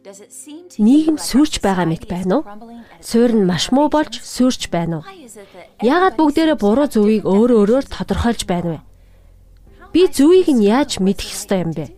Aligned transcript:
Нийгэм 0.00 1.20
сүрч 1.20 1.60
байгаа 1.60 1.84
мэт 1.84 2.08
байна 2.08 2.40
уу? 2.40 2.44
Суурь 3.04 3.36
нь 3.36 3.44
маш 3.44 3.68
муу 3.68 3.92
болж 3.92 4.16
сүрч 4.16 4.72
байна 4.72 5.04
уу? 5.04 5.04
Яагаад 5.84 6.16
бүгдээрээ 6.16 6.56
буруу 6.56 6.88
зөвийг 6.88 7.28
өөр 7.28 7.50
өөрөөр 7.60 7.84
тодорхойлж 7.84 8.48
байна 8.48 8.80
вэ? 8.80 8.80
Би 9.92 10.08
зөвийг 10.08 10.48
нь 10.48 10.64
яаж 10.64 11.04
мэдэх 11.04 11.36
ёстой 11.36 11.60
юм 11.68 11.72
бэ? 11.76 11.92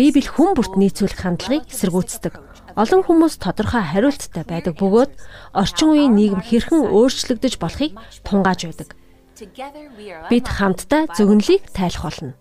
Библи 0.00 0.24
хүн 0.24 0.56
бүрт 0.56 0.80
нийцүүлэх 0.80 1.20
хандлагыг 1.20 1.68
эсэргүүцдэг. 1.68 2.34
Олон 2.72 3.02
хүмүүс 3.04 3.36
тодорхой 3.36 3.84
хариулттай 3.84 4.44
байдаг 4.48 4.80
бөгөөд 4.80 5.12
орчин 5.52 5.88
үеийн 5.92 6.16
нийгэм 6.16 6.40
хэрхэн 6.40 6.88
өөрчлөгдөж 6.88 7.60
болохыг 7.60 7.92
тунгааж 8.24 8.60
байдаг. 8.64 8.88
Бид 10.32 10.46
хамтдаа 10.48 11.12
зөвнөлийг 11.12 11.68
тайлах 11.76 12.04
болно. 12.08 12.32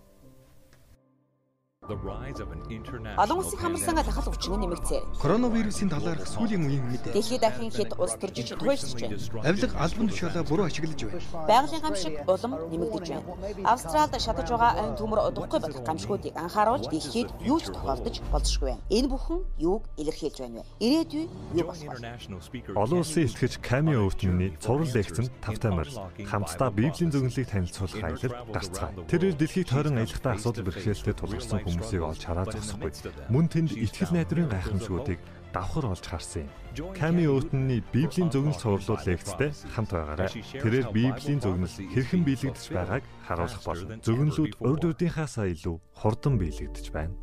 Олон 1.89 3.37
улсын 3.41 3.59
хамарсангаа 3.59 4.03
дахал 4.05 4.29
өвчин 4.29 4.59
нэмэгцээ. 4.61 5.01
Коронавирусын 5.21 5.89
талаарх 5.89 6.27
сүүлийн 6.29 6.63
үеийн 6.69 6.85
мэдээ. 6.85 7.13
Дэлхийд 7.17 7.41
дахин 7.41 7.71
хэд 7.73 7.97
улс 7.97 8.13
төржиж 8.21 8.53
туйлшиж 8.53 8.93
байна. 8.93 9.17
Авилга 9.49 9.75
албан 9.79 10.07
тушаалаа 10.09 10.43
буруу 10.45 10.65
ашиглаж 10.69 11.01
байна. 11.01 11.21
Байгалийн 11.49 11.81
гамшиг 11.81 12.13
улам 12.29 12.51
нэмэгдэж 12.69 13.07
байна. 13.09 13.25
Австралид 13.65 14.21
шатаж 14.21 14.47
байгаа 14.53 14.71
айн 14.77 14.93
төмөр 14.99 15.19
удахгүй 15.33 15.59
болох 15.65 15.83
гамшигуудыг 15.83 16.33
анхааруулж 16.37 16.85
дэлхийд 16.93 17.29
юу 17.41 17.57
ч 17.57 17.73
тохиолдож 17.73 18.15
болзошгүй 18.29 18.67
байна. 18.69 18.81
Энэ 18.93 19.09
бүхэн 19.09 19.39
юуг 19.57 19.83
илэрхийлж 19.97 20.37
байна 20.45 20.61
вэ? 20.61 20.65
Ирээдүй 20.85 21.25
юу 21.57 21.65
болох 21.65 21.89
вэ? 21.89 22.77
Олон 22.77 22.99
улсын 23.01 23.25
ихтгэж 23.25 23.53
Ками 23.65 23.95
өвтмөний 23.97 24.53
цуврал 24.61 24.93
лекцэнд 24.93 25.31
тавтай 25.41 25.71
морил 25.71 25.97
хамтдаа 26.25 26.69
Библийн 26.69 27.11
зөвнөлийг 27.11 27.49
танилцуулах 27.49 28.03
аялалд 28.03 28.53
гарцгаая. 28.53 28.93
Тэрээр 29.09 29.35
дэлхийг 29.37 29.67
тойрон 29.69 29.97
аялахтаа 29.97 30.33
асуудал 30.37 30.65
бэрхшээлтэй 30.65 31.13
тулгарсан 31.13 31.59
хүмүүсийг 31.79 32.03
олж 32.03 32.23
хараа 32.27 32.45
зогсохгүй. 32.51 32.91
Мөн 33.31 33.45
тэнд 33.47 33.71
итгэл 33.73 34.11
найдварын 34.11 34.51
гайхамшгуудыг 34.51 35.19
давхар 35.55 35.85
олж 35.95 36.05
харсан 36.05 36.45
юм. 36.75 36.93
Ками 36.93 37.25
Оутны 37.25 37.81
Библийн 37.91 38.29
зөвнөл 38.29 38.59
цувралууд 38.59 39.03
лекцтэй 39.07 39.51
хамт 39.73 39.91
байгаарай. 39.95 40.29
Тэрээр 40.29 40.87
Библийн 40.93 41.39
зөвнөл 41.41 41.71
хэрхэн 41.71 42.23
биелэгдэж 42.27 42.65
байгааг 42.69 43.03
харуулах 43.25 43.63
болно. 43.65 43.97
Зөвнөлүүд 44.03 44.53
урд 44.61 44.83
урдынхаасаа 44.85 45.47
илүү 45.49 45.75
хурдан 45.97 46.35
биелэгдэж 46.37 46.87
байна. 46.93 47.15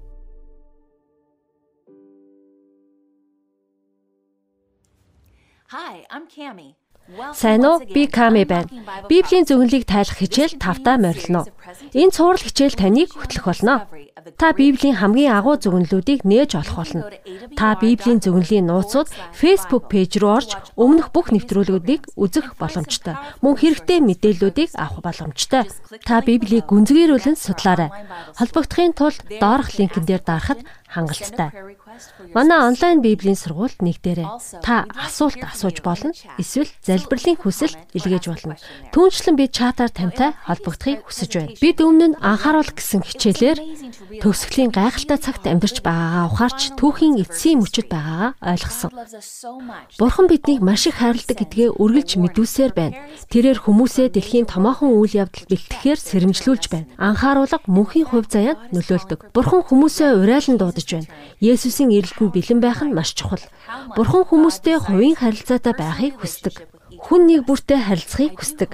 Hi, 5.66 6.06
I'm 6.14 6.30
Cami. 6.30 6.78
Сайн 7.34 7.62
уу? 7.62 7.78
Би 7.94 8.06
Ками 8.06 8.42
байна. 8.44 8.66
Библийн 9.08 9.46
зөвнөлийг 9.46 9.86
тайлах 9.86 10.18
хичээл 10.18 10.58
тавтаа 10.58 10.98
морилно. 10.98 11.46
Энэ 11.94 12.10
цуврал 12.10 12.42
хичээл 12.42 12.74
таныг 12.74 13.14
хөтлөх 13.14 13.46
болно. 13.46 13.86
Та 14.16 14.56
Библийн 14.56 14.96
хамгийн 14.96 15.36
агуу 15.36 15.60
зөвнөлүүдийг 15.60 16.24
нээж 16.24 16.56
олох 16.56 16.80
болно. 16.80 17.12
Та 17.52 17.76
Библийн 17.76 18.24
зөвнөлийн 18.24 18.64
нууцуд 18.64 19.12
Facebook 19.36 19.92
пэйж 19.92 20.16
рүү 20.16 20.32
орж 20.40 20.50
өмнөх 20.72 21.12
бүх 21.12 21.36
нэвтрүүлгүүдийг 21.36 22.16
үзэх 22.16 22.56
боломжтой. 22.56 23.20
Мөн 23.44 23.60
хэрэгтэй 23.60 24.00
мэдээллүүдийг 24.00 24.72
авах 24.72 25.04
боломжтой. 25.04 25.68
Та 26.08 26.24
Библийг 26.24 26.64
гүнзгийрүүлэн 26.64 27.36
судлаарай. 27.36 27.92
Холбогдохын 28.40 28.96
тулд 28.96 29.20
доорх 29.28 29.76
линкэн 29.76 30.08
дээр 30.08 30.24
дарахад 30.24 30.64
хангалттай. 30.88 31.52
Манай 32.34 32.60
онлайн 32.68 33.00
библийн 33.00 33.36
сургуульд 33.36 33.80
нэгдээрэй. 33.80 34.26
Та 34.62 34.86
асуулт 34.92 35.40
асууж 35.40 35.80
болно. 35.80 36.12
Эсвэл 36.38 36.68
залбирлын 36.84 37.36
хүсэл 37.40 37.74
илгээж 37.96 38.24
болно. 38.28 38.56
Түүнчлэн 38.92 39.36
би 39.36 39.48
чатаар 39.48 39.90
тантай 39.90 40.34
холбогдохыг 40.44 41.06
хүсэж 41.06 41.30
байна. 41.36 41.54
Бид 41.60 41.78
өмнө 41.80 42.06
нь 42.12 42.18
анхааруул 42.20 42.72
гэсэн 42.72 43.02
хичээлээр 43.04 43.58
төгсгөлийн 44.20 44.72
гайхалтай 44.74 45.18
цагт 45.20 45.44
амьдарч 45.46 45.80
байгаагаа 45.80 46.26
ухаарч 46.28 46.60
түүхийн 46.76 47.20
эцсийн 47.22 47.60
мөчөд 47.62 47.88
байгаагаа 47.88 48.32
ойлгосон. 48.52 48.90
Бурхан 49.98 50.26
биднийг 50.28 50.60
маш 50.60 50.86
их 50.86 51.00
хайрладаг 51.00 51.38
гэдгээ 51.40 51.76
үргэлж 51.76 52.10
мэдүүлсээр 52.20 52.72
байна. 52.76 52.96
Тэрээр 53.32 53.64
хүмүүсээ 53.64 54.12
дэлхийн 54.12 54.46
томоохон 54.46 54.96
үйл 54.96 55.24
явдал 55.24 55.46
бэлтгэхээр 55.48 55.98
сэрэмжлүүлж 56.00 56.64
байна. 56.70 56.90
Анхааруулга 56.96 57.64
мөнхийн 57.66 58.06
хувь 58.08 58.28
заяанд 58.28 58.72
нөлөөлдөг. 58.72 59.32
Бурхан 59.32 59.62
хүмүүсээ 59.66 60.18
урайлан 60.20 60.56
дуудаж 60.58 60.88
байна. 60.90 61.10
Есүсийн 61.40 61.85
Бурханын 61.86 62.02
ирэлтэнд 62.02 62.32
бэлэн 62.34 62.60
байх 62.60 62.82
нь 62.82 62.94
маш 62.98 63.14
чухал. 63.14 63.44
Бурхан 63.94 64.26
хүмүүстэй 64.26 64.82
хувийн 64.82 65.14
харилцаатай 65.14 65.74
байхыг 65.78 66.18
хүсдэг. 66.18 66.66
Хүн 66.98 67.30
нэг 67.30 67.46
бүртээ 67.46 67.78
харилцахыг 67.86 68.34
хүсдэг. 68.42 68.70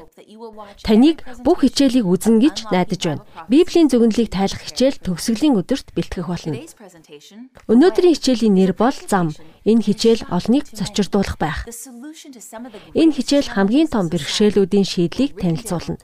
Таныг 0.80 1.20
бүх 1.44 1.60
хичээлийг 1.60 2.08
үзнэ 2.08 2.40
гэж 2.40 2.56
найдаж 2.72 3.02
байна. 3.04 3.24
Библийн 3.52 3.92
зөвнөлийг 3.92 4.32
тайлах 4.32 4.64
хичээл 4.64 4.96
төгсгөлийн 5.04 5.60
өдөрт 5.60 5.92
бэлтгэх 5.92 6.24
болно. 6.24 6.56
Өнөөдрийн 7.68 8.16
хичээлийн 8.16 8.56
нэр 8.56 8.72
бол 8.72 8.96
зам. 8.96 9.36
Энэ 9.68 9.84
хичээл 9.84 10.24
олныг 10.32 10.64
зочирдуулах 10.72 11.36
байх. 11.36 11.68
Энэ 12.96 13.12
хичээл 13.12 13.52
хамгийн 13.52 13.92
том 13.92 14.08
бэрхшээлүүдийн 14.08 14.86
шийдлийг 14.88 15.36
танилцуулна. 15.36 16.00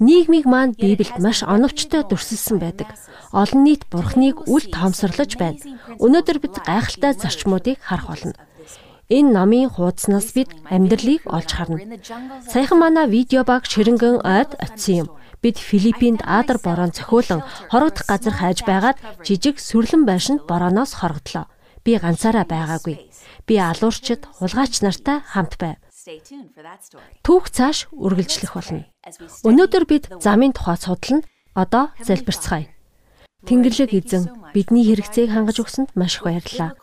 Нийгмийг 0.00 0.46
маань 0.46 0.72
Библиэд 0.78 1.18
маш 1.18 1.42
оновчтой 1.42 2.06
дүрсэлсэн 2.06 2.56
байдаг. 2.62 2.88
Олон 3.32 3.60
нийт 3.66 3.84
Бурхныг 3.92 4.48
үл 4.48 4.64
тоомсорлож 4.72 5.36
байна. 5.36 5.60
Өнөөдөр 6.00 6.38
бид 6.40 6.54
гайхалтай 6.64 7.12
зарчмуудыг 7.18 7.82
харах 7.82 8.08
болно. 8.08 8.32
Энэ 9.12 9.32
номын 9.36 9.68
хуудаснаас 9.68 10.32
бид 10.32 10.48
амьдралыг 10.72 11.26
олж 11.28 11.50
харна. 11.52 11.84
Саяхан 12.48 12.78
манай 12.80 13.06
видео 13.10 13.44
баг 13.44 13.68
ширэнгэн 13.68 14.24
ойд 14.24 14.56
очисон 14.56 14.96
юм. 15.02 15.08
Бид 15.42 15.58
Филиппинд 15.58 16.22
Адар 16.24 16.58
борон 16.62 16.94
цохиулан 16.96 17.42
хорогдох 17.68 18.06
газар 18.06 18.32
хайж 18.32 18.62
байгаад 18.64 18.96
жижиг 19.26 19.58
сүрлэн 19.58 20.06
байшинд 20.06 20.46
борооноос 20.48 20.96
хорогдлоо. 20.96 21.50
Би 21.84 21.98
ганцаараа 21.98 22.46
байгаагүй. 22.46 23.10
Би 23.46 23.54
алуурчид, 23.58 24.22
хулгайч 24.38 24.80
нартай 24.86 25.18
хамт 25.26 25.58
байв. 25.58 25.76
Түүх 27.22 27.44
цааш 27.54 27.86
үргэлжлэх 27.94 28.52
болно. 28.58 28.90
Өнөөдөр 29.46 29.84
бид 29.86 30.04
замын 30.18 30.50
тухай 30.50 30.78
судална. 30.78 31.22
Одоо 31.54 31.92
залбирцгаая. 32.02 32.72
Тэнгэрлэг 33.42 33.90
эзэн 33.90 34.54
бидний 34.54 34.86
хэрэгцээг 34.86 35.34
хангаж 35.34 35.58
өгсөнд 35.66 35.90
маш 35.98 36.22
их 36.22 36.22
баярлалаа. 36.22 36.78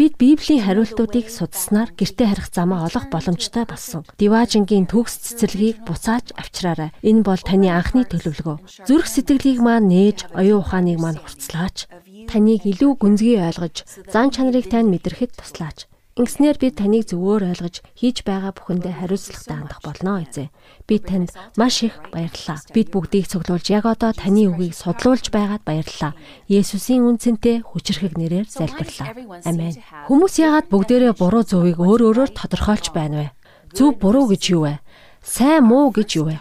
Бид 0.00 0.16
Библийн 0.16 0.64
хариултуудыг 0.64 1.28
судалснаар 1.28 1.92
гэртээ 1.92 2.26
харих 2.32 2.48
замаа 2.48 2.88
олох 2.88 3.12
боломжтой 3.12 3.68
болсон. 3.68 4.00
Диважингийн 4.16 4.88
төгс 4.88 5.20
цэцэрлэгийг 5.20 5.84
буцааж 5.84 6.32
авчраарай. 6.40 6.96
Энэ 7.04 7.20
бол 7.20 7.36
таны 7.36 7.68
анхны 7.68 8.08
төлөвлөгөө. 8.08 8.88
Зүрх 8.88 9.06
сэтгэлийг 9.12 9.60
маань 9.60 9.92
нээж, 9.92 10.32
оюун 10.32 10.64
ухааныг 10.64 10.98
маань 11.04 11.20
хурцлаач. 11.20 11.84
Таныг 12.32 12.64
илүү 12.64 12.92
гүнзгий 12.96 13.36
ойлгож, 13.44 13.84
зан 14.08 14.32
чанарыг 14.32 14.72
тань 14.72 14.88
мэдрэхэд 14.88 15.36
туслаач. 15.36 15.84
Ингэснээр 16.14 16.56
би 16.62 16.70
таныг 16.70 17.10
зөвөр 17.10 17.42
ойлгож 17.50 17.82
хийж 17.98 18.22
байгаа 18.22 18.54
бүхэндээ 18.54 19.02
хариуцлагатай 19.02 19.56
хандах 19.58 19.82
болно 19.82 20.22
эзэн. 20.22 20.46
Би 20.86 21.02
танд 21.02 21.34
маш 21.58 21.82
их 21.82 21.98
баярлалаа. 22.14 22.62
Бид 22.70 22.94
бүгдийг 22.94 23.26
цуглуулж 23.26 23.66
яг 23.74 23.82
одоо 23.90 24.14
таны 24.14 24.46
үгийг 24.46 24.78
судлуулж 24.78 25.34
байгаад 25.34 25.66
баярлалаа. 25.66 26.14
Есүсийн 26.46 27.02
үнцэнтэй 27.02 27.66
хүчрхэг 27.66 28.14
нэрээр 28.14 28.46
залбирлаа. 28.46 29.10
Амен. 29.42 29.74
Хүмүүс 30.06 30.34
яагаад 30.38 30.70
бүгдээрээ 30.70 31.18
буруу 31.18 31.42
зөвийг 31.42 31.82
өөр 31.82 32.06
өөрөөр 32.06 32.30
тодорхойлж 32.30 32.94
байна 32.94 33.16
вэ? 33.18 33.28
Зөв 33.74 33.98
буруу 33.98 34.30
гэж 34.30 34.42
юу 34.54 34.70
вэ? 34.70 34.78
Сайн 35.18 35.66
муу 35.66 35.90
гэж 35.90 36.10
юу 36.14 36.30
вэ? 36.30 36.38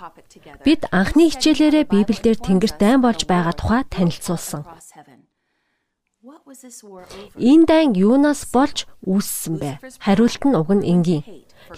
Бид 0.62 0.85
анхны 0.94 1.33
хичээлээрээ 1.33 1.89
Библиэлд 1.89 2.45
Тэнгэрт 2.45 2.78
дайн 2.78 3.01
болж 3.01 3.25
байгаа 3.25 3.57
тухай 3.57 3.81
танилцуулсан. 3.89 4.62
Энэ 7.38 7.66
дайн 7.66 7.90
юунаас 7.97 8.46
болж 8.53 8.86
үүссэн 9.06 9.56
бэ? 9.58 9.72
Хариулт 10.00 10.44
нь 10.46 10.58
уг 10.58 10.69
нь 10.74 10.86
энгийн. 10.86 11.24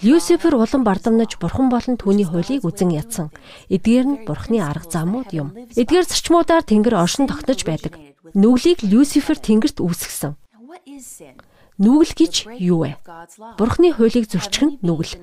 Люцифер 0.02 0.54
улам 0.56 0.82
бардамнаж 0.84 1.40
бурхан 1.40 1.72
болон 1.72 1.96
түүний 1.96 2.28
хуулийг 2.28 2.66
үзен 2.68 2.92
ядсан. 2.92 3.32
Эдгээр 3.72 4.06
нь 4.06 4.20
бурхны 4.28 4.60
арга 4.60 4.90
замууд 4.90 5.30
юм. 5.32 5.56
Эдгээр 5.72 6.04
зарчмуудаар 6.04 6.64
тэнгэр 6.66 7.00
оршин 7.00 7.24
тогтнож 7.30 7.64
байдаг. 7.64 7.96
Нүглийг 8.34 8.84
Люцифер 8.84 9.38
тэнгэрт 9.40 9.80
үүсгэсэн. 9.80 10.36
Нүгэл 11.76 12.12
гэж 12.16 12.34
юу 12.56 12.88
вэ? 12.88 12.96
Бурхны 13.60 13.92
хуулийг 13.92 14.32
зөрчих 14.32 14.64
нь 14.64 14.76
нүгэл. 14.80 15.20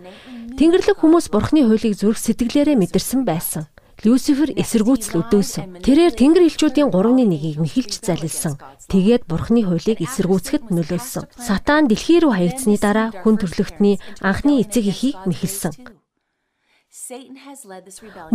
Тэнгэрлэг 0.53 1.01
хүмүүс 1.01 1.33
бурхны 1.33 1.65
хуулийг 1.65 1.97
зүрх 1.97 2.21
сэтгэлээрээ 2.21 2.77
мэдэрсэн 2.77 3.25
байсан. 3.25 3.72
Люцифер 4.03 4.51
эсэргүүцэл 4.59 5.23
өдөөсөн. 5.23 5.79
Тэрээр 5.79 6.11
Тэнгэр 6.11 6.43
элчүүдийн 6.51 6.91
3-1-ийг 6.91 7.55
нэхэлж 7.63 8.03
залилсан. 8.03 8.59
Тэгээд 8.91 9.23
Бурхны 9.31 9.63
хуулийг 9.63 10.03
эсэргүүцэхэд 10.03 10.75
нөлөөлсөн. 10.75 11.31
Сатан 11.39 11.87
дэлхий 11.87 12.19
рүү 12.19 12.35
хаягдсны 12.35 12.75
дараа 12.83 13.15
хүн 13.23 13.39
төрлөختний 13.39 14.03
анхны 14.19 14.59
эцэг 14.59 14.91
эхийг 14.91 15.15
нэхэлсэн. 15.23 15.71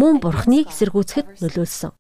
Мөн 0.01 0.25
Бурхныг 0.25 0.73
эсэргүүцэхэд 0.73 1.45
нөлөөлсөн. 1.45 1.93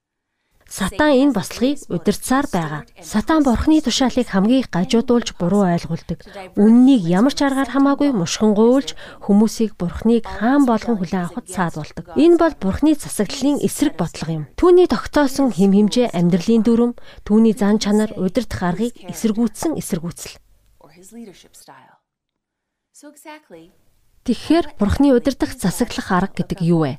Сатан 0.68 1.16
энэ 1.16 1.32
бослогыг 1.32 1.80
удирдсаар 1.88 2.46
байгаа. 2.52 2.82
Сатан 3.00 3.40
бурхны 3.40 3.80
тушаалыг 3.80 4.28
хамгийн 4.28 4.60
их 4.60 4.68
гажуудуулж 4.68 5.32
буруу 5.40 5.64
ойлгуулдаг. 5.64 6.20
Үннийг 6.60 7.08
ямар 7.08 7.32
ч 7.32 7.40
аргаар 7.40 7.72
хамаагүй 7.72 8.12
мушхингуулж 8.12 8.92
хүмүүсийг 9.24 9.80
бурхныг 9.80 10.28
хаан 10.28 10.68
болгон 10.68 11.00
хүлээн 11.00 11.32
авахд 11.32 11.48
саадуулдаг. 11.48 12.12
Энэ 12.20 12.36
бол 12.36 12.54
бурхны 12.60 12.92
засаглалын 13.00 13.64
эсрэг 13.64 13.96
бодлого 13.96 14.32
юм. 14.36 14.44
Түүний 14.60 14.84
тогтоосон 14.92 15.56
хэм 15.56 15.72
хэмжээ 15.72 16.12
амьдралын 16.12 16.60
дүрм, 16.60 16.92
түүний 17.24 17.56
зан 17.56 17.80
чанар, 17.80 18.12
удирдах 18.20 18.60
аргыг 18.60 18.92
эсэргүүцсэн 19.08 19.80
эсэргүүцэл. 19.80 20.36
Тэгэхээр 24.28 24.66
бурхны 24.76 25.16
удирдах 25.16 25.56
засаглах 25.56 26.12
арга 26.12 26.44
гэдэг 26.44 26.60
юу 26.60 26.84
вэ? 26.84 26.92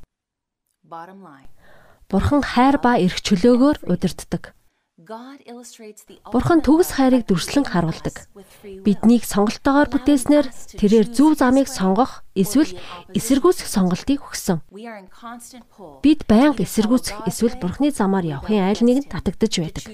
Бурхан 2.10 2.42
хайр 2.42 2.76
ба 2.82 2.98
эрх 2.98 3.22
чөлөөгөөр 3.22 3.86
удирддаг. 3.86 4.50
Бурхан 6.30 6.60
төгс 6.62 6.94
хайрыг 6.94 7.26
дүрслэн 7.26 7.66
харуулдаг. 7.66 8.30
Биднийг 8.84 9.26
сонголтоогоор 9.26 9.88
бүтээснээр 9.90 10.46
тэрээр 10.78 11.06
зөв 11.10 11.38
замыг 11.38 11.66
сонгох 11.66 12.22
эсвэл 12.34 12.74
эсэргүүцэх 13.14 13.66
сонголтыг 13.66 14.22
өгсөн. 14.22 14.62
Бид 16.04 16.20
байнга 16.30 16.62
эсэргүүцэх 16.62 17.26
эсвэл 17.26 17.58
Бурханы 17.58 17.90
замаар 17.90 18.26
явахын 18.38 18.70
айл 18.70 18.82
нэг 18.86 18.96
нь 19.02 19.10
татагдж 19.10 19.54
байдаг. 19.58 19.84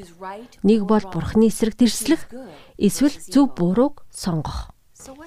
Нэг 0.60 0.84
бол 0.84 1.04
Бурханы 1.08 1.48
эсрэг 1.48 1.80
тэрслэх 1.80 2.28
эсвэл 2.76 3.16
зөв 3.16 3.56
бурууг 3.56 4.04
сонгох. 4.12 4.75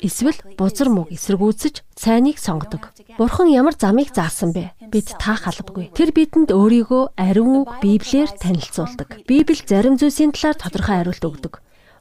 Эсвэл 0.03 0.37
бузар 0.57 0.89
мөг 0.91 1.11
эсэргүүцэж 1.13 1.83
цайныг 1.95 2.37
сонгодог. 2.39 2.91
Бурхан 3.17 3.47
ямар 3.51 3.75
замыг 3.75 4.11
заасан 4.15 4.51
бэ? 4.51 4.75
Бид 4.91 5.15
таах 5.19 5.47
албагүй. 5.47 5.91
Тэр 5.95 6.11
бидэнд 6.15 6.51
өөрийгөө 6.51 7.15
ариун 7.17 7.63
үг 7.63 7.69
Библиэр 7.83 8.29
танилцуулдаг. 8.35 9.23
Библи 9.27 9.59
зарим 9.63 9.95
зүйлсийн 9.99 10.31
талаар 10.35 10.57
тодорхой 10.59 10.95
хариулт 11.03 11.23
өгдөг. 11.23 11.53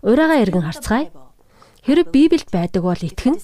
Ураагаа 0.02 0.42
эргэн 0.42 0.66
харцгаая. 0.66 1.10
Хэрэг 1.82 2.08
Библиэд 2.12 2.50
байдаг 2.52 2.82
бол 2.82 2.98
итгэн. 2.98 3.38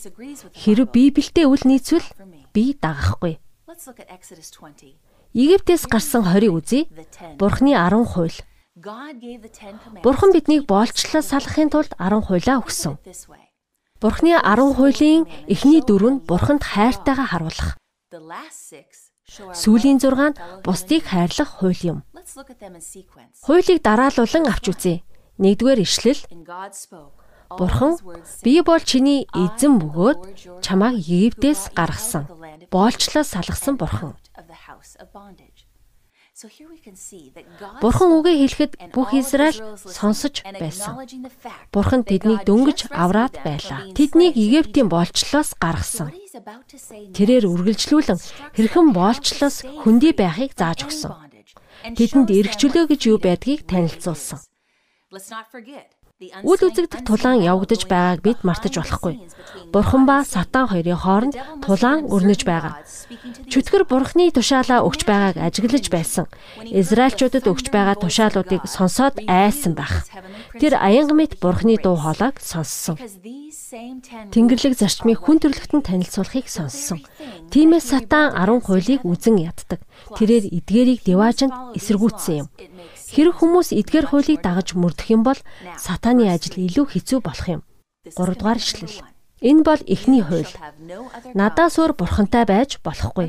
Хэрэг 0.54 0.88
Библиэд 0.92 1.48
үл 1.48 1.62
нийцвэл 1.64 2.06
би 2.52 2.75
дагахгүй. 2.78 3.38
Египтээс 5.34 5.90
гарсан 5.90 6.22
хорийг 6.22 6.54
үзье. 6.54 6.87
Бурхны 7.38 7.75
10 7.75 8.06
хууль. 8.06 8.38
Бурхан 10.02 10.30
биднийг 10.34 10.66
боолчлоо 10.66 11.22
салахын 11.22 11.70
тулд 11.70 11.94
10 11.98 12.22
хуулиа 12.26 12.58
өгсөн. 12.62 12.98
Бурхны 14.04 14.36
10 14.36 14.76
хуулийн 14.76 15.24
эхний 15.48 15.80
дөрөв 15.80 16.12
нь 16.12 16.22
Бурханд 16.28 16.60
хайртайгаа 16.60 17.24
харуулах. 17.24 17.80
Сүүлийн 19.56 19.96
6 19.96 20.12
нь 20.28 20.36
бусдыг 20.60 21.08
хайрлах 21.08 21.48
хууль 21.56 21.82
юм. 21.88 21.98
Хуулийг 23.48 23.80
дараалуулан 23.80 24.44
авч 24.52 24.64
үзье. 24.76 24.94
Нэгдүгээр 25.40 25.80
ишлэл 25.80 26.20
Бурхан 27.56 27.96
би 28.44 28.60
бол 28.60 28.84
чиний 28.84 29.24
эзэн 29.32 29.80
бөгөөд 29.80 30.60
чамайг 30.60 31.00
Египтээс 31.00 31.72
гаргасан. 31.72 32.28
Боолчлоо 32.68 33.24
салгасан 33.24 33.80
Бурхан. 33.80 34.12
Бурхан 37.81 38.11
үгээ 38.20 38.37
хэлэхэд 38.44 38.73
бүх 38.93 39.17
Израиль 39.17 39.56
сонсож 39.81 40.44
байсан. 40.44 40.93
Бурхан 41.73 42.05
тэднийг 42.05 42.44
дөнгөж 42.44 42.93
авраад 42.93 43.41
байлаа. 43.41 43.88
Тэднийг 43.96 44.37
Египтийн 44.37 44.93
боолчлоос 44.93 45.56
гаргасан. 45.56 46.12
Тэрээр 47.17 47.49
үргэлжлүүлэн 47.49 48.20
хэрхэн 48.56 48.88
боолчлоос 48.93 49.56
хөндөй 49.85 50.12
байхыг 50.12 50.52
зааж 50.52 50.85
өгсөн. 50.85 51.12
Тэдэнд 51.96 52.29
эргчлөө 52.29 52.85
гэж 52.93 53.00
юу 53.08 53.19
байдгийг 53.20 53.64
танилцуулсан. 53.64 54.40
Үл 56.22 56.61
үзэгдэх 56.62 57.02
тулаан 57.02 57.43
явагдаж 57.43 57.90
байгааг 57.90 58.22
бид 58.22 58.46
мартаж 58.46 58.78
болохгүй. 58.78 59.26
Бурхан 59.75 60.06
ба 60.06 60.22
Сатан 60.22 60.70
хоёрын 60.70 60.94
хооронд 60.94 61.34
тулаан 61.58 62.06
өрнөж 62.06 62.46
байгаа. 62.46 62.87
Чөтгөр 63.50 63.82
Бурханы 63.90 64.31
тушаалаа 64.31 64.87
өгч 64.87 65.11
байгааг 65.11 65.43
ажиглаж 65.43 65.90
байсан. 65.90 66.31
Израильчуудад 66.70 67.50
өгч 67.50 67.66
байгаа 67.75 67.99
тушаалуудыг 67.99 68.62
сонсоод 68.62 69.26
айсан 69.26 69.75
байх. 69.75 70.06
Тэр 70.62 70.78
аянга 70.78 71.19
мэт 71.19 71.43
Бурханы 71.43 71.82
дуу 71.82 71.99
хоолойг 71.99 72.38
сонссон. 72.38 72.94
Тэнгэрлэг 74.31 74.78
зарчмыг 74.78 75.19
хүн 75.19 75.43
төрлөختөнд 75.43 75.90
танилцуулахыг 75.90 76.46
сонссон. 76.46 77.02
Тиймээс 77.50 77.90
Сатан 77.90 78.38
10 78.38 78.62
хуулийг 78.62 79.02
үзен 79.02 79.43
яддаг. 79.43 79.82
Тэрээр 80.14 80.46
эдгээрийг 80.62 81.02
деваажинд 81.02 81.75
эсэргүүцсэн 81.75 82.46
юм. 82.46 82.49
Хэрэг 83.14 83.38
хүмүүс 83.38 83.70
эдгээр 83.78 84.06
хуулийг 84.11 84.43
дагаж 84.43 84.75
мөрдөх 84.75 85.08
юм 85.14 85.22
бол 85.22 85.38
сатааны 85.78 86.26
ажил 86.34 86.58
илүү 86.58 86.87
хэцүү 86.99 87.19
болох 87.22 87.46
юм. 87.46 87.62
3 88.11 88.34
дугаар 88.34 88.58
ишлэл. 88.58 89.06
Энэ 89.44 89.62
бол 89.62 89.82
эхний 89.87 90.25
хууль. 90.25 90.50
Надаас 91.37 91.78
өөр 91.78 91.93
бурхантай 91.94 92.43
байж 92.49 92.81
болохгүй. 92.82 93.28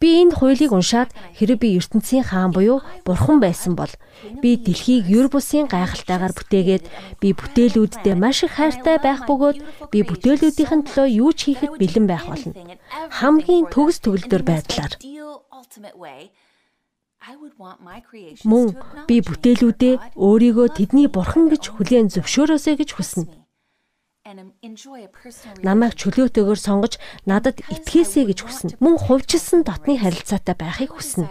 Би 0.00 0.08
энэ 0.20 0.36
хуулийг 0.36 0.72
уншаад 0.74 1.14
хэрэг 1.38 1.58
би 1.62 1.68
ертөнцийн 1.78 2.26
хаан 2.26 2.50
буюу 2.50 2.82
бурхан 3.06 3.38
байсан 3.40 3.78
бол 3.78 3.92
би 4.42 4.60
дэлхийг 4.60 5.06
юр 5.06 5.30
бусын 5.30 5.70
гайхалтайгаар 5.72 6.34
бүтээгээд 6.36 6.84
би 7.22 7.28
бүтээлүүддээ 7.38 8.16
маш 8.18 8.44
их 8.44 8.58
хайртай 8.58 8.98
байх 9.00 9.24
бөгөөд 9.30 9.88
би 9.94 9.98
бүтээлүүдийн 10.04 10.84
төлөө 10.84 11.06
юу 11.22 11.30
ч 11.32 11.54
хийхэд 11.54 11.78
бэлэн 11.80 12.06
байх 12.10 12.26
болно. 12.26 12.52
Хамгийн 13.14 13.70
төгс 13.70 14.02
төгөлдөр 14.02 14.42
байдлаар 14.42 14.92
Мөн 17.26 18.66
би 19.10 19.16
бүтээлүүдээ 19.26 19.94
өөрийгөө 20.14 20.68
тэдний 20.78 21.08
бурхан 21.10 21.50
гэж 21.50 21.74
хүлээн 21.74 22.06
зөвшөөрөөсэй 22.14 22.78
гэж 22.78 22.90
хүснэ. 22.94 23.26
Намайг 25.62 25.94
чөлөөтэйгээр 25.98 26.60
сонгож 26.66 26.98
надад 27.30 27.62
итгээсэй 27.66 28.26
гэж 28.30 28.38
хүснэ. 28.42 28.70
Мөн 28.82 28.98
хувьчилсан 28.98 29.62
дотны 29.62 29.98
харилцаатай 30.02 30.54
байхыг 30.58 30.98
хүснэ. 30.98 31.26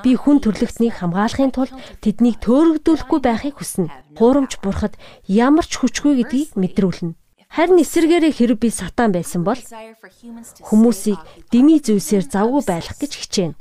Би 0.00 0.16
хүн 0.16 0.40
төрлөختнийг 0.40 0.96
хамгаалахын 0.96 1.52
тулд 1.52 1.76
тэднийг 2.00 2.40
төөрөгдүүлэхгүй 2.40 3.20
байхыг 3.20 3.60
хүснэ. 3.60 3.92
Хуурамч 4.16 4.60
бурхад 4.64 4.96
ямар 5.28 5.68
ч 5.68 5.76
хүчгүй 5.76 6.24
гэдгийг 6.24 6.56
мэдрүүлнэ. 6.56 7.16
Харин 7.56 7.80
эсэргээрээ 7.80 8.32
хэрэг 8.36 8.58
би 8.60 8.68
сатан 8.68 9.16
байсан 9.16 9.40
бол 9.40 9.56
хүмүүсийг 10.68 11.16
дими 11.48 11.80
зүйлсээр 11.80 12.28
завгүй 12.28 12.62
байлгах 12.68 13.00
гэж 13.00 13.12
хичээнэ. 13.16 13.56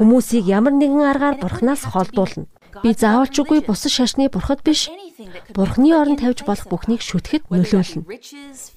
Хүмүүсийг 0.00 0.48
ямар 0.48 0.72
нэгэн 0.72 1.04
аргаар 1.04 1.36
бурхнаас 1.36 1.84
холдуулна. 1.92 2.48
Би 2.80 2.96
заавалчгүй 2.96 3.68
бусад 3.68 3.92
шашны 3.92 4.32
бурхад 4.32 4.64
биш. 4.64 4.88
Бурхны 5.52 5.92
орон 5.92 6.16
тавьж 6.16 6.40
болох 6.48 6.72
бүхнийг 6.72 7.04
шүтгэхэд 7.04 7.52
нөлөөлнө. 7.52 8.08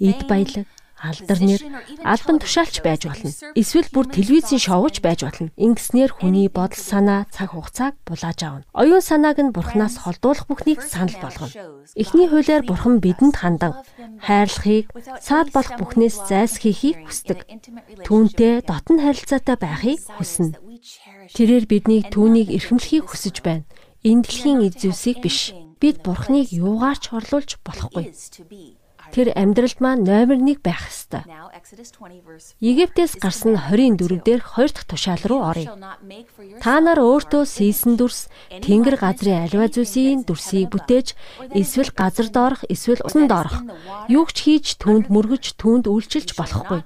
Эд 0.04 0.20
баялаг, 0.28 0.68
алдар 1.04 1.40
нэр, 1.44 1.62
албан 2.08 2.40
тушаалч 2.40 2.80
байж 2.80 3.04
болно. 3.04 3.28
Эсвэл 3.60 3.92
бүр 3.92 4.08
телевизийн 4.08 4.64
шоуч 4.64 5.04
байж 5.04 5.28
болно. 5.28 5.52
Ингэснээр 5.60 6.16
хүний 6.16 6.48
бодол 6.48 6.80
санаа 6.80 7.28
цаг 7.28 7.52
хугацааг 7.52 8.00
булааж 8.08 8.40
авна. 8.40 8.68
Оюун 8.72 9.04
санааг 9.04 9.38
нь 9.44 9.52
бурхнаас 9.52 10.00
холдуулах 10.00 10.48
бүхнийг 10.48 10.80
санал 10.80 11.20
болгоно. 11.20 11.84
Эхний 12.00 12.32
хуулиар 12.32 12.64
бурхан 12.64 13.04
бидэнд 13.04 13.36
хандан 13.36 13.84
хайрлахыг, 14.24 14.88
саад 15.20 15.52
болох 15.52 15.76
бүхнээс 15.76 16.24
зайлсхийхийг 16.32 17.04
хүсдэг. 17.04 17.40
Түүнтэй 18.08 18.64
дотн 18.64 19.04
харилцаатай 19.04 19.58
байхыг 19.60 20.00
хүснэ. 20.08 20.56
Тэрээр 21.36 21.66
биднийг 21.68 22.16
түүнийг 22.16 22.48
эрхэмлэхийг 22.48 23.12
хүсэж 23.12 23.44
байна. 23.44 23.68
Энэ 24.08 24.24
дэлхийн 24.24 24.60
эд 24.72 24.80
зүйлсийг 24.80 25.20
биш. 25.20 25.52
Бид 25.84 26.00
бурхныг 26.00 26.48
юугаарч 26.56 27.12
орлуулж 27.12 27.60
болохгүй 27.60 28.08
тэр 29.14 29.30
амьдралд 29.38 29.78
маань 29.78 30.02
номер 30.02 30.42
1 30.42 30.58
байх 30.66 30.90
ёстой. 30.90 31.22
Египтээс 32.60 33.22
гарсан 33.22 33.54
24 33.56 34.26
дээр 34.26 34.42
хоёр 34.42 34.72
дахь 34.74 34.90
тушаал 34.90 35.24
руу 35.30 35.42
оръё. 35.46 35.78
Та 36.58 36.82
нар 36.82 36.98
өөртөө 36.98 37.46
сийсэн 37.46 37.94
дүрс, 37.94 38.28
тэнгэр 38.50 38.98
газрын 38.98 39.46
аливаа 39.46 39.70
зүйлсийн 39.70 40.26
дүрсийг 40.26 40.74
бүтээж, 40.74 41.14
эсвэл 41.54 41.94
газар 41.94 42.28
доорх, 42.34 42.66
эсвэл 42.68 43.06
усанд 43.06 43.30
орох. 43.30 43.62
Юу 44.10 44.26
ч 44.34 44.50
хийж 44.50 44.82
түнд 44.82 45.14
мөргөж, 45.14 45.62
түнд 45.62 45.86
үйлчилж 45.86 46.34
болохгүй. 46.34 46.82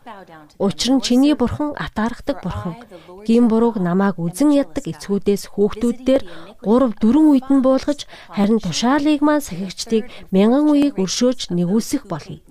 Учир 0.60 1.00
нь 1.00 1.04
чиний 1.06 1.34
бурхан 1.34 1.80
атаархдаг 1.80 2.44
бурхан. 2.44 2.76
Гин 3.24 3.48
бурууг 3.48 3.80
намааг 3.80 4.20
үзен 4.20 4.52
яддаг 4.52 4.84
эцгүүдээс 4.84 5.56
хүүхдүүд 5.56 5.98
дээр 6.04 6.24
3 6.64 6.92
4 7.00 7.32
үед 7.32 7.48
нь 7.52 7.64
буулгаж, 7.64 8.04
харин 8.36 8.60
тушаалыг 8.60 9.22
маань 9.24 9.44
сахигчдыг 9.44 10.08
мянган 10.32 10.70
үеийг 10.72 10.96
өршөөж 11.00 11.52
нэгүсэх 11.56 12.08
болно. 12.18 12.42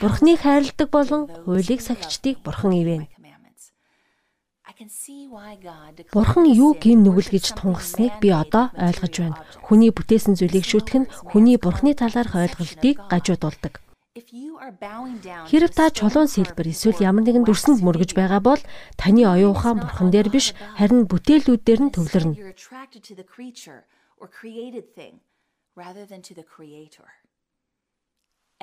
Бурхны 0.00 0.32
хайрладаг 0.38 0.88
болон 0.90 1.22
хуулийг 1.44 1.80
сахичдыг 1.82 2.38
бурхан 2.46 2.72
ивэн. 2.72 3.04
Бурхан 6.14 6.46
юу 6.46 6.72
гим 6.78 7.02
нүгэл 7.02 7.34
гэж 7.34 7.58
тунгасныг 7.58 8.12
би 8.22 8.30
одоо 8.30 8.70
ойлгож 8.78 9.14
байна. 9.18 9.42
Хүний 9.66 9.90
бүтээсэн 9.92 10.34
зүйлийг 10.38 10.64
шүтгэн 10.64 11.04
хүний 11.30 11.58
бурхны 11.58 11.92
талаарх 11.98 12.34
ойлголтыг 12.38 12.96
гажуудуулдаг. 13.10 13.82
Хэрв 15.50 15.70
та 15.74 15.90
чулуун 15.90 16.28
сэлбэр 16.30 16.68
эсвэл 16.72 17.00
ямар 17.00 17.24
нэгэн 17.24 17.44
дүрсэнд 17.48 17.80
мөргөж 17.82 18.12
байгаа 18.14 18.40
бол 18.44 18.60
таны 19.00 19.24
оюун 19.24 19.56
ухаан 19.56 19.80
бурхан 19.80 20.08
дээр 20.12 20.28
биш 20.28 20.52
харин 20.78 21.08
бүтээлүүд 21.10 21.62
дээр 21.64 21.80
нь 21.88 21.94
төвлөрнө. 21.96 22.36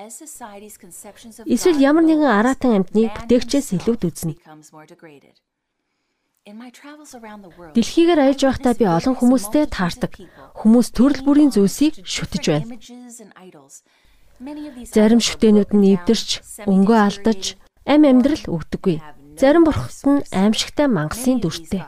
Эсвэл 0.00 1.78
ямар 1.90 2.04
нэгэн 2.08 2.30
аратан 2.38 2.72
амьтныг 2.80 3.12
бүтээгчээс 3.12 3.68
илүүд 3.76 4.02
үзнэ. 4.08 4.34
Дэлхийгээр 7.76 8.20
аялж 8.24 8.40
байхдаа 8.48 8.74
би 8.80 8.84
олон 8.88 9.14
хүмүүстэй 9.20 9.68
таардаг. 9.68 10.16
Хүмүүс 10.56 10.88
төрөл 10.96 11.20
бүрийн 11.26 11.52
зүйлсийг 11.52 12.00
шүтэж 12.00 12.44
байна. 12.48 12.80
Зарим 14.88 15.20
шүтэнүүд 15.20 15.70
нь 15.76 15.88
эвдэрч, 15.94 16.64
өнгөө 16.64 16.96
алдаж, 16.96 17.60
ам 17.84 18.02
амьдрал 18.08 18.44
өгдөггүй. 18.48 18.96
Зарим 19.36 19.64
бурхад 19.68 20.00
нь 20.08 20.24
аимшигтай 20.32 20.88
мангасын 20.88 21.44
дүртэй. 21.44 21.84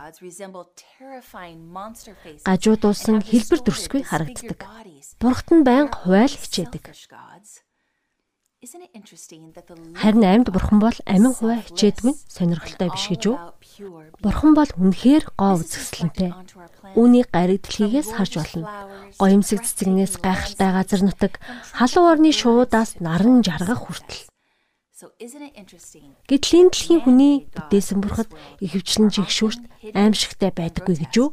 Гажуудуулсан 2.45 3.25
хэлбэр 3.25 3.61
дүрсгүй 3.65 4.03
харагддаг. 4.05 4.61
Бурхад 5.21 5.49
нь 5.49 5.65
байнга 5.65 5.97
хувайл 5.97 6.37
хичээдэг. 6.37 6.85
Харин 8.63 10.23
амьд 10.23 10.55
бурхан 10.55 10.79
бол 10.79 10.95
амин 11.03 11.35
хуваа 11.35 11.59
хичээдгүй 11.67 12.15
сонирхолтой 12.31 12.95
биш 12.95 13.11
гэж 13.11 13.23
үү? 13.35 13.37
Бурхан 14.23 14.55
бол 14.55 14.71
үнэхээр 14.79 15.35
гоо 15.35 15.59
үзэсгэлэнтэй. 15.59 16.31
Үүнийг 16.95 17.35
гариг 17.35 17.67
дэлхийгээс 17.67 18.15
харж 18.15 18.39
болно. 18.39 18.71
Гоёмсог 19.19 19.67
цэцгнээс 19.67 20.23
гайхалтай 20.23 20.71
газар 20.79 21.03
нутаг, 21.03 21.43
халуун 21.75 22.23
орны 22.23 22.31
шуудаас 22.31 23.03
наран 23.03 23.43
жаргах 23.43 23.83
хүртэл. 23.83 24.31
Гэтэл 26.31 26.55
энэ 26.63 26.71
дэлхийн 26.71 27.03
хүний 27.03 27.51
бүтээсэн 27.51 27.99
бурхад 27.99 28.31
ихэвчлэн 28.63 29.11
жигшүүрт 29.11 29.91
аимшигтай 29.91 30.55
байдаггүй 30.55 31.03
гэж 31.03 31.15
үү? 31.19 31.29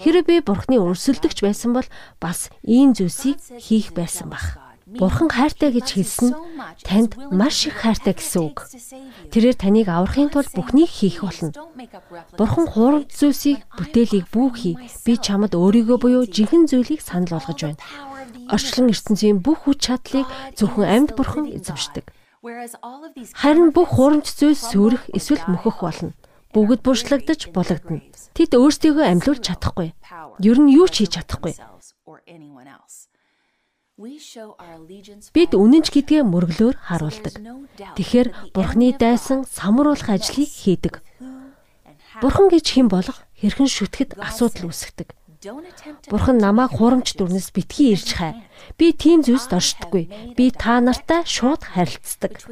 Хэрэв 0.00 0.24
би 0.24 0.40
бурхны 0.40 0.80
өрсөлдөгч 0.80 1.44
байсан 1.44 1.76
бол 1.76 1.86
бас 2.16 2.48
ийм 2.64 2.96
зүйлсийг 2.96 3.36
хийх 3.60 3.92
байсан 3.92 4.32
баг. 4.32 4.63
Бурхан 4.84 5.32
хайртай 5.32 5.72
гэж 5.72 5.96
хэлсэн 5.96 6.30
танд 6.84 7.16
маш 7.32 7.64
их 7.64 7.80
хайртай 7.80 8.12
гэсэн 8.12 8.52
үг. 8.52 8.68
Тэрээр 9.32 9.56
таныг 9.56 9.88
аврахын 9.88 10.28
тулд 10.28 10.52
бүхнийг 10.52 10.92
хийх 10.92 11.24
болно. 11.24 11.56
Бурхан 12.36 12.68
хуурамч 12.68 13.08
зүйлсийг 13.16 13.64
бүтээлийг 13.80 14.28
бүү 14.28 14.48
хий. 14.52 14.74
Би 15.08 15.16
чамд 15.16 15.56
өөрийгөө 15.56 15.96
буюу 15.96 16.24
жинхэнэ 16.28 16.68
зүйлийг 16.68 17.00
санал 17.00 17.40
болгож 17.40 17.60
байна. 17.64 17.80
Орчлон 18.52 18.92
ертөнцийн 18.92 19.40
бүх 19.40 19.64
хүч 19.64 19.88
чадлыг 19.88 20.28
зөвхөн 20.52 20.84
амьд 20.84 21.10
бурхан 21.16 21.48
эзэмшдэг. 21.48 22.04
Харин 23.40 23.72
бүх 23.72 23.88
хуурамч 23.96 24.36
зүйлс 24.36 24.68
сүрэх 24.68 25.08
эсвэл 25.16 25.48
мөхөх 25.48 25.80
болно. 25.80 26.12
Бүгд 26.52 26.84
буршлагдаж 26.84 27.48
булагдана. 27.56 28.04
Тэд 28.36 28.52
өөрсдийгөө 28.52 29.04
амьлуулж 29.16 29.42
чадахгүй. 29.48 29.96
Ер 30.44 30.58
нь 30.60 30.70
юу 30.76 30.86
ч 30.92 31.08
хийж 31.08 31.16
чадахгүй. 31.16 31.56
Бид 33.94 35.50
үнэнч 35.54 35.86
гэдгээ 35.94 36.26
мөргөлөөр 36.26 36.76
харуулдаг. 36.82 37.34
Тэгэхээр 37.94 38.50
Бурхны 38.50 38.90
дайсан 38.98 39.46
самруулах 39.46 40.10
ажлыг 40.10 40.50
хийдэг. 40.50 40.98
Бурхан 42.18 42.50
гэж 42.50 42.66
хэн 42.74 42.90
болох 42.90 43.22
хэрхэн 43.38 43.70
шүтгэд 43.70 44.18
асуудал 44.18 44.74
үүсгдэг. 44.74 45.14
Бурхан 46.10 46.42
намайг 46.42 46.74
хурамч 46.74 47.14
дүрнэс 47.14 47.54
битгий 47.54 47.94
ирж 47.94 48.18
хай. 48.18 48.42
Би 48.78 48.92
тийм 48.92 49.22
зүйлд 49.22 49.52
оршдоггүй. 49.58 50.04
Би 50.38 50.50
та 50.50 50.80
нартай 50.80 51.22
шууд 51.26 51.62
харилцдаг 51.74 52.42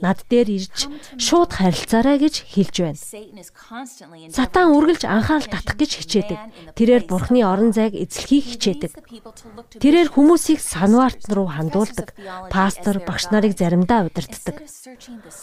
над 0.00 0.24
дээр 0.28 0.48
ирж 0.56 0.88
шууд 1.20 1.52
харилцаарай 1.52 2.16
гэж 2.20 2.34
хэлж 2.48 2.76
байна. 2.80 3.00
Сатан 4.32 4.72
үргэлж 4.72 5.04
анхаарал 5.04 5.48
татах 5.48 5.76
гэж 5.76 5.90
хичээдэг. 6.00 6.38
Тэрээр 6.76 7.04
бурхны 7.04 7.44
орон 7.44 7.76
зайг 7.76 7.92
эзлэхийг 7.92 8.56
хичээдэг. 8.56 8.92
Тэрээр 9.76 10.08
хүмүүсийг 10.08 10.60
санваарт 10.60 11.28
руу 11.28 11.52
хандуулдаг. 11.52 12.16
Пастор, 12.48 13.04
багш 13.04 13.28
нарыг 13.28 13.56
заримдаа 13.56 14.08
удирддаг. 14.08 14.64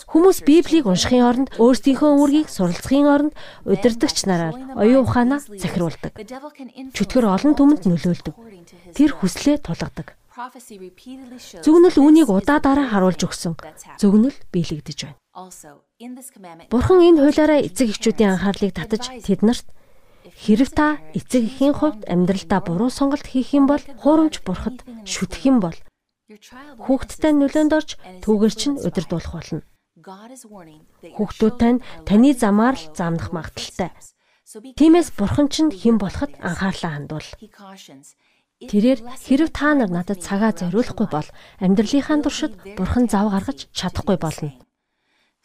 Хүмүүс 0.10 0.42
Библийг 0.42 0.90
уншихын 0.90 1.22
оронд 1.22 1.50
өөрсдийнхөө 1.62 2.12
үүргийг 2.18 2.50
суралцахын 2.50 3.08
оронд 3.08 3.34
удирдахч 3.66 4.26
нараар 4.26 4.56
оюун 4.74 5.06
ухаанаа 5.06 5.40
захируулдаг. 5.46 6.18
Чөтгөр 6.98 7.26
олон 7.30 7.54
түмэнд 7.54 7.84
нөлөөлдөг. 7.86 8.36
Тэр 8.98 9.12
хүслээ 9.38 9.62
тулгадаг. 9.62 10.18
Зүгнэл 11.62 11.98
үүнийг 11.98 12.30
удаа 12.30 12.58
дараа 12.58 12.90
харуулж 12.90 13.22
өгсөн. 13.22 13.54
Зүгнэл 14.02 14.34
биелэгдэж 14.50 14.98
байна. 15.06 15.18
Бурхан 16.74 17.00
энэ 17.06 17.22
хуулиараа 17.22 17.62
эцэг 17.62 17.94
эхчүүдийн 17.94 18.34
анхаарлыг 18.34 18.74
татаж 18.74 19.14
тэднэрт 19.22 19.66
хэрв 20.34 20.70
та 20.74 20.98
эцэг 21.14 21.42
эхийн 21.46 21.74
хувьд 21.78 22.10
амьдралдаа 22.10 22.62
буруу 22.66 22.90
сонголт 22.90 23.26
хийх 23.30 23.54
юм 23.54 23.70
бол 23.70 23.82
хуурамч 24.02 24.42
бурхад 24.42 24.82
шүтэх 25.06 25.46
юм 25.46 25.62
бол 25.62 25.78
хүүхдтэй 26.82 27.34
нөлөөнд 27.38 27.74
орж 27.78 27.90
түүгээр 28.22 28.54
чинь 28.58 28.78
удирдуулах 28.82 29.34
болно. 29.34 29.62
Хүүхдүүд 31.18 31.56
тань 31.58 31.80
таны 32.06 32.34
замаар 32.34 32.78
л 32.78 32.86
заамнах 32.94 33.34
магадaltaй. 33.34 33.90
Тиймээс 34.78 35.18
бурхан 35.18 35.48
чинь 35.50 35.72
хэн 35.72 35.98
болоход 35.98 36.32
анхаарлаа 36.40 36.92
хандуул. 36.94 37.28
Тэрээр 38.58 39.06
хэрв 39.06 39.54
та 39.54 39.78
нар 39.78 39.94
надад 39.94 40.18
цагаа 40.26 40.50
зориулахгүй 40.50 41.06
бол 41.14 41.28
амьдралынхаа 41.62 42.18
туршид 42.26 42.58
бурхан 42.74 43.06
зав 43.06 43.30
гаргаж 43.30 43.70
чадахгүй 43.70 44.18
болно. 44.18 44.50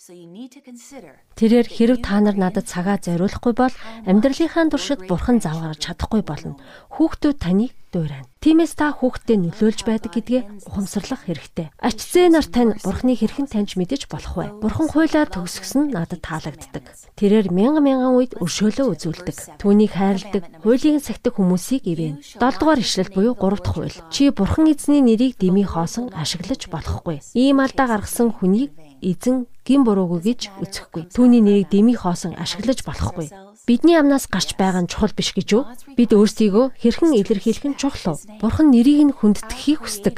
Тэрээр 0.02 1.68
хэрв 1.70 2.02
та 2.02 2.18
нар 2.18 2.34
надад 2.34 2.66
цагаа 2.66 2.98
зориулахгүй 2.98 3.54
бол 3.54 3.70
амьдралынхаа 4.02 4.66
туршид 4.66 5.06
бурхан 5.06 5.38
зав 5.38 5.62
гаргаж 5.62 5.78
чадахгүй 5.78 6.26
болно. 6.26 6.58
Хүүхдүүд 6.90 7.38
таныг 7.38 7.70
дуурайна. 7.94 8.26
Тиймээс 8.42 8.74
та 8.74 8.90
хүүхдтэй 8.90 9.38
нөлөөлж 9.38 9.86
байдаг 9.86 10.10
гэдгээ 10.10 10.66
ухамсарлах 10.66 11.22
хэрэгтэй. 11.22 11.70
Ачцээ 11.78 12.34
нар 12.34 12.46
тань 12.50 12.74
бурхны 12.82 13.14
хэрхэн 13.14 13.46
таньж 13.46 13.78
мэдэж 13.78 14.10
болох 14.10 14.34
вэ? 14.34 14.50
Бурхан 14.58 14.90
хуулиар 14.90 15.30
төгсгсөн 15.30 15.94
надад 15.94 16.18
таалагддаг. 16.26 16.82
Тэрээр 17.14 17.54
мянган 17.54 17.86
мянган 17.86 18.18
үед 18.18 18.34
өршөөлөө 18.42 18.98
үзүүлдэг. 18.98 19.62
Түүнийг 19.62 19.94
хайрладаг, 19.94 20.50
хуулийн 20.66 20.98
сахидаг 20.98 21.38
хүмүүсийг 21.38 21.86
ивэн. 21.86 22.18
7 22.42 22.58
дугаар 22.58 22.82
ишлэл 22.82 23.14
буюу 23.14 23.38
3 23.38 23.62
дахь 23.62 23.70
хууль. 23.78 23.98
Чи 24.10 24.34
бурхан 24.34 24.66
эзний 24.66 24.98
нэрийг 24.98 25.38
дэмий 25.38 25.62
хоосон 25.62 26.10
ашиглаж 26.10 26.66
болохгүй. 26.66 27.22
Ийм 27.38 27.62
алдаа 27.62 27.86
гаргасан 27.86 28.34
хүнийг 28.34 28.74
эзэн 28.98 29.46
гин 29.62 29.86
буруугүй 29.86 30.20
гэж 30.26 30.40
үзэхгүй. 30.58 31.02
Түүний 31.14 31.42
нэрийг 31.42 31.70
дэмий 31.70 31.94
хоосон 31.94 32.34
ашиглаж 32.34 32.82
болохгүй. 32.82 33.30
Бидний 33.62 33.94
амнаас 33.94 34.26
гарч 34.26 34.58
байгаа 34.58 34.82
нь 34.82 34.90
чухал 34.90 35.14
биш 35.14 35.30
гэж 35.38 35.48
үү? 35.54 35.62
Бид 35.94 36.10
өөрсдийгөө 36.10 36.74
хэрхэн 36.82 37.14
илэрхийлэх 37.14 37.66
нь 37.70 37.78
чухал 37.78 38.18
уу? 38.18 38.18
Бурхан 38.42 38.74
нэрийг 38.74 39.00
нь 39.06 39.14
хүндэтгэлийг 39.14 39.86
хүсдэг. 39.86 40.16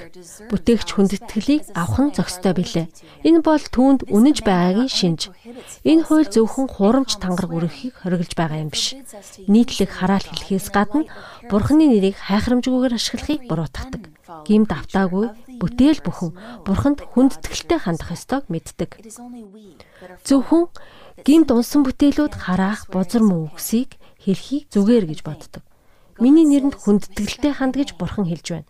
Бүтээгч 0.48 0.88
хүндэтгэлийг 0.96 1.62
авах 1.76 2.00
нь 2.08 2.14
зохистой 2.16 2.56
билээ. 2.56 2.88
Энэ 3.28 3.44
бол 3.44 3.60
түүнд 3.60 4.08
үнэнж 4.08 4.40
байгаагийн 4.48 4.88
шинж. 4.88 5.28
Энэ 5.84 6.08
хууль 6.08 6.32
зөвхөн 6.32 6.72
хуурамч 6.72 7.20
тангараг 7.20 7.52
өргөхийг 7.52 8.00
хориглож 8.00 8.32
байгаа 8.32 8.64
юм 8.64 8.72
биш. 8.72 8.96
Нийтлэг 9.44 9.92
хараал 9.92 10.24
хэлэхээс 10.24 10.72
гадна 10.72 11.04
Бурханы 11.52 11.92
нэрийг 11.92 12.16
хайхрамжгүйгээр 12.16 12.96
ашиглахыг 12.96 13.44
буруутгадаг. 13.44 14.08
Гимд 14.48 14.72
автаагүй 14.72 15.28
бүтээл 15.60 16.00
бүхэн 16.04 16.30
Бурханд 16.66 16.98
хүндэтгэлтэй 17.04 17.78
хандах 17.82 18.14
ёстойг 18.14 18.48
мэддэг. 18.48 18.90
Зөвхөн 20.26 20.70
гинт 21.26 21.48
унсан 21.54 21.82
бүтээлүүд 21.86 22.34
хараах 22.34 22.90
бузар 22.90 23.22
мөвгсийг 23.22 23.96
хэлхийг 24.24 24.70
зүгээр 24.72 25.04
гэж 25.10 25.20
боддог. 25.26 25.62
Миний 26.22 26.46
нэрэнд 26.46 26.78
хүндэтгэлтэй 26.78 27.52
ханд 27.54 27.74
гэж 27.74 27.98
бурхан 27.98 28.26
хэлж 28.26 28.46
байна. 28.54 28.68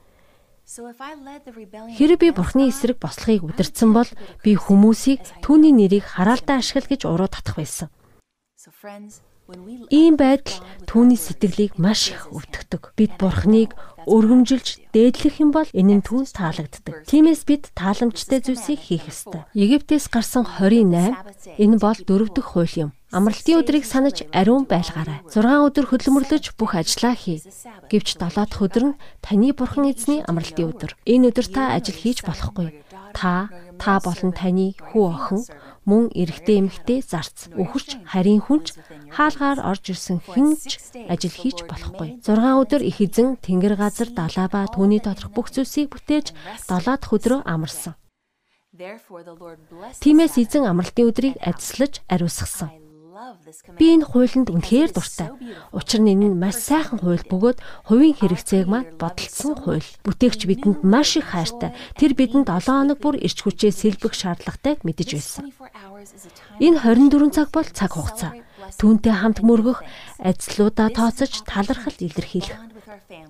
Хэрэв 0.65 2.19
би 2.25 2.29
бурхны 2.33 2.73
эсрэг 2.73 2.97
бослохыг 2.97 3.45
удирдсан 3.45 3.93
бол 3.93 4.09
би 4.41 4.57
хүмүүсийг 4.57 5.45
түүний 5.45 5.77
нэрийг 5.77 6.09
хараалдаа 6.09 6.65
ашигла 6.65 6.89
гэж 6.89 7.05
уруу 7.05 7.29
татах 7.29 7.61
байсан. 7.61 7.93
Ийм 9.93 10.17
байдал 10.17 10.57
түүний 10.89 11.21
сэтгэлийг 11.21 11.77
маш 11.77 12.17
их 12.17 12.33
өвдөгдөг. 12.33 12.97
Бид 12.97 13.13
бурхныг 13.21 13.77
өргөмжилж 14.07 14.93
дээдлэх 14.95 15.41
юм 15.41 15.51
бол 15.51 15.69
энэ 15.73 16.01
нь 16.01 16.05
түүнд 16.05 16.33
таалагддаг. 16.37 17.05
Тиймээс 17.09 17.43
бид 17.49 17.73
тааламжтай 17.75 18.41
зүйлсийг 18.45 18.81
хийх 18.81 19.09
ёстой. 19.11 19.45
Египтээс 19.57 20.09
гарсан 20.13 20.45
28 20.47 21.59
энэ 21.59 21.77
бол 21.83 21.99
дөрөв 21.99 22.31
дэх 22.37 22.55
хууль 22.55 22.89
юм. 22.89 22.91
Амралтын 23.15 23.63
өдрийг 23.63 23.87
санаж 23.87 24.27
ариун 24.35 24.67
байлгаарай. 24.67 25.23
6 25.31 25.47
өдөр 25.71 25.87
хөдөлмөрлөж 25.87 26.59
бүх 26.59 26.75
ажлаа 26.75 27.15
хий. 27.15 27.39
Гэвч 27.87 28.19
7 28.19 28.35
дахь 28.35 28.59
өдөр 28.59 28.85
нь 28.91 28.99
таны 29.23 29.55
бурхан 29.55 29.87
эзний 29.87 30.27
амралтын 30.27 30.75
өдөр. 30.75 30.99
Энэ 31.07 31.31
өдөр 31.31 31.47
та 31.47 31.63
ажил 31.79 31.95
хийж 31.95 32.27
болохгүй. 32.27 32.83
та 33.15 33.49
та 33.79 34.01
болон 34.03 34.33
таны 34.35 34.75
хүү 34.91 35.05
охин 35.15 35.41
мөн 35.89 36.13
эрэгтэй 36.13 36.61
эмэгтэй 36.61 37.01
зарц 37.05 37.53
өхөрч 37.53 38.05
харийн 38.09 38.41
хүнч 38.45 38.77
хаалгаар 39.13 39.61
орж 39.65 39.85
ирсэн 39.93 40.19
хинч 40.25 40.81
ажил 41.13 41.37
хийж 41.37 41.65
болохгүй. 41.69 42.21
6 42.25 42.61
өдөр 42.61 42.83
их 42.85 42.99
эзэн 43.05 43.37
тэнгэр 43.41 43.75
газар 43.77 44.09
далаа 44.13 44.49
ба 44.49 44.69
түүний 44.69 45.01
доторх 45.05 45.33
бүх 45.37 45.53
зүйлсийг 45.53 45.93
бүтээж 45.93 46.37
7 46.69 47.01
дахь 47.01 47.13
өдрөө 47.13 47.41
амарсан. 47.45 47.95
Тиймээс 50.03 50.35
эзэн 50.43 50.67
амралтын 50.67 51.09
өдрийг 51.09 51.39
адислаж 51.39 52.03
ариусгасан. 52.11 52.84
Би 53.79 53.95
энэ 53.95 54.11
хуулинд 54.11 54.51
үнэхээр 54.51 54.91
дуртай. 54.91 55.31
Учир 55.71 56.03
нь 56.03 56.19
энэ 56.19 56.35
нь 56.35 56.41
маш 56.43 56.59
сайхан 56.67 56.99
хууль 56.99 57.23
бөгөөд 57.23 57.59
хувийн 57.87 58.19
хэрэгцээг 58.19 58.67
мад 58.67 58.99
бодолцсон 58.99 59.55
хууль. 59.55 59.87
Бүтээгч 60.03 60.51
бидэнд 60.51 60.83
маш 60.83 61.15
их 61.15 61.31
хайртай. 61.31 61.79
Тэр 61.95 62.19
бидэнд 62.19 62.51
7 62.51 62.67
хоног 62.67 62.99
бүр 62.99 63.23
ирч 63.23 63.47
хүчээ 63.47 63.71
сэлбэх 63.71 64.19
шаардлагатайг 64.19 64.83
мэдэж 64.83 65.09
байсан. 65.15 65.47
Энэ 66.59 66.83
24 66.83 67.31
цаг 67.31 67.49
бол 67.55 67.69
цаг 67.71 67.95
хугацаа. 67.95 68.33
Түүнтэй 68.83 69.15
хамт 69.15 69.47
мөргөх, 69.47 69.87
ажлуудаа 70.19 70.91
тооцож 70.91 71.47
талархал 71.47 71.95
илэрхийлэх. 71.95 72.59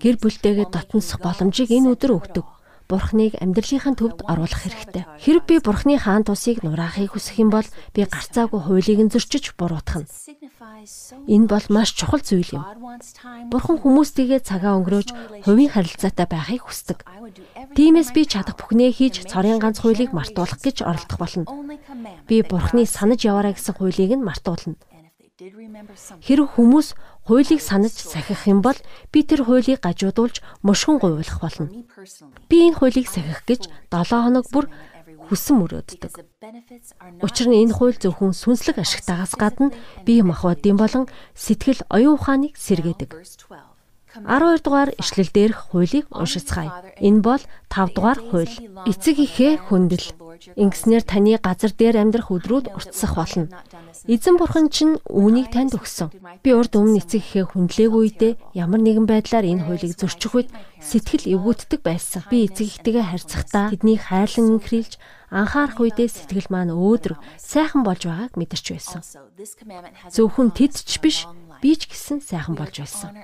Гэр 0.00 0.16
бүлтэйгээ 0.16 0.68
дотносох 0.72 1.20
боломжийг 1.20 1.68
энэ 1.76 1.92
өдөр 1.92 2.12
өгдөг. 2.16 2.46
Бурхныг 2.84 3.40
амьдралынхаа 3.40 3.96
төвд 3.96 4.28
оруулах 4.28 4.60
хэрэгтэй. 4.60 5.04
Хэрв 5.24 5.42
би 5.48 5.56
Бурхны 5.64 5.96
хаан 5.96 6.28
тусыг 6.28 6.60
нураахыг 6.60 7.16
хүсэх 7.16 7.40
юм 7.40 7.48
бол 7.48 7.64
би 7.96 8.04
гарцаагүй 8.04 8.60
хуулийг 8.60 9.00
нь 9.00 9.12
зөрчиж 9.12 9.56
буруутгах 9.56 10.04
нь. 10.04 10.08
Энэ 11.24 11.48
бол 11.48 11.66
маш 11.72 11.96
чухал 11.96 12.20
зүйл 12.20 12.60
юм. 12.60 12.64
Бурхан 13.48 13.80
хүмүүстэйгээ 13.80 14.40
цагаа 14.44 14.76
өнгөрөөж 14.84 15.08
хувийн 15.48 15.72
харилцаатай 15.72 16.26
байхыг 16.28 16.68
хүсдэг. 16.68 17.08
Тиймээс 17.72 18.12
би 18.12 18.28
чадах 18.28 18.60
бүхнээ 18.60 18.92
хийж 18.92 19.24
цорын 19.32 19.56
ганц 19.56 19.80
хуулийг 19.80 20.12
мартуулах 20.12 20.60
гэж 20.60 20.84
оролдох 20.84 21.16
болно. 21.16 21.48
Би 22.28 22.44
Бурхны 22.44 22.84
санаж 22.84 23.24
яваарай 23.24 23.56
гэсэн 23.56 23.80
хуулийг 23.80 24.12
нь 24.12 24.26
мартуулна. 24.28 24.76
Хэрэг 25.34 26.54
хүмүүс 26.54 26.94
хуулийг 27.26 27.60
санаж 27.60 27.92
сахих 27.96 28.46
юм 28.46 28.60
бол 28.60 28.76
би 29.12 29.24
тэр 29.24 29.44
хуулийг 29.44 29.80
гажуудуулж 29.80 30.44
мушгин 30.62 30.98
гуйлах 31.00 31.40
болно. 31.40 31.68
Би 32.48 32.56
энэ 32.68 32.78
хуулийг 32.78 33.08
сахих 33.08 33.44
гэж 33.48 33.68
7 33.88 34.12
хоног 34.12 34.46
бүр 34.52 34.68
хүсэн 35.28 35.56
мөрөөддөг. 35.56 36.12
Учир 37.24 37.46
нь 37.48 37.64
энэ 37.64 37.72
хууль 37.72 37.96
зөвхөн 37.96 38.36
сүнслэг 38.36 38.76
ашигтайгаас 38.84 39.34
гадна 39.40 39.72
бие 40.04 40.20
махбодын 40.20 40.76
болон 40.76 41.04
сэтгэл 41.32 41.80
оюун 41.88 42.20
ухааныг 42.20 42.52
сэргээдэг. 42.60 43.10
12 44.14 44.62
дугаар 44.62 44.90
ишлэл 44.94 45.30
дээрх 45.34 45.74
хуулийг 45.74 46.06
уншицгаая. 46.14 46.94
Энэ 47.02 47.20
бол 47.24 47.42
5 47.66 47.96
дугаар 47.96 48.18
хууль. 48.22 48.54
Эцэг 48.86 49.18
ихээ 49.18 49.58
хүндэл. 49.66 50.06
Ингэснээр 50.54 51.02
таны 51.02 51.34
газар 51.42 51.72
дээр 51.74 51.98
амьдрах 51.98 52.30
өдрүүд 52.30 52.70
уртсах 52.70 53.18
болно. 53.18 53.50
Эзэн 54.02 54.34
бурхан 54.34 54.66
чинь 54.74 54.98
үүнийг 55.06 55.54
танд 55.54 55.78
өгсөн. 55.78 56.10
Би 56.42 56.50
урд 56.50 56.74
өмнө 56.74 56.98
эцэг 56.98 57.22
ихээ 57.22 57.54
хүндлээгүй 57.54 58.02
үедээ 58.02 58.32
ямар 58.58 58.82
нэгэн 58.82 59.06
байдлаар 59.06 59.46
энэ 59.46 59.64
хуулийг 59.70 59.94
зөрчих 59.94 60.34
үед 60.34 60.50
сэтгэл 60.82 61.30
эвгүүддэг 61.38 61.80
байсан. 61.86 62.26
Би 62.26 62.50
эцэг 62.50 62.66
ихтэйгээ 62.74 63.06
харьцахдаа 63.14 63.70
тэднийг 63.70 64.10
хайрлан 64.10 64.58
инхрийлж 64.58 64.98
анхаарах 65.30 65.78
үедээ 65.78 66.08
сэтгэл 66.10 66.50
маань 66.50 66.74
өөдрөг 66.74 67.18
сайхан 67.38 67.86
болж 67.86 68.02
байгааг 68.10 68.34
мэдэрч 68.34 68.66
байсан. 68.74 69.00
Зөвхөн 70.10 70.50
тэд 70.50 70.74
ч 70.74 70.98
биш 70.98 71.30
би 71.62 71.78
ч 71.78 71.86
гэсэн 71.86 72.18
сайхан 72.18 72.58
болж 72.58 72.74
байсан. 72.82 73.14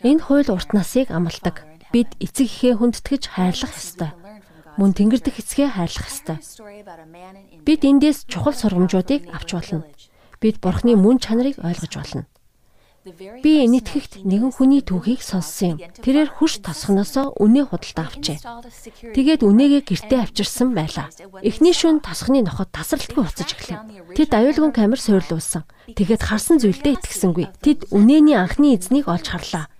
Энэ 0.00 0.24
хууль 0.24 0.48
урт 0.48 0.72
насыг 0.72 1.12
амладаг. 1.12 1.62
Бид 1.90 2.14
эцэг 2.22 2.46
ихээ 2.46 2.78
хүндэтгэж 2.78 3.34
хайрлах 3.34 3.74
ёстой 3.74 4.10
мөн 4.80 4.96
тэнгэр 4.96 5.20
дэх 5.20 5.44
эцгээ 5.44 5.76
хайрлах 5.76 6.08
ёстой. 6.08 6.40
Бид 7.68 7.84
эндээс 7.84 8.24
чухал 8.24 8.56
сургамжуудыг 8.56 9.28
авч 9.28 9.48
болно. 9.52 9.84
Бид 10.40 10.56
Бурхны 10.64 10.96
мөн 10.96 11.20
чанарыг 11.20 11.60
ойлгож 11.60 11.92
болно. 12.00 12.24
Би 13.44 13.64
энэтхэгт 13.64 14.24
нэгэн 14.28 14.52
хүний 14.56 14.80
түүхийг 14.84 15.20
сонссон 15.24 15.76
юм. 15.76 15.78
Тэрээр 16.04 16.36
хурш 16.36 16.60
тосхноосоо 16.64 17.32
үнэ 17.36 17.68
худалдаа 17.68 18.12
авчээ. 18.12 18.40
Тэгээд 19.16 19.40
үнэгээ 19.40 19.82
гэртээ 19.88 20.20
авчирсан 20.20 20.76
байлаа. 20.76 21.08
Эхний 21.40 21.72
шөнө 21.72 22.04
тосхны 22.04 22.44
ноход 22.44 22.68
тасралтгүй 22.72 23.24
уцаж 23.24 23.56
эхлэв. 23.56 23.80
Тэд 24.16 24.32
аюулгүй 24.36 24.72
камер 24.76 25.00
суйрлуулсан. 25.00 25.64
Тэгээд 25.96 26.24
харсан 26.28 26.60
зүйлдээ 26.60 27.00
итгэсэнгүй. 27.00 27.48
Тэд 27.64 27.88
үнэний 27.88 28.36
анхны 28.36 28.76
эзнийг 28.76 29.08
олж 29.08 29.32
харлаа 29.32 29.72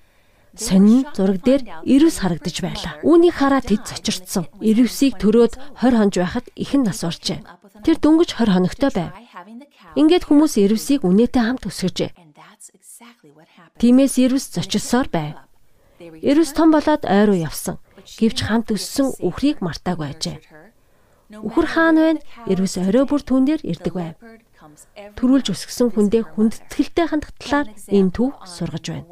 сонин 0.61 1.09
зураг 1.17 1.41
дээр 1.41 1.63
ирвс 1.89 2.21
харагдаж 2.21 2.57
байлаа. 2.61 2.93
Үүнийг 3.01 3.35
хараад 3.41 3.67
тэд 3.73 3.89
цочирдсан. 3.89 4.45
Ирвсийг 4.61 5.17
төрөөд 5.17 5.55
20 5.81 5.97
хонж 5.97 6.15
байхад 6.21 6.47
ихэн 6.53 6.83
нас 6.85 7.01
орчээ. 7.01 7.41
Тэр 7.81 7.97
дөнгөж 7.97 8.37
20 8.37 8.53
хоногтой 8.53 8.91
байв. 8.93 9.11
Ингээд 9.97 10.29
хүмүүс 10.29 10.61
ирвсийг 10.61 11.01
үнэтэй 11.09 11.43
хамт 11.43 11.65
өсгөжээ. 11.65 12.11
Тимээс 13.81 14.15
ирвс 14.21 14.53
зочилсоор 14.53 15.09
байв. 15.09 15.35
Ирвс 16.01 16.53
том 16.53 16.69
болоод 16.71 17.09
ойруу 17.09 17.41
явсан. 17.41 17.81
Гэвч 18.21 18.39
хамт 18.45 18.69
өссөн 18.77 19.17
үхрийг 19.25 19.65
мартаагүй 19.65 20.09
ажээ. 20.13 20.37
Үхэр 21.41 21.67
хаан 21.73 21.97
байна. 21.97 22.21
Ирвс 22.51 22.77
орой 22.77 23.05
бүр 23.09 23.23
түн 23.25 23.49
дээр 23.49 23.63
ирдэг 23.65 23.95
байв. 23.95 24.15
Төрүүлж 25.17 25.47
өсгсөн 25.57 25.89
хүндээ 25.95 26.23
хүндэтгэлтэй 26.37 27.07
хандах 27.09 27.33
талаар 27.41 27.69
энэ 27.89 28.13
түүх 28.13 28.45
сургаж 28.45 28.85
байна. 28.93 29.07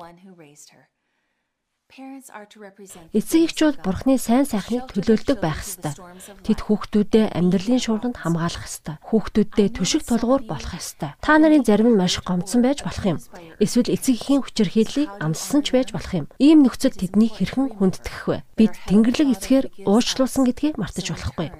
Эцэг 1.98 3.50
эхчүүд 3.50 3.82
бурхны 3.82 4.22
сайн 4.22 4.46
сайхныг 4.46 4.86
төлөөлдөг 4.86 5.42
байх 5.42 5.66
ёстой. 5.66 5.98
Тэд 6.46 6.62
хүүхдүүдэд 6.70 7.34
амьдралын 7.34 7.82
шуурганд 7.82 8.22
хамгаалах 8.22 8.70
ёстой. 8.70 9.02
Хүүхдүүдэд 9.02 9.74
түшиг 9.74 10.06
тулгуур 10.06 10.46
болох 10.46 10.78
ёстой. 10.78 11.18
Та 11.18 11.42
нарын 11.42 11.66
зарим 11.66 11.90
нь 11.90 11.98
маш 11.98 12.22
гомдсон 12.22 12.62
байж 12.62 12.86
болох 12.86 13.02
юм. 13.02 13.18
Эсвэл 13.58 13.90
эцэг 13.90 14.14
эхийн 14.14 14.46
хүчирхийллийг 14.46 15.10
амссан 15.18 15.66
ч 15.66 15.74
байж 15.74 15.90
болох 15.90 16.14
юм. 16.14 16.30
Ийм 16.38 16.62
нөхцөл 16.62 16.94
тэднийг 16.94 17.34
хэрхэн 17.34 17.74
хүндэтгэх 17.82 18.22
вэ? 18.30 18.46
Бид 18.54 18.78
Тэнгэрлэг 18.86 19.34
эцгээр 19.34 19.66
уучлуулсан 19.82 20.46
гэдгийг 20.46 20.78
мартаж 20.78 21.10
болохгүй. 21.10 21.50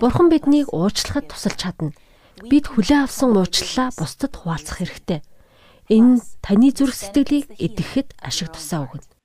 Бурхан 0.00 0.32
биднийг 0.32 0.72
уучлахад 0.72 1.28
тусалж 1.28 1.60
чадна. 1.60 1.92
Бид 2.48 2.72
хүлээн 2.72 3.04
авсан 3.04 3.36
уучлалаа 3.36 3.92
бусдад 3.92 4.32
хуваалцах 4.40 4.80
хэрэгтэй. 4.80 5.20
Энэ 5.92 6.24
таны 6.40 6.72
зүрх 6.72 6.96
сэтгэлийг 6.96 7.52
эдэхэд 7.60 8.16
ашиг 8.24 8.56
тусаа 8.56 8.88
өгнө. 8.88 9.15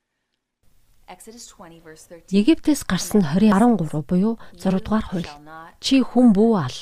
Египтээс 1.11 2.87
гарсан 2.87 3.21
20:13 3.21 4.07
буюу 4.07 4.39
6 4.55 4.79
дугаар 4.79 5.05
хууль. 5.11 5.27
Чи 5.83 5.99
хүн 5.99 6.31
бүү 6.31 6.51
ал. 6.55 6.77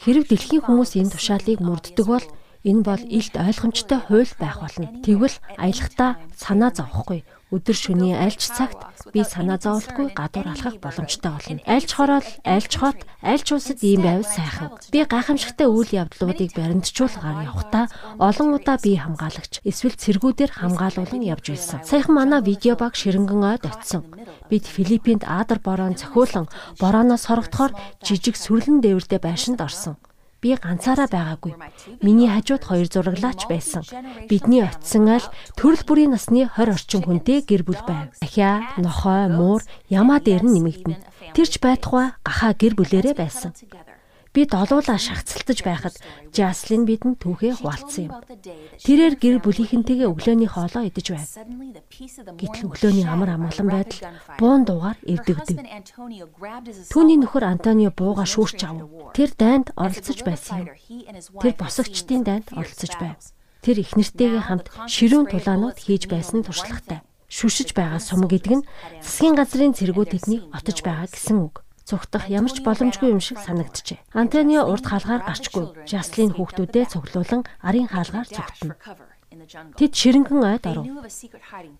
Хэрэг 0.00 0.24
дэлхийн 0.32 0.64
хүмүүс 0.64 0.96
энэ 0.96 1.12
тушаалыг 1.12 1.60
мөрддөг 1.60 2.06
бол 2.08 2.26
энэ 2.64 2.82
бол 2.88 3.02
илт 3.04 3.34
ойлгомжтой 3.36 4.00
хууль 4.08 4.32
байх 4.40 4.56
болно. 4.64 4.88
Тэгвэл 5.04 5.36
аялахдаа 5.60 6.16
санаа 6.32 6.72
зовхгүй 6.72 7.20
өдөр 7.54 7.76
шөнийн 7.78 8.18
альч 8.18 8.42
цагт 8.42 8.74
би 9.14 9.22
санаа 9.22 9.62
зовлтгүй 9.62 10.10
гадуур 10.18 10.50
алхах 10.50 10.82
боломжтой 10.82 11.30
болно. 11.30 11.62
Альч 11.62 11.94
хороол, 11.94 12.26
альч 12.42 12.72
хот, 12.74 12.98
альч 13.22 13.46
улсад 13.54 13.78
ийм 13.86 14.02
байвал 14.02 14.26
сайхан. 14.26 14.74
Би 14.90 15.06
гайхамшигтай 15.06 15.70
үйл 15.70 15.90
явдлуудыг 15.94 16.50
баримтжуулгаар 16.58 17.46
явхдаа 17.46 17.86
олон 18.18 18.58
удаа 18.58 18.76
би 18.82 18.98
хамгаалагч 18.98 19.62
эсвэл 19.62 19.94
цэргүүдээр 19.94 20.58
хамгаалуулан 20.58 21.22
явж 21.22 21.54
байсан. 21.54 21.86
Саяхан 21.86 22.18
манай 22.18 22.42
видео 22.42 22.74
баг 22.74 22.98
ширэнгэн 22.98 23.42
ойд 23.46 23.62
очсон. 23.62 24.02
Бид 24.50 24.66
Филиппинд 24.66 25.22
Аадар 25.22 25.62
бороо 25.62 25.94
цохиулан 25.94 26.50
борооноос 26.82 27.30
хорогдохоор 27.30 27.72
жижиг 28.02 28.34
сүрлэн 28.34 28.82
дээвэрдээ 28.82 29.22
байшинд 29.22 29.62
орсон. 29.62 29.94
Би 30.46 30.54
ганцаараа 30.54 31.10
байгаагүй. 31.10 31.58
Миний 32.06 32.30
хажууд 32.30 32.62
хоёр 32.62 32.86
зураглаач 32.86 33.50
байсан. 33.50 33.82
Бидний 34.30 34.62
очисон 34.62 35.10
аль 35.10 35.26
төрөл 35.58 35.82
бүрийн 35.82 36.14
насны 36.14 36.46
20 36.46 36.70
орчим 36.70 37.02
хүнтэй 37.02 37.42
гэр 37.42 37.66
бүл 37.66 37.82
байв. 37.82 38.14
Ахиа, 38.22 38.78
нохой, 38.78 39.26
муур 39.26 39.66
ямаа 39.90 40.22
дээр 40.22 40.46
нь 40.46 40.54
нэмэгдэнэ. 40.54 41.34
Тэрч 41.34 41.58
байтугай 41.58 42.14
гахаа 42.22 42.54
гэр 42.54 42.78
бүлэрээ 42.78 43.18
байсан. 43.18 43.58
Бид 44.36 44.52
олуулаа 44.52 45.00
шахацлтаж 45.00 45.64
байхад 45.64 45.96
Жаслин 46.28 46.84
бидэнд 46.84 47.24
түүхээ 47.24 47.56
хуваалцсан 47.56 48.12
юм. 48.12 48.12
Тэрээр 48.84 49.14
гэр 49.16 49.36
бүлийнхэнтэйгээ 49.40 50.12
өглөөний 50.12 50.50
хоолоо 50.52 50.84
идэж 50.84 51.06
байв. 51.16 51.24
Гэтэл 52.36 52.68
өглөөний 52.68 53.08
амар 53.08 53.32
амгалан 53.32 53.68
байдал 53.72 54.12
буун 54.36 54.68
дуугаар 54.68 55.00
эвдэгдэв. 55.08 55.56
Түүний 56.92 57.16
нөхөр 57.16 57.44
Антонио 57.48 57.88
бууга 57.96 58.28
шүүрч 58.28 58.60
ав. 58.68 58.76
Тэр 59.16 59.32
дайнд 59.40 59.72
оролцож 59.72 60.20
байсан 60.20 60.68
юм. 60.68 61.16
Тэр 61.40 61.56
босогчдын 61.56 62.20
дайнд 62.20 62.52
оролцож 62.52 62.92
байв. 63.00 63.16
Тэр 63.64 63.80
их 63.80 63.96
нэртэйгээ 63.96 64.52
хамт 64.52 64.68
ширүүн 64.84 65.32
тулаанууд 65.32 65.80
хийж 65.80 66.12
байсан 66.12 66.44
туршлагатай. 66.44 67.00
Шүшиж 67.32 67.72
байгаа 67.72 68.04
сум 68.04 68.28
гэдэг 68.28 68.52
нь 68.52 68.66
засгийн 69.00 69.32
газрын 69.32 69.72
цэргүүд 69.72 70.12
тэднийг 70.12 70.44
отож 70.52 70.78
байгаа 70.84 71.08
гэсэн 71.08 71.40
үг 71.40 71.65
цугтах 71.86 72.26
ямар 72.26 72.50
ч 72.50 72.66
боломжгүй 72.66 73.14
юм 73.14 73.22
шиг 73.22 73.38
санагджээ. 73.38 74.02
Антонио 74.10 74.66
урд 74.66 74.84
хаалгаар 74.90 75.22
гарчгүй. 75.22 75.86
Жаслин 75.86 76.34
хүүхдүүдэд 76.34 76.90
цуглуулan 76.90 77.46
арын 77.62 77.86
хаалгаар 77.86 78.26
цугтана. 78.26 78.74
Тэд 79.78 79.92
ширэнгэн 79.92 80.40
ойд 80.42 80.64
оров. 80.70 80.86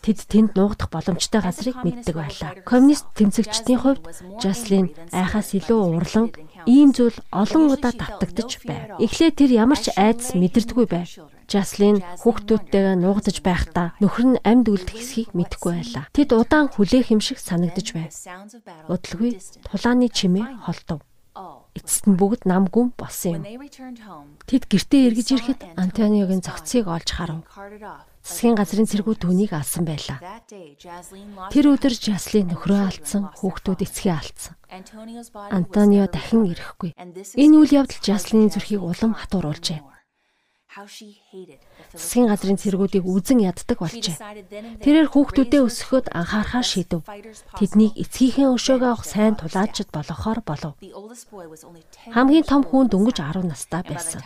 Тэд 0.04 0.18
тэнд 0.26 0.50
нуугдах 0.58 0.90
боломжтой 0.90 1.40
газрыг 1.40 1.78
мэддэг 1.82 2.14
байлаа. 2.18 2.52
Коммунист 2.66 3.06
тэмцэгчдийн 3.14 3.80
хувьд 3.80 4.02
Жаслин 4.42 4.92
айхаас 5.14 5.54
илүү 5.54 5.80
урлан 5.96 6.26
ийм 6.66 6.90
зүйл 6.90 7.16
олон 7.30 7.70
удаа 7.70 7.94
татагдж 7.94 8.62
байв. 8.66 8.98
Эхлээд 8.98 9.38
тэр 9.38 9.50
ямар 9.62 9.78
ч 9.78 9.94
айдас 9.94 10.34
мэдэрдэггүй 10.34 10.86
байв. 10.90 11.08
Жаслин 11.46 12.02
хүүхдүүдтэйгээ 12.22 12.96
нуугдаж 12.98 13.36
байхдаа 13.46 13.94
нөхөр 14.02 14.26
нь 14.34 14.42
амьд 14.42 14.66
үлдэх 14.66 14.98
хэсгийг 14.98 15.30
мэдэхгүй 15.38 15.72
байлаа. 15.78 16.04
Тэд 16.10 16.34
удаан 16.34 16.66
хүлээх 16.74 17.14
юм 17.14 17.22
шиг 17.22 17.38
санагдаж 17.38 17.94
байв. 17.94 18.10
Удалгүй 18.90 19.38
тулааны 19.70 20.10
чимээ 20.10 20.66
холдов. 20.66 21.06
Эцэст 21.76 22.08
нь 22.08 22.16
бүгд 22.16 22.48
намгүй 22.48 22.96
болсон 22.96 23.44
юм. 23.44 23.44
Тэд 24.48 24.64
гэртээ 24.64 25.12
эргэж 25.12 25.28
ирэхэд 25.36 25.60
Антониогийн 25.76 26.40
зохицыг 26.40 26.88
олж 26.88 27.08
харав. 27.12 27.44
Засгийн 28.24 28.56
газрын 28.56 28.88
цэргүүд 28.90 29.22
түүнийг 29.22 29.52
алсан 29.52 29.84
байлаа. 29.84 30.18
Тэр 31.52 31.66
өдөр 31.70 31.94
Жаслин 31.94 32.50
нөхрөө 32.50 32.80
алдсан, 32.90 33.30
хүүхдүүд 33.38 33.86
эцгээ 33.86 34.14
алдсан. 34.16 34.54
Антонио 35.52 36.10
дахин 36.10 36.48
ирэхгүй. 36.50 36.90
Энэ 37.38 37.54
үйл 37.60 37.84
явдал 37.84 38.02
Жаслины 38.02 38.50
зүрхийг 38.50 38.82
улам 38.82 39.14
хатууруулжээ. 39.14 39.78
Засгийн 41.96 42.28
газрын 42.28 42.60
цэргүүдийг 42.60 43.04
үзен 43.08 43.40
яддаг 43.40 43.80
болжээ. 43.80 44.20
Тэрээр 44.84 45.08
хүүхдүүдээ 45.08 45.62
өсгөхөд 45.64 46.06
анхаарахаар 46.12 46.66
шийдэв. 46.68 47.00
Тэднийг 47.56 47.96
эцгийнхээ 47.96 48.52
өшөөгөө 48.52 48.90
авах 48.92 49.08
сайн 49.08 49.34
тулаачид 49.40 49.88
болгохоор 49.90 50.40
болов. 50.44 50.76
Хамгийн 52.12 52.44
том 52.44 52.62
хүн 52.68 52.92
дөнгөж 52.92 53.16
10 53.24 53.48
настай 53.48 53.82
байсан. 53.82 54.20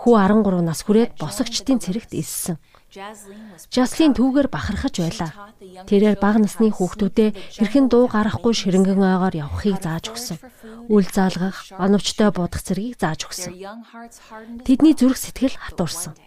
Хүү 0.00 0.14
13 0.16 0.64
нас 0.64 0.80
хүрээд 0.80 1.20
босогчдын 1.20 1.84
цэрэгт 1.84 2.16
илсэн. 2.16 2.56
Жаслин 2.90 4.18
түүгээр 4.18 4.48
бахархаж 4.50 4.98
байлаа. 4.98 5.54
Тэрээр 5.86 6.18
бага 6.18 6.42
насны 6.42 6.74
хүүхдүүдэд 6.74 7.38
хэрхэн 7.60 7.86
дуу 7.86 8.10
гарахгүй 8.10 8.50
ширэнгэн 8.50 8.98
ойгоор 8.98 9.34
явахыг 9.46 9.78
зааж 9.78 10.10
өгсөн. 10.10 10.42
Үл 10.90 11.06
заалгах, 11.06 11.70
оновчтой 11.78 12.34
бодох 12.34 12.66
зэргийг 12.66 12.98
зааж 12.98 13.30
өгсөн. 13.30 13.54
Тэдний 14.66 14.98
зүрх 14.98 15.22
сэтгэл 15.22 15.54
хатуурсан. 15.54 16.18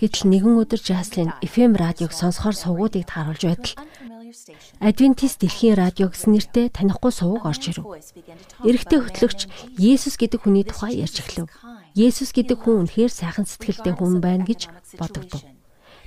Гэтэл 0.00 0.32
нэгэн 0.32 0.56
өдөр 0.64 0.80
Жаслин 0.80 1.36
FM 1.44 1.76
радиог 1.76 2.16
сонсохоор 2.16 2.56
сувгуудыг 2.56 3.04
тааруулж 3.04 3.44
байтал 3.44 3.76
Адвентист 4.80 5.44
дэлхийн 5.44 5.76
радио 5.76 6.08
гэсэн 6.08 6.32
нэртэй 6.32 6.66
танихгүй 6.72 7.12
сувг 7.12 7.44
орж 7.44 7.68
ирэв. 7.68 7.84
Эрэгтэй 8.64 9.00
хөтлөгч 9.04 9.40
Есүс 9.76 10.16
гэдэг 10.16 10.40
хүний 10.40 10.64
тухай 10.64 11.04
ярьж 11.04 11.20
эхлэв. 11.20 11.52
Есүс 11.92 12.32
гэдэг 12.32 12.64
хүн 12.64 12.88
үнэхээр 12.88 13.12
сайхан 13.12 13.44
сэтгэлтэй 13.44 13.92
хүн 13.92 14.24
байна 14.24 14.48
гэж 14.48 14.72
бодогдов. 14.96 15.44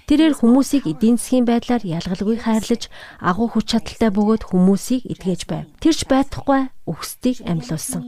Тэрээр 0.04 0.36
хүмүүсийг 0.36 0.84
эдийн 0.84 1.16
засгийн 1.16 1.48
байдлаар 1.48 1.84
ялгалгүй 1.88 2.38
хайрлаж, 2.44 2.92
агуу 3.24 3.48
хүч 3.48 3.66
чадалтай 3.72 4.12
бөгөөд 4.12 4.44
хүмүүсийг 4.52 5.08
эдгэж 5.08 5.42
байв. 5.48 5.72
Тэрч 5.80 6.04
байтугай 6.12 6.68
өгсдийг 6.84 7.48
амьлуулсан. 7.48 8.04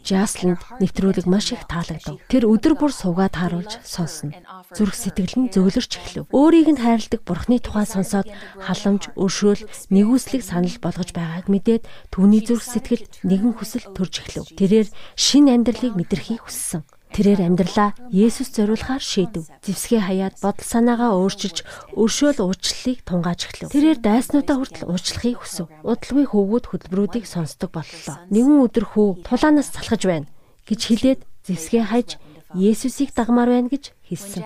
Жаслинд 0.00 0.64
нэвтрүүлэг 0.80 1.28
маш 1.28 1.52
их 1.52 1.68
таалагдав. 1.68 2.16
Тэр 2.32 2.48
өдөр 2.48 2.80
бүр 2.80 2.88
суугаад 2.88 3.36
харуулж 3.36 3.84
сонсно. 3.84 4.32
Зүрх 4.72 4.96
сэтгэл 4.96 5.36
нь 5.36 5.52
зөөлөрч 5.52 5.92
эхлэв. 6.00 6.32
Өөрийг 6.32 6.72
нь 6.72 6.80
хайрладаг 6.80 7.20
Бурхны 7.28 7.60
тухай 7.60 7.84
сонсоод 7.84 8.32
халамж, 8.56 9.12
өршөөл, 9.20 9.68
нэгүслийг 9.92 10.40
санал 10.40 10.80
болгож 10.80 11.12
байгааг 11.12 11.52
мэдээд 11.52 11.84
түүний 12.08 12.40
зүрх 12.40 12.64
сэтгэл 12.64 13.04
нэгэн 13.28 13.52
хүсэл 13.60 13.92
төрж 13.92 14.24
эхлэв. 14.24 14.56
Тэрээр 14.56 14.88
шин 15.12 15.52
амьдралыг 15.52 15.92
мэдрэхийг 15.92 16.48
хүссэн. 16.48 16.88
Тэрээр 17.16 17.48
амьдралаа 17.48 17.96
Есүс 18.12 18.52
зориулахаар 18.52 19.00
шийдэв. 19.00 19.48
Зевсгээ 19.64 20.04
хаяад 20.04 20.36
бодол 20.36 20.68
санаагаа 20.68 21.16
өөрчилж, 21.16 21.64
өршөөл 21.96 22.44
уучлалыг 22.44 23.00
тунгааж 23.08 23.40
эхлэв. 23.48 23.72
Тэрээр 23.72 24.04
дайснуудаа 24.04 24.56
хүртэл 24.60 24.84
уучлахыг 24.84 25.40
хүсв. 25.40 25.64
Удалгүй 25.80 26.28
хөвгүүд 26.28 26.64
хөдөлмөрүүдийг 26.68 27.24
сонсдог 27.24 27.72
боллоо. 27.72 28.20
Нэгэн 28.28 28.60
өдөр 28.68 28.84
хүү 28.92 29.08
тулаанаас 29.24 29.72
залхаж 29.72 30.02
байна 30.04 30.28
гэж 30.68 30.80
хэлээд 30.92 31.20
зевсгээ 31.48 31.84
хайж 31.88 32.20
Есүсийг 32.52 33.16
дагмаар 33.16 33.48
байна 33.48 33.72
гэж 33.72 33.96
хэлсэн. 34.06 34.44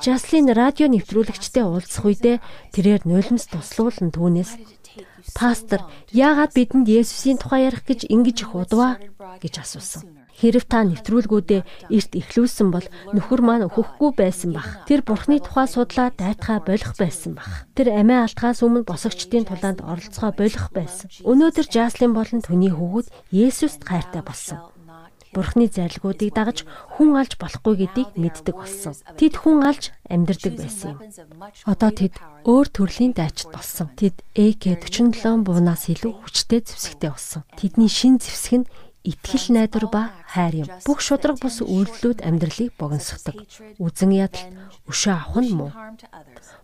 Жаслин 0.00 0.48
радио 0.48 0.88
нэвтрүүлэгчтэй 0.88 1.64
уулзах 1.64 2.08
үедээ 2.08 2.36
тэрээр 2.72 3.04
нулимс 3.04 3.46
туслуулан 3.52 4.10
түүнээс 4.10 4.58
"Пастор, 5.38 5.86
яагаад 6.10 6.52
бидэнд 6.56 6.88
Есүсийн 6.90 7.38
тухай 7.38 7.68
ярих 7.68 7.86
гэж 7.86 8.10
ингэж 8.10 8.36
их 8.42 8.52
удваа?" 8.58 8.98
гэж 9.38 9.54
асуусан. 9.62 10.23
Хэрв 10.34 10.66
та 10.66 10.82
нэвтрүүлгүүдэд 10.82 11.62
эрт 11.94 12.12
эхлүүлсэн 12.18 12.68
бол 12.74 12.86
нөхөр 13.14 13.40
маань 13.40 13.66
өхөхгүй 13.70 14.10
байсан 14.18 14.50
бах. 14.58 14.82
Тэр 14.90 15.06
бурхны 15.06 15.38
тухай 15.38 15.70
судлаа 15.70 16.10
дайтхаа 16.10 16.58
болох 16.58 16.94
байсан 16.98 17.38
бах. 17.38 17.70
Тэр 17.78 17.94
амиа 17.94 18.26
алтгаас 18.26 18.66
өмнө 18.66 18.82
босогчдын 18.82 19.46
тулаанд 19.46 19.86
оролцохоо 19.86 20.34
болох 20.34 20.74
байсан. 20.74 21.06
Өнөөдөр 21.22 21.66
Жаслин 21.70 22.18
болон 22.18 22.42
түүний 22.42 22.74
хөвгүүд 22.74 23.14
Есүст 23.30 23.86
хайртай 23.86 24.26
болсон. 24.26 24.74
Бурхны 25.34 25.66
зарилгуудыг 25.66 26.30
дагаж 26.30 26.62
хүн 26.94 27.18
алж 27.18 27.34
болохгүй 27.42 27.74
гэдгийг 27.82 28.10
мэддэг 28.14 28.54
болсон. 28.54 28.94
Тэд 29.18 29.34
хүн 29.42 29.66
алж 29.66 29.90
амьдардаг 30.06 30.54
байсан 30.54 30.94
юм. 30.94 30.98
Одоо 31.66 31.90
тэд 31.90 32.14
өөр 32.46 32.66
төрлийн 32.70 33.18
дайчид 33.18 33.50
болсон. 33.50 33.90
Тэд 33.98 34.22
AK47 34.38 35.42
буунаас 35.42 35.90
илүү 35.90 36.22
хүчтэй 36.22 36.62
зэвсэгтэй 36.62 37.10
болсон. 37.10 37.42
Тэдний 37.58 37.90
шин 37.90 38.22
зэвсэг 38.22 38.62
нь 38.62 38.70
итгэл 39.04 39.46
найдвар 39.52 39.86
ба 39.92 40.02
хайр 40.32 40.64
юм. 40.64 40.68
Бүх 40.88 41.04
шудраг 41.04 41.36
бус 41.38 41.60
үйлдэлүүд 41.60 42.24
амьдралыг 42.24 42.72
богиносгодог. 42.80 43.36
Үзэн 43.76 44.10
ядалт 44.16 44.48
өшөө 44.88 45.12
авах 45.12 45.44
нь 45.44 45.52
муу. 45.52 45.70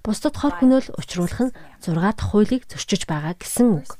Бусдад 0.01 0.35
хор 0.41 0.57
хөнөөл 0.57 0.89
учруулах 0.97 1.53
нь 1.53 1.55
6 1.85 2.01
дахь 2.01 2.33
хуулийг 2.33 2.65
зөрчиж 2.65 3.05
байгаа 3.05 3.37
гэсэн 3.37 3.85
үг. 3.85 3.91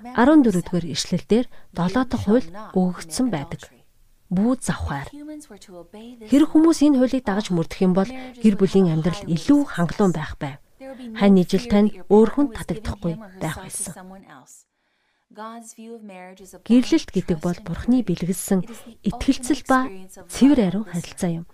14 0.00 0.64
дугаар 0.64 0.86
ишлэлдэр 0.88 1.46
7 1.76 2.08
дахь 2.08 2.24
хууль 2.24 2.48
өгөгдсөн 2.72 3.28
байдаг. 3.28 3.60
Бүү 4.32 4.60
завхаар. 4.60 5.08
Хэрэг 6.28 6.48
хүмүүс 6.52 6.84
энэ 6.84 6.98
хуулийг 7.00 7.24
дагаж 7.24 7.48
мөрдөх 7.52 7.80
юм 7.84 7.92
бол 7.96 8.08
гэр 8.08 8.54
бүлийн 8.60 8.92
амьдрал 8.92 9.24
илүү 9.24 9.60
хангалуун 9.76 10.12
байх 10.12 10.36
байв. 10.36 10.60
Хань 11.16 11.40
ижил 11.40 11.64
тань 11.68 11.92
өөр 12.12 12.28
хүн 12.32 12.48
татагдахгүй 12.52 13.16
байх 13.40 13.56
байсан. 13.56 13.92
Гэрлэлт 15.38 17.10
гэдэг 17.14 17.38
бол 17.38 17.58
Бурхны 17.62 18.02
бэлгэлсэн 18.02 18.66
итгэлцэл 19.06 19.62
ба 19.70 19.86
цэвэр 20.26 20.60
ариун 20.66 20.86
харилцаа 20.90 21.30
юм. 21.42 21.46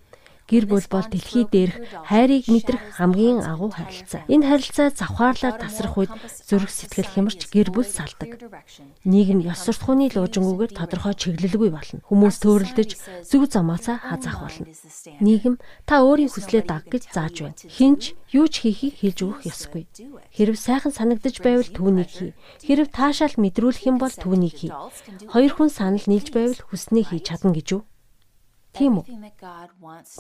Гэр 0.45 0.65
бүл 0.69 0.87
бол 0.93 1.07
дэлхий 1.09 1.49
дээрх 1.49 2.05
хайрыг 2.05 2.45
мэдрэх 2.53 3.01
хамгийн 3.01 3.41
агуу 3.49 3.73
харилцаа. 3.73 4.29
Энэ 4.29 4.45
харилцаа 4.45 4.93
завхаарлаар 4.93 5.57
тасрах 5.57 5.97
үед 5.97 6.13
зүрх 6.45 6.69
сэтгэл 6.69 7.09
хямарч 7.09 7.49
гэр 7.49 7.73
бүл 7.73 7.89
салдаг. 7.89 8.45
Нь 9.09 9.25
ёс 9.25 9.61
суртахууны 9.65 10.13
луужингүүгээр 10.13 10.73
тодорхой 10.77 11.17
чиглэлгүй 11.17 11.71
болно. 11.73 12.05
Хүмүүс 12.05 12.37
төөрөлдөж 12.45 12.91
зүг 13.25 13.43
замаасаа 13.49 13.97
хазаах 14.05 14.45
болно. 14.45 14.69
Нийгэм 15.25 15.57
та 15.89 16.05
өөрийн 16.05 16.29
хүслээ 16.29 16.69
даг 16.69 16.93
гэж 16.93 17.09
зааж 17.09 17.37
байна. 17.41 17.57
Хинч 17.65 18.13
юу 18.37 18.45
ч 18.53 18.69
хийхийг 18.69 19.01
хэлж 19.01 19.19
өгөх 19.25 19.41
ёсгүй. 19.49 19.89
Хэрв 20.29 20.61
сайхан 20.61 20.93
санагдаж 20.93 21.41
байвал 21.41 21.71
түүнийг 21.73 22.11
хий. 22.13 22.33
Хэрв 22.61 22.93
таашаал 22.93 23.41
мэдрүүлэх 23.41 23.89
юм 23.89 23.97
бол 23.97 24.13
түүнийг 24.13 24.55
хий. 24.61 24.73
Хоёр 25.33 25.53
хүн 25.57 25.71
санал 25.73 26.05
нийлж 26.05 26.29
байвал 26.37 26.61
хүснээ 26.69 27.05
хийж 27.09 27.33
чадна 27.33 27.57
гэж 27.57 27.69
үү? 27.81 27.83
Тийм 28.75 29.01
үү? 29.01 29.07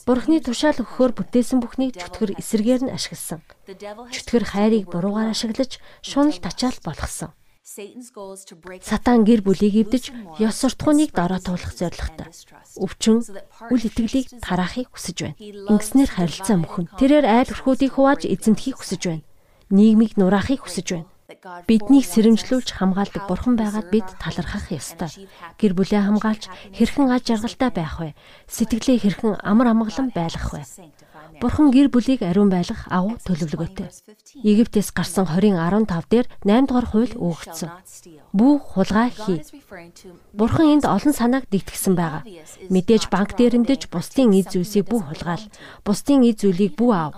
Бурхны 0.06 0.38
тушаал 0.38 0.78
өгөхөөр 0.78 1.12
бүтээсэн 1.18 1.58
бүхнийг 1.58 1.98
чөтгөр 1.98 2.38
эсэргээр 2.38 2.82
нь 2.86 2.94
ашигласан. 2.94 3.42
Чөтгөр 3.66 4.44
хайрыг 4.54 4.86
буруугаар 4.86 5.34
ашиглаж 5.34 5.82
шунал 6.06 6.38
тачаал 6.38 6.78
болгосон. 6.86 7.34
Сатан 7.64 9.24
гэр 9.24 9.40
бүлийг 9.40 9.74
эвдэж 9.88 10.12
ёс 10.36 10.56
суртахууныг 10.60 11.16
дараа 11.16 11.40
туулах 11.40 11.72
зорилготой. 11.72 12.28
Өвчин 12.76 13.24
үл 13.72 13.82
итгэлийг 13.88 14.36
тараахыг 14.44 14.92
хүсэж 14.92 15.16
байна. 15.24 15.40
Ингэснээр 15.72 16.10
харилцаа 16.12 16.60
мөхөн. 16.60 16.92
Тэрээр 17.00 17.24
айл 17.24 17.50
өрхүүдийг 17.56 17.96
хувааж 17.96 18.28
эзэмдхийг 18.28 18.76
хүсэж 18.78 19.02
байна. 19.08 19.24
Нийгмийг 19.72 20.20
нураахыг 20.20 20.60
хүсэж 20.60 20.86
байна. 20.92 21.08
Биднийг 21.24 22.04
сэрэмжлүүлж 22.04 22.76
хамгаалдаг 22.76 23.24
Бурхан 23.24 23.56
байгаад 23.56 23.88
бид 23.88 24.04
талархах 24.20 24.68
ёстой. 24.68 25.08
Гэр 25.56 25.72
бүлээ 25.72 26.04
хамгаалж 26.04 26.52
хэрхэн 26.76 27.08
аж 27.08 27.24
жаргалтай 27.24 27.70
байх 27.72 27.96
вэ? 27.96 28.12
Сэтгэлээ 28.44 29.00
хэрхэн 29.00 29.32
амар 29.40 29.72
амгалан 29.72 30.12
байлгах 30.12 30.52
вэ? 30.52 30.62
Бурхан 31.40 31.72
гэр 31.72 31.88
бүлийг 31.88 32.20
ариун 32.28 32.52
байлгах 32.52 32.84
агуу 32.92 33.16
төлөвлөгөөтэй. 33.24 33.88
Египтээс 34.44 34.92
гарсан 34.92 35.24
20:15 35.24 36.12
дээр 36.12 36.28
8 36.44 36.68
дугаар 36.68 36.86
хууль 36.92 37.16
өгөгдсөн. 37.16 37.72
Бүү 38.36 38.54
хулгай 38.76 39.08
хий. 39.08 39.40
Бурхан 40.36 40.76
энд 40.76 40.84
олон 40.84 41.16
санааг 41.16 41.48
дэгтгсэн 41.48 41.96
байгаа. 41.96 42.28
Мэдээж 42.68 43.08
банк 43.08 43.32
дээрэмдэж 43.32 43.88
бусдын 43.88 44.36
эд 44.36 44.52
зүйлсийг 44.52 44.92
бүү 44.92 45.00
хулгаал. 45.08 45.44
Бусдын 45.88 46.20
эд 46.28 46.44
зүйлийг 46.44 46.76
бүү 46.76 46.90
аав. 46.92 47.16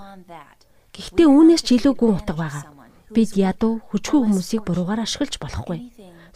Гэхдээ 0.95 1.27
үүнээс 1.27 1.63
ч 1.67 1.69
илүү 1.77 1.95
гүн 1.99 2.23
утга 2.23 2.39
байгаа 2.39 2.76
бид 3.17 3.33
ядуу 3.41 3.81
хүчгүй 3.89 4.21
хүмүүсийг 4.29 4.63
буруугаар 4.69 5.01
ашиглаж 5.09 5.41
болохгүй. 5.41 5.79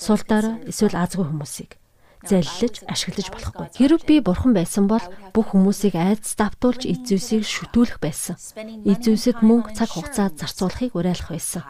Сул 0.00 0.22
дорой 0.24 0.56
эсвэл 0.72 0.96
азгүй 0.96 1.28
хүмүүсийг. 1.28 1.70
залилж 2.20 2.84
ашиглаж 2.84 3.32
болохгүй. 3.32 3.66
Хэрв 3.80 4.04
би 4.04 4.20
бурхан 4.20 4.52
байсан 4.52 4.84
бол 4.84 5.00
бүх 5.32 5.56
хүмүүсийг 5.56 5.96
айдас 5.96 6.36
давтуулж 6.36 6.84
эзүүсийг 6.84 7.48
шүтүүлэх 7.48 7.96
байсан. 7.96 8.36
Эзүүсэд 8.84 9.40
мөнгө 9.40 9.72
цаг 9.72 9.88
хугацаа 9.96 10.28
зарцуулахыг 10.36 10.92
уриалах 10.92 11.32
байсан. 11.32 11.64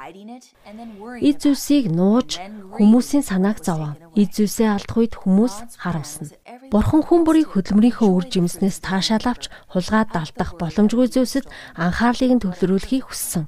Эзүүсийг 1.23 1.94
нууж 1.94 2.42
хүмүүсийн 2.75 3.23
санааг 3.23 3.62
зовоо. 3.62 3.94
Эзүүсээ 4.18 4.68
алдах 4.75 4.99
үед 4.99 5.14
хүмүүс 5.23 5.79
харамсна. 5.79 6.35
Бурхан 6.75 7.03
хүн 7.07 7.23
бүрийг 7.23 7.55
хөдөлмөрийнхөө 7.55 8.11
үр 8.11 8.27
жимснээс 8.27 8.83
таашаал 8.83 9.27
авч 9.31 9.55
хулгайд 9.70 10.11
далдах 10.11 10.59
боломжгүй 10.59 11.07
зүйлсэд 11.14 11.46
анхаарлыг 11.79 12.31
нь 12.35 12.42
төвлөрүүлэхийг 12.42 13.07
хүссэн. 13.07 13.46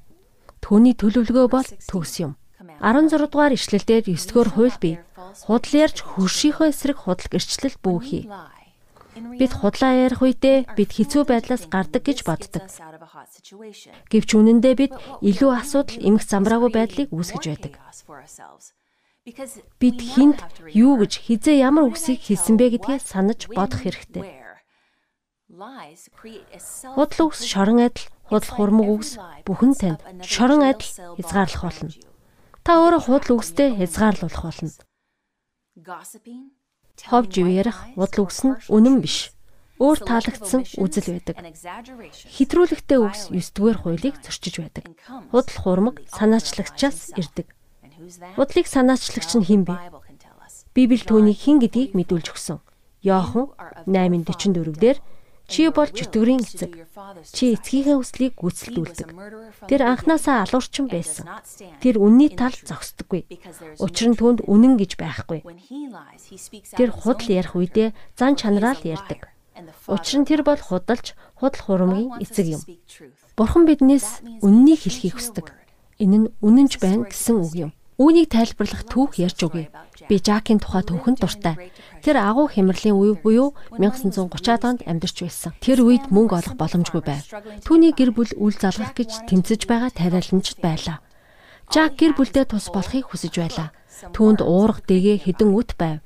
Түүний 0.63 0.95
төлөвлөгөө 0.95 1.47
бол 1.51 1.69
төгс 1.91 2.15
юм. 2.23 2.39
16 2.79 3.19
дугаар 3.27 3.53
ишлэлдэр 3.59 4.07
9 4.07 4.31
дугаар 4.31 4.51
хууль 4.55 4.79
бий. 4.79 4.97
Худал 5.47 5.75
ярьж 5.75 5.99
хөршийнхөө 6.07 6.71
эсрэг 6.71 6.99
худал 7.03 7.29
гэрчлэл 7.31 7.77
бүүхий. 7.83 8.31
Бид 9.13 9.53
худлаа 9.53 9.93
ярих 10.07 10.25
үедээ 10.25 10.73
бид 10.73 10.91
хэцүү 10.97 11.23
байдлаас 11.29 11.69
гардаг 11.69 12.03
гэж 12.07 12.19
боддог. 12.25 12.65
Гэвч 14.09 14.31
үнэндээ 14.39 14.75
бид 14.79 14.93
илүү 15.21 15.51
асуудал 15.53 16.01
эмх 16.01 16.25
замраагүй 16.25 16.71
байдлыг 16.73 17.09
үүсгэж 17.13 17.45
байдаг. 17.51 17.75
Бид 19.79 19.99
хинт 20.01 20.41
юу 20.73 20.97
гэж 20.99 21.13
хизээ 21.29 21.61
ямар 21.61 21.87
үгсийг 21.93 22.25
хэлсэн 22.25 22.57
бэ 22.57 22.81
гэдгээ 22.81 22.99
санаж 23.05 23.53
бодох 23.53 23.85
хэрэгтэй. 23.85 24.43
Худал 26.97 27.21
үгс 27.29 27.45
шорон 27.45 27.85
адил, 27.85 28.09
худал 28.33 28.49
хурмаг 28.57 28.89
үгс 28.89 29.21
бүхэн 29.45 29.73
танд 29.77 30.01
шорон 30.25 30.65
адил 30.65 30.89
хязгаарлах 31.21 31.63
болно. 31.69 31.93
Та 32.65 32.81
өөрөө 32.81 33.03
худал 33.05 33.37
үгстэй 33.37 33.77
хязгаарлуулах 33.77 34.41
болно. 34.41 34.73
Ховж 37.13 37.33
ярих 37.37 37.77
худал 37.93 38.25
үгс 38.25 38.41
нь 38.49 38.57
үнэн 38.73 39.05
биш. 39.05 39.37
Өөр 39.77 39.99
таалагдсан 40.01 40.65
үзэл 40.81 41.21
байдаг. 41.21 41.37
Хэтрүүлэгтэй 41.45 42.99
үгс 43.05 43.29
9 43.29 43.53
дугаар 43.53 43.79
хуулийг 43.85 44.17
зөрчиж 44.25 44.65
байдаг. 44.65 44.85
Худал 45.29 45.59
хурмаг 45.61 46.01
санаачлагчаас 46.09 47.13
ирдэг. 47.21 47.53
Худлыг 48.39 48.65
санаачлагч 48.65 49.31
нь 49.37 49.45
хэн 49.45 49.63
бэ? 49.69 49.77
Библи 50.73 51.03
түүнийг 51.05 51.37
хэн 51.37 51.61
гэдгийг 51.61 51.93
мэдүүлж 51.93 52.33
өгсөн. 52.33 52.65
Йохан 53.03 53.51
8:44 53.91 54.79
дээр 54.79 54.99
Чи 55.53 55.69
бол 55.69 55.91
чөтгөрийн 55.93 56.41
эцэг. 56.41 56.73
Чи 57.29 57.53
эцгийнхээ 57.53 57.97
хүслийг 58.01 58.33
гүйцэлдүүлдэг. 58.41 59.09
Тэр 59.69 59.81
анханасаа 59.85 60.49
алуурчин 60.49 60.89
байсан. 60.89 61.29
Тэр 61.85 62.01
үнний 62.01 62.33
тал 62.33 62.57
зогсдоггүй. 62.57 63.29
Учир 63.77 64.09
нь 64.09 64.17
түүнд 64.17 64.49
үнэн 64.49 64.81
гэж 64.81 64.97
байхгүй. 64.97 65.45
Тэр 66.73 66.91
худал 66.97 67.29
ярих 67.29 67.53
үедээ 67.53 67.93
зан 68.17 68.41
чанараал 68.41 68.81
ярьдаг. 68.81 69.29
Учир 69.87 70.25
нь 70.25 70.29
тэр 70.29 70.41
бол 70.41 70.57
худалж, 70.57 71.13
худал 71.37 71.61
хурамгийн 71.61 72.17
эцэг 72.25 72.57
юм. 72.57 72.63
Бурхан 73.37 73.69
биднээс 73.69 74.25
үннийг 74.41 74.89
хэлхийг 74.89 75.21
хүсдэг. 75.21 75.53
Энэ 76.01 76.17
нь 76.17 76.31
үнэнч 76.41 76.81
байна 76.81 77.05
гэсэн 77.05 77.37
үг 77.37 77.53
юм. 77.69 77.71
Үүнийг 78.01 78.33
тайлбарлах 78.33 78.89
түүх 78.89 79.21
ярьж 79.21 79.45
өгье. 79.45 79.69
Би 80.09 80.17
Жакийн 80.19 80.59
тухай 80.59 80.83
түүхэнд 80.83 81.21
дуртай. 81.21 81.55
Тэр 82.03 82.19
агуу 82.19 82.51
хямралын 82.51 82.99
үе 82.99 83.15
буюу 83.15 83.55
1930-аад 83.79 84.63
онд 84.67 84.81
амьдарч 84.83 85.23
байсан. 85.23 85.55
Тэр 85.63 85.87
үед 85.87 86.11
мөнгө 86.11 86.35
олох 86.43 86.55
боломжгүй 86.59 87.03
байв. 87.07 87.23
Түүний 87.63 87.95
гэр 87.95 88.11
бүл 88.11 88.33
үл 88.35 88.57
залгах 88.59 88.99
гэж 88.99 89.31
тэмцэж 89.31 89.71
байгаа 89.71 89.95
тариаланчд 89.95 90.59
байлаа. 90.59 90.99
Жак 91.71 91.95
гэр 92.03 92.19
бүлдээ 92.19 92.51
тус 92.51 92.75
болохыг 92.75 93.07
хүсэж 93.07 93.35
байлаа. 93.39 93.71
Түүнд 94.11 94.43
уурга 94.43 94.83
дэгээ 94.83 95.31
хідэн 95.31 95.55
үт 95.55 95.79
байв. 95.79 96.03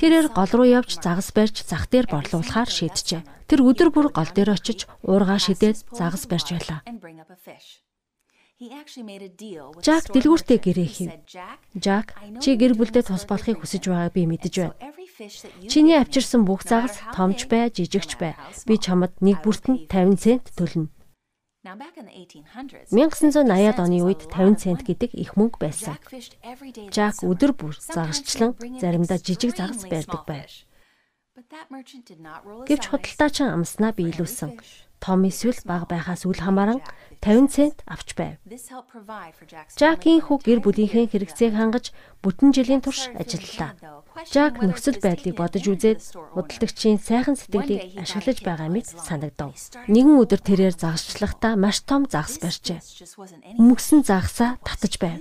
Тэрээр 0.00 0.32
гол 0.32 0.52
руу 0.56 0.66
явж 0.66 1.02
загас 1.04 1.34
барьж 1.36 1.66
зах 1.68 1.90
дээр 1.92 2.06
борлуулахаар 2.08 2.70
шийджээ. 2.70 3.26
Тэр 3.50 3.60
өдөр 3.66 3.90
бүр 3.92 4.08
гол 4.14 4.30
дээр 4.32 4.54
очиж 4.56 4.86
уургаа 5.04 5.42
шидээд 5.42 5.90
загас 5.90 6.24
барьж 6.30 6.54
байлаа. 6.54 6.80
Жак 8.60 10.12
дэлгүүртээ 10.12 10.60
гэрээ 10.60 10.88
хийв. 10.92 11.16
Жак, 11.80 12.12
чи 12.44 12.60
гэр 12.60 12.76
бүлдээ 12.76 13.08
тус 13.08 13.24
болохыг 13.24 13.64
хүсэж 13.64 13.88
байгааг 13.88 14.12
би 14.12 14.28
мэдэж 14.28 14.54
байна. 14.60 14.76
Чиний 15.64 15.96
авчирсан 15.96 16.44
бүх 16.44 16.68
загас 16.68 17.00
томч 17.16 17.48
бай, 17.48 17.72
жижигч 17.72 18.20
бай. 18.20 18.36
Би 18.68 18.76
чамд 18.76 19.16
нэг 19.24 19.40
бүртэн 19.40 19.88
50 19.88 20.20
цент 20.20 20.52
төлнө. 20.60 20.92
1980-ад 21.64 23.80
оны 23.80 24.04
үед 24.04 24.28
50 24.28 24.60
цент 24.60 24.84
гэдэг 24.84 25.16
их 25.16 25.40
мөнгө 25.40 25.56
байсан. 25.56 25.96
Жак 26.92 27.24
өдөр 27.24 27.56
бүр 27.56 27.80
загасчлан 27.80 28.60
заримдаа 28.76 29.16
жижиг 29.16 29.56
загас 29.56 29.88
барьдаг 29.88 30.28
байв. 30.28 30.44
Гэвч 32.68 32.84
худалдаачин 32.92 33.56
амснаа 33.56 33.96
биелүүлсэн. 33.96 34.60
Том 35.00 35.24
эсвэл 35.24 35.56
бага 35.64 35.88
байхаас 35.88 36.28
үл 36.28 36.36
хамааран 36.36 36.84
50 37.24 37.48
цент 37.48 37.78
авч 37.88 38.12
байв. 38.16 38.36
Жакийн 39.80 40.20
хүү 40.20 40.36
гэр 40.44 40.60
бүлийнхээ 40.60 41.08
хэрэгцээг 41.08 41.56
хангаж 41.56 41.92
бүтэн 42.20 42.52
жилийн 42.52 42.84
турш 42.84 43.08
ажиллалаа. 43.16 43.76
Жак 44.28 44.60
нөхцөл 44.60 45.00
байдлыг 45.00 45.36
бодож 45.40 45.64
үзээд 45.64 46.00
худалдагчийн 46.36 47.00
сайхан 47.00 47.36
сэтгэлийг 47.40 47.96
ашиглаж 47.96 48.38
байгаа 48.44 48.68
мэт 48.68 48.88
санагдав. 48.92 49.56
Нэгэн 49.88 50.16
өдөр 50.20 50.40
тэрээр 50.44 50.76
загасчлахдаа 50.76 51.56
маш 51.56 51.80
том 51.88 52.04
загас 52.04 52.36
барьжээ. 52.40 52.80
Өмгсөн 53.56 54.04
загасаа 54.04 54.60
татаж 54.60 55.00
байв. 55.00 55.20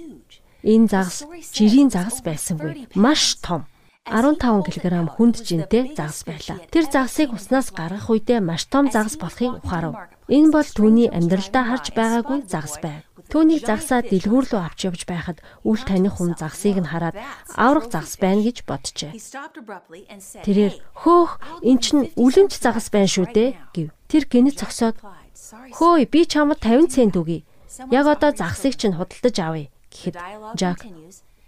Энэ 0.63 0.91
загас 0.91 1.23
жирийн 1.55 1.87
загас 1.87 2.19
байсангүй. 2.19 2.91
Маш 2.99 3.39
том. 3.39 3.63
15 4.09 4.41
кг 4.65 5.05
хүнд 5.05 5.45
жинтэй 5.45 5.93
загас 5.93 6.25
байлаа. 6.25 6.57
Тэр 6.73 6.85
загасыг 6.89 7.29
уснаас 7.29 7.69
гаргах 7.69 8.09
үедээ 8.09 8.41
маш 8.41 8.65
том 8.65 8.89
загас 8.89 9.21
болохыг 9.21 9.61
ухаарав. 9.61 10.09
Энэ 10.25 10.49
бол 10.49 10.65
түүний 10.65 11.13
амьдралдаа 11.13 11.63
харж 11.69 11.93
байгаагүй 11.93 12.49
загас 12.49 12.81
байв. 12.81 13.05
Түүнийг 13.29 13.61
загсаа 13.69 14.01
дэлгүүр 14.01 14.45
рүү 14.49 14.61
авч 14.65 14.89
явж 14.89 15.01
байхад 15.05 15.37
үл 15.61 15.77
таних 15.85 16.17
хүн 16.17 16.33
загсыг 16.33 16.81
нь 16.81 16.89
хараад 16.89 17.21
аврах 17.53 17.93
загас 17.93 18.17
байна 18.17 18.41
гэж 18.41 18.65
боджээ. 18.65 19.13
Тэрээр 20.41 20.73
хөөх 21.05 21.31
эн 21.61 21.77
чинь 21.77 22.09
үлэмж 22.17 22.57
загас 22.57 22.89
байна 22.89 23.05
шүү 23.05 23.29
дээ 23.29 23.49
гэв. 23.77 23.93
Тэр 24.09 24.23
гинэт 24.25 24.57
зогсоод 24.57 24.97
хөөе 25.77 26.09
би 26.09 26.25
чамд 26.25 26.57
50 26.57 26.89
цент 26.89 27.13
өгье. 27.13 27.45
Яг 27.93 28.09
одоо 28.09 28.33
загсыг 28.33 28.73
чинь 28.73 28.97
худалдаж 28.97 29.37
авъя 29.37 29.69
гэхэд 29.93 30.17
Жак 30.57 30.81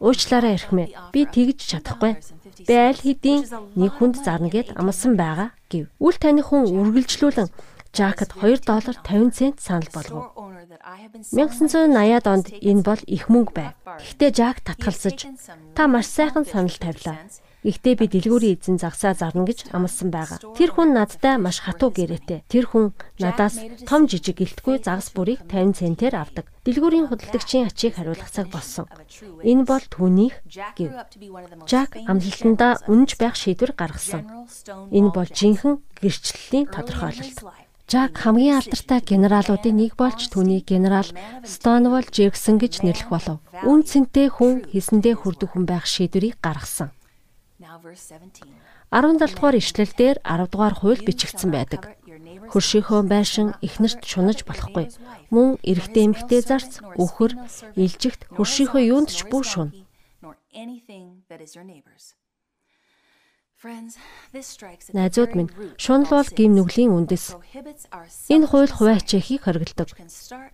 уучлаарай 0.02 0.58
эрхмээ. 0.58 1.14
Би 1.14 1.30
тэгж 1.30 1.78
чадахгүй. 1.78 2.18
Би 2.68 2.76
аль 2.76 3.02
хэдийн 3.02 3.42
нэг 3.76 3.92
хүнд 3.98 4.16
зарна 4.26 4.50
гэд 4.52 4.78
амласан 4.80 5.14
байгаа 5.18 5.50
гэв. 5.72 5.90
Үл 5.98 6.16
таних 6.18 6.50
хүн 6.50 6.70
үргэлжлүүлэн 6.70 7.50
Жакет 7.92 8.32
2 8.40 8.64
доллар 8.64 8.96
50 9.04 9.36
цент 9.36 9.60
санал 9.60 9.90
болгов. 9.92 10.32
1980-ад 11.36 12.26
онд 12.28 12.48
энэ 12.56 12.84
бол 12.88 13.02
их 13.04 13.28
мөнгө 13.28 13.52
байв. 13.52 13.76
Гэхдээ 14.00 14.32
Жак 14.32 14.64
татгалзаж 14.64 15.28
та 15.76 15.92
маш 15.92 16.08
сайхан 16.08 16.48
санал 16.48 16.72
тавилаа. 16.72 17.28
Гэхдээ 17.62 17.94
би 17.94 18.06
дэлгүүрийн 18.10 18.58
эзэн 18.58 18.82
загсаа 18.82 19.14
зарна 19.14 19.46
гэж 19.46 19.70
амласан 19.70 20.10
байгаа. 20.10 20.42
Тэр 20.58 20.74
хүн 20.74 20.98
надтай 20.98 21.38
маш 21.38 21.62
хатуу 21.62 21.94
гэрээтэй. 21.94 22.42
Тэр 22.50 22.66
хүн 22.66 22.98
надаас 23.22 23.62
том 23.86 24.10
жижиг 24.10 24.42
гэлтгүй 24.42 24.82
загас 24.82 25.14
бүрийг 25.14 25.46
50 25.46 25.78
центээр 25.78 26.18
авдаг. 26.18 26.50
Дэлгүүрийн 26.66 27.14
худалдагчийн 27.14 27.70
ачийг 27.70 28.02
хариулах 28.02 28.34
цаг 28.34 28.50
болсон. 28.50 28.90
Энэ 29.46 29.70
бол 29.70 29.86
түүнийх 29.94 30.42
гэв. 30.74 30.90
Жак 31.70 32.02
амлалтандаа 32.02 32.82
үнэнч 32.90 33.22
байх 33.22 33.38
шийдвэр 33.38 33.78
гаргасан. 33.78 34.26
Энэ 34.90 35.14
бол 35.14 35.30
жинхэнэ 35.30 35.86
гэрчлэлийн 36.02 36.66
тодорхойлолт. 36.66 37.46
Жак 37.86 38.24
хамгийн 38.26 38.58
алдартай 38.58 39.06
генералуудын 39.06 39.76
нэг 39.78 40.00
болж 40.00 40.34
түүний 40.34 40.66
генерал 40.66 41.06
Stonewall 41.46 42.10
Jackson 42.10 42.58
гэж 42.58 42.82
нэрлэх 42.82 43.12
болов. 43.12 43.38
Үн 43.68 43.86
цэнтэй 43.86 44.34
хүн 44.34 44.66
хийсэндээ 44.72 45.20
хүрдэх 45.20 45.54
хүн 45.54 45.68
байх 45.68 45.86
шийдвэрийг 45.86 46.40
гаргасан. 46.40 46.96
17 47.72 49.32
дугаар 49.32 49.56
ишлэлдэр 49.56 50.20
10 50.24 50.52
дугаар 50.52 50.76
хууль 50.76 51.00
бичигдсэн 51.08 51.52
байдаг. 51.56 51.96
Хөршийнхөө 52.52 53.02
байшин 53.08 53.56
ихнэрт 53.64 54.04
шунаж 54.04 54.44
болохгүй. 54.44 54.92
Мөн 55.32 55.56
эрэгтэй 55.64 56.04
эмэгтэй 56.12 56.42
зарц, 56.44 56.84
үхэр, 57.00 57.32
илжигт 57.80 58.28
хөршийнхөө 58.36 58.82
юунд 58.92 59.10
ч 59.16 59.24
бүү 59.32 59.44
шун. 59.48 59.70
Найзууд 64.92 65.32
минь, 65.38 65.54
шунал 65.78 66.10
бол 66.12 66.30
гим 66.36 66.52
нүглийн 66.58 66.92
үндэс. 66.92 67.40
Энэ 68.34 68.50
хууль 68.50 68.74
хуваачаахыг 68.74 69.42
хориглодог. 69.48 69.90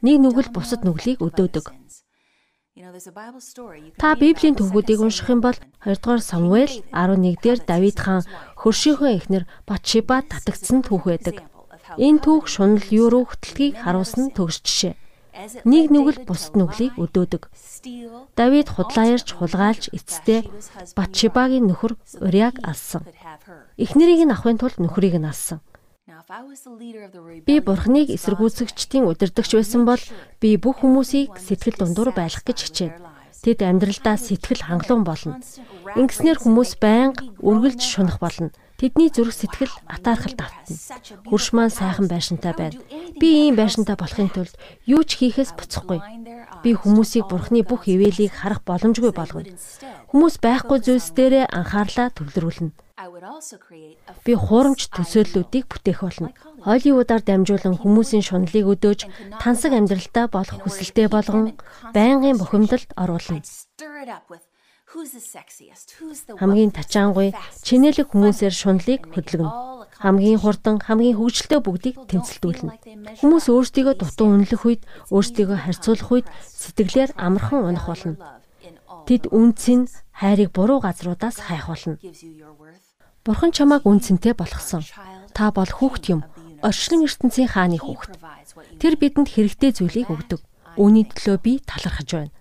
Нэг 0.05 0.15
нүгэл 0.21 0.53
бусад 0.53 0.85
нүглийг 0.85 1.23
өдөөдөг. 1.25 1.65
Та 3.97 4.13
Библийн 4.13 4.53
төвгүүдийг 4.53 5.01
унших 5.01 5.33
юм 5.33 5.41
бол 5.41 5.57
2 5.81 5.97
дугаар 5.97 6.21
Самуэль 6.21 6.85
11 6.93 7.41
дээр 7.41 7.59
Давид 7.65 7.97
хаан 7.97 8.21
хөршийнхөө 8.53 9.17
эхнэр 9.17 9.43
Батшиба 9.65 10.21
татагдсан 10.21 10.85
түүх 10.85 11.09
байдаг. 11.09 11.41
Энэ 11.97 12.21
түүх 12.21 12.45
шунал 12.45 12.85
юу 12.93 13.09
руу 13.09 13.25
хөтлөхийг 13.25 13.81
харуулсан 13.81 14.29
төгс 14.29 14.61
жишээ. 14.61 14.93
нэг 15.65 15.89
нүгэл 15.93 16.25
бусд 16.25 16.53
нүглийг 16.57 16.97
өдөөдөг. 16.97 17.49
Давид 18.37 18.67
худлаярч 18.73 19.27
хулгайлж 19.37 19.93
эцэстээ 19.93 20.49
Батшибагийн 20.97 21.65
нөхөр 21.69 21.93
Уриаг 22.21 22.57
алсан. 22.61 23.05
Эхнэрийг 23.77 24.25
нь 24.25 24.33
авахын 24.33 24.57
тулд 24.57 24.77
нөхрийг 24.81 25.17
нь 25.21 25.29
алсан. 25.29 25.61
Би 26.27 27.55
бурхныг 27.63 28.11
эсэргүүцэгчдийн 28.11 29.07
удирдагч 29.07 29.51
байсан 29.55 29.87
бол 29.87 30.03
би 30.43 30.59
бүх 30.59 30.83
хүмүүсийг 30.83 31.39
сэтгэл 31.39 31.79
дундуур 31.79 32.11
байлгах 32.11 32.43
гэж 32.43 32.59
хичээв. 32.67 32.99
Тэд 33.47 33.63
амьдралдаа 33.63 34.19
сэтгэл 34.19 34.67
хангалуун 34.67 35.07
болно. 35.07 35.39
Ингэснээр 35.95 36.43
хүмүүс 36.43 36.83
байнга 36.83 37.23
үргэлж 37.39 37.79
шунах 37.79 38.19
болно. 38.19 38.51
Тэдний 38.75 39.07
зүрх 39.07 39.31
сэтгэл 39.31 39.71
атаархал 39.87 40.35
давтна. 40.35 40.75
Хөрш 41.31 41.55
маань 41.55 41.71
сайхан 41.71 42.11
байшинтай 42.11 42.51
байна. 42.59 42.75
Би 43.21 43.29
ийм 43.49 43.55
байшинтай 43.57 43.97
болохын 43.97 44.29
тулд 44.29 44.53
юу 44.85 45.01
ч 45.01 45.17
хийхээс 45.17 45.51
буцахгүй. 45.57 45.99
Би 46.63 46.71
хүмүүсийг 46.77 47.25
бурхны 47.29 47.65
бүх 47.65 47.89
ивэлийг 47.89 48.33
харах 48.33 48.61
боломжгүй 48.65 49.13
болгоно. 49.15 49.49
Хүмүүс 50.13 50.35
байхгүй 50.41 50.77
зүйлс 50.85 51.09
дээрээ 51.17 51.45
анхаарлаа 51.49 52.13
төвлөрүүлнэ. 52.13 52.71
Би 54.25 54.33
хуурамч 54.33 54.81
төсөөллүүдийг 54.93 55.65
бүтээх 55.69 56.01
болно. 56.01 56.29
Холливуудаар 56.65 57.21
дамжуулан 57.25 57.75
хүмүүсийн 57.77 58.25
шунлыг 58.25 58.65
өдөөж 58.73 58.99
тансаг 59.41 59.71
амьдралтаа 59.77 60.25
болох 60.33 60.59
хүсэлтэй 60.65 61.07
болгон 61.09 61.53
байнгын 61.93 62.41
бухимдалд 62.41 62.89
оруулна 62.97 63.41
хамгийн 66.39 66.71
тачаангуй 66.73 67.29
чинэлэг 67.61 68.07
хүмүүсээр 68.09 68.55
шунлыг 68.55 69.01
хөдөлгөнө. 69.13 69.51
Хамгийн 69.97 70.37
хурдан, 70.41 70.77
хамгийн 70.77 71.17
хөгжилтэй 71.17 71.61
бүгдийг 71.61 71.95
тэмцэлдүүлнэ. 72.05 73.17
Хүмүүс 73.21 73.45
өөрсдийгөө 73.49 73.95
дутуу 73.97 74.27
үнэлэх 74.29 74.63
үед, 74.65 74.81
өөрсдийгөө 75.09 75.57
харьцуулах 75.57 76.09
үед 76.13 76.27
сэтгэлээр 76.29 77.17
амархан 77.17 77.65
унах 77.65 77.85
болно. 77.89 78.17
Тэд 79.09 79.33
үнцэн 79.33 79.89
хайрыг 80.13 80.53
буруу 80.53 80.79
газруудаас 80.85 81.41
хайх 81.49 81.65
болно. 81.65 81.97
Бурхан 83.25 83.51
чамааг 83.53 83.89
үнцэнтэй 83.89 84.37
болгосон. 84.37 84.85
Та 85.33 85.49
бол 85.49 85.69
хүүхд 85.69 86.03
юм. 86.13 86.21
Орчлон 86.61 87.05
ертөнцийн 87.05 87.49
хааны 87.49 87.81
хүүхд. 87.81 88.21
Тэр 88.77 88.93
бидэнд 89.01 89.33
хэрэгтэй 89.33 89.71
зүйлийг 89.73 90.13
өгдөг. 90.13 90.41
Үүний 90.77 91.09
төлөө 91.09 91.37
би 91.41 91.53
талархаж 91.65 92.09
байна. 92.13 92.36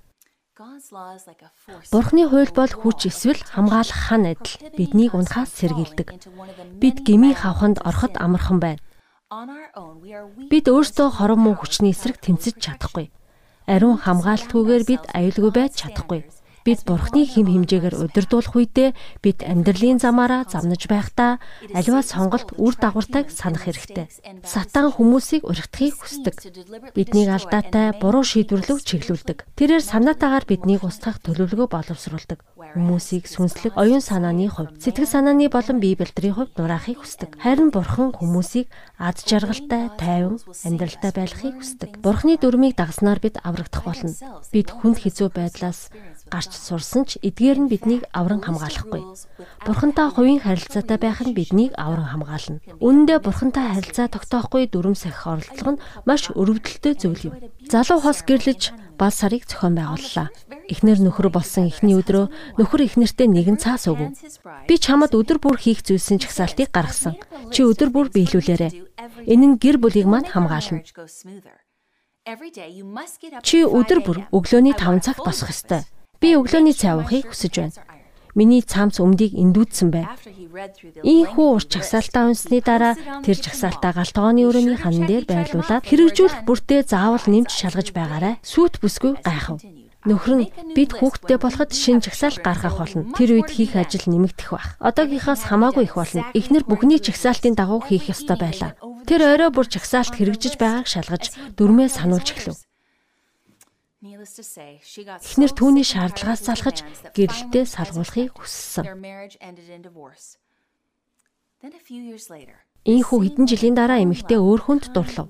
Бурхны 1.92 2.22
хууль 2.31 2.53
бол 2.55 2.70
хүч 2.70 3.11
эсвэл 3.11 3.40
хамгаалах 3.42 4.01
хан 4.07 4.31
адил 4.31 4.55
биднийг 4.79 5.14
унахаас 5.18 5.51
сэргийлдэг. 5.59 6.14
Бид 6.79 7.03
гмийн 7.03 7.35
хавханд 7.35 7.83
ороход 7.83 8.14
амархан 8.14 8.59
байна. 8.62 8.83
Бид 10.51 10.66
өөрсдөө 10.70 11.09
хорон 11.18 11.40
муу 11.42 11.55
хүчний 11.59 11.90
эсрэг 11.90 12.22
тэмцэж 12.22 12.62
чадахгүй. 12.62 13.11
Ариун 13.66 13.99
хамгаалтгүйгээр 13.99 14.85
бид 14.87 15.03
аюулгүй 15.11 15.51
байж 15.51 15.72
чадахгүй. 15.83 16.20
Бид 16.66 16.83
Бурхны 16.83 17.22
хим 17.22 17.46
химжээгээр 17.46 17.94
удирдуулах 17.94 18.59
үедээ 18.59 18.90
бид 19.22 19.46
амьдралын 19.46 20.02
замаараа 20.02 20.50
замнаж 20.50 20.90
байхдаа 20.90 21.38
аливаа 21.70 22.02
сонголт 22.02 22.59
үр 22.59 22.74
дагавартайг 22.74 23.31
санах 23.31 23.70
хэрэгтэй. 23.70 24.11
Сатан 24.42 24.90
хүмүүсийг 24.90 25.46
уригдахыг 25.46 25.94
хүсдэг. 25.94 26.35
Биднийг 26.90 27.31
алдаатай 27.31 27.94
буруу 27.94 28.26
шийдвэрлэв 28.26 28.83
чиглүүлдэг. 28.83 29.46
Тэрээр 29.55 29.79
санаатаагаар 29.87 30.42
биднийг 30.42 30.83
устгах 30.83 31.22
төлөвлөгөө 31.22 31.70
боловсруулдаг. 31.70 32.42
Хүмүүсийг 32.74 33.31
сүнслэг 33.31 33.79
оюун 33.79 34.02
санааны 34.02 34.50
хувьд, 34.50 34.83
сэтгэл 34.83 35.07
санааны 35.07 35.46
болон 35.46 35.79
бие 35.79 35.94
бэлтрийн 35.94 36.35
хувьд 36.35 36.59
нураахыг 36.59 36.98
хүсдэг. 36.98 37.38
Харин 37.38 37.70
Бурхан 37.70 38.11
хүмүүсийг 38.11 38.66
ад 38.98 39.22
жаргалтай, 39.22 39.94
тайван 39.94 40.42
амьдралтай 40.66 41.14
байхыг 41.14 41.62
хүсдэг. 41.62 42.02
Бурхны 42.02 42.35
дүрмийг 42.42 42.74
дагснаар 42.74 43.22
бид 43.22 43.38
аврагдах 43.46 43.87
болно. 43.87 44.11
Бид 44.50 44.68
хүнд 44.74 44.98
хэцүү 44.98 45.31
байдлаас 45.31 45.94
гарч 46.27 46.51
сурсан 46.53 47.07
ч 47.07 47.23
эдгээр 47.23 47.59
нь 47.65 47.71
биднийг 47.71 48.03
авран 48.11 48.43
хамгаалахгүй. 48.43 49.03
Бурхантай 49.62 50.09
хувийн 50.11 50.43
харилцаатай 50.43 50.99
байх 50.99 51.23
нь 51.23 51.37
биднийг 51.37 51.73
авран 51.79 52.11
хамгаална. 52.11 52.62
Үүндээ 52.83 53.19
бурхантай 53.23 53.67
харилцаа 53.71 54.11
тогтоохгүй 54.11 54.67
дүрм 54.67 54.99
сахих 54.99 55.23
оролдлого 55.23 55.79
нь 55.79 55.83
маш 56.03 56.29
өрөвдөлтөй 56.35 56.95
зүйл 56.99 57.23
юм. 57.31 57.35
Залуу 57.71 58.03
хос 58.03 58.27
гэрлэж 58.27 58.75
бал 58.99 59.12
сарыг 59.15 59.47
зохион 59.47 59.77
байгууллаа. 59.79 60.33
Эхнэр 60.67 60.99
нөхөр 61.05 61.29
болсон 61.31 61.71
эхний 61.71 61.95
өдрөө 61.95 62.59
нөхөр 62.59 62.83
эхнэртээ 62.91 63.29
нэгэн 63.29 63.59
цаас 63.61 63.87
өгөв. 63.87 64.11
Би 64.67 64.75
чамд 64.81 65.12
өдөр 65.15 65.39
бүр 65.39 65.57
хийх 65.61 65.85
зүйлсийн 65.85 66.19
чагсаалтыг 66.19 66.73
гаргасан. 66.73 67.15
Чи 67.53 67.62
өдөр 67.62 67.93
бүр 67.93 68.09
биелүүлээрэ. 68.11 68.73
Энэ 69.31 69.47
нь 69.47 69.59
гэр 69.61 69.77
бүлийг 69.79 70.09
манд 70.09 70.33
хамгаална. 70.33 70.83
Чи 73.47 73.62
өдөр 73.62 74.01
бүр 74.03 74.19
өглөөний 74.35 74.75
5 74.75 75.05
цагт 75.07 75.23
босох 75.23 75.55
ёстой. 75.55 75.87
Би 76.20 76.37
өглөөний 76.37 76.72
цай 76.72 76.96
уухыг 76.96 77.29
хүсэж 77.31 77.55
байна. 77.61 77.76
Миний 78.37 78.61
цамц 78.61 79.00
өмдийг 79.00 79.33
эндүүдсэн 79.33 79.88
байв. 79.88 80.12
Ийхүү 81.00 81.48
ур 81.57 81.64
чагсаалтаа 81.64 82.29
унсны 82.29 82.61
дараа 82.61 82.92
тэр 83.24 83.37
чагсаалтаа 83.40 83.96
галтгооны 83.96 84.44
өрөөний 84.44 84.76
хан 84.76 85.09
дээр 85.09 85.24
байрлуулад 85.24 85.88
хэрэгжүүлэх 85.88 86.44
бүртээ 86.44 86.85
заавал 86.85 87.24
нэмж 87.24 87.48
шалгаж 87.48 87.96
байгаарай. 87.96 88.37
Сүйт 88.44 88.76
бүсгүй 88.85 89.16
гайхав. 89.24 89.64
Нөхөр 90.05 90.35
нь 90.37 90.50
бид 90.76 90.94
хүүхдтэй 91.00 91.40
болоход 91.40 91.72
шин 91.72 92.05
чагсаалт 92.05 92.44
гаргах 92.44 92.76
болно. 92.76 93.09
Тэр 93.16 93.40
үед 93.40 93.50
хийх 93.50 93.74
ажил 93.74 94.05
нэмэгдэх 94.05 94.52
байх. 94.52 94.76
Одоогийнхоос 94.85 95.48
хамаагүй 95.48 95.88
их 95.88 95.96
болно. 95.96 96.29
Эхнэр 96.37 96.68
бүхний 96.68 97.00
чагсаалтын 97.00 97.57
дагуу 97.57 97.81
хийх 97.83 98.12
ёстой 98.12 98.37
байлаа. 98.37 98.76
Тэр 99.09 99.24
орой 99.24 99.50
бүр 99.50 99.66
чагсаалт 99.66 100.14
хэрэгжиж 100.14 100.61
байгааг 100.61 100.87
шалгаж 100.87 101.35
дөрмөө 101.59 101.88
сануулж 101.90 102.29
эхлэв. 102.37 102.65
Эхнэр 104.05 105.53
түүний 105.57 105.87
шаардлагаас 105.89 106.45
залхаж 106.45 106.85
гэрэлтэй 107.17 107.65
салгуулахыг 107.65 108.37
хүссэн. 108.37 108.85
Ийхүү 112.87 113.19
хэдэн 113.25 113.47
жилийн 113.51 113.75
дараа 113.75 113.99
эмэгтэй 114.05 114.39
өөр 114.39 114.61
хүнд 114.63 114.95
дурлав. 114.95 115.27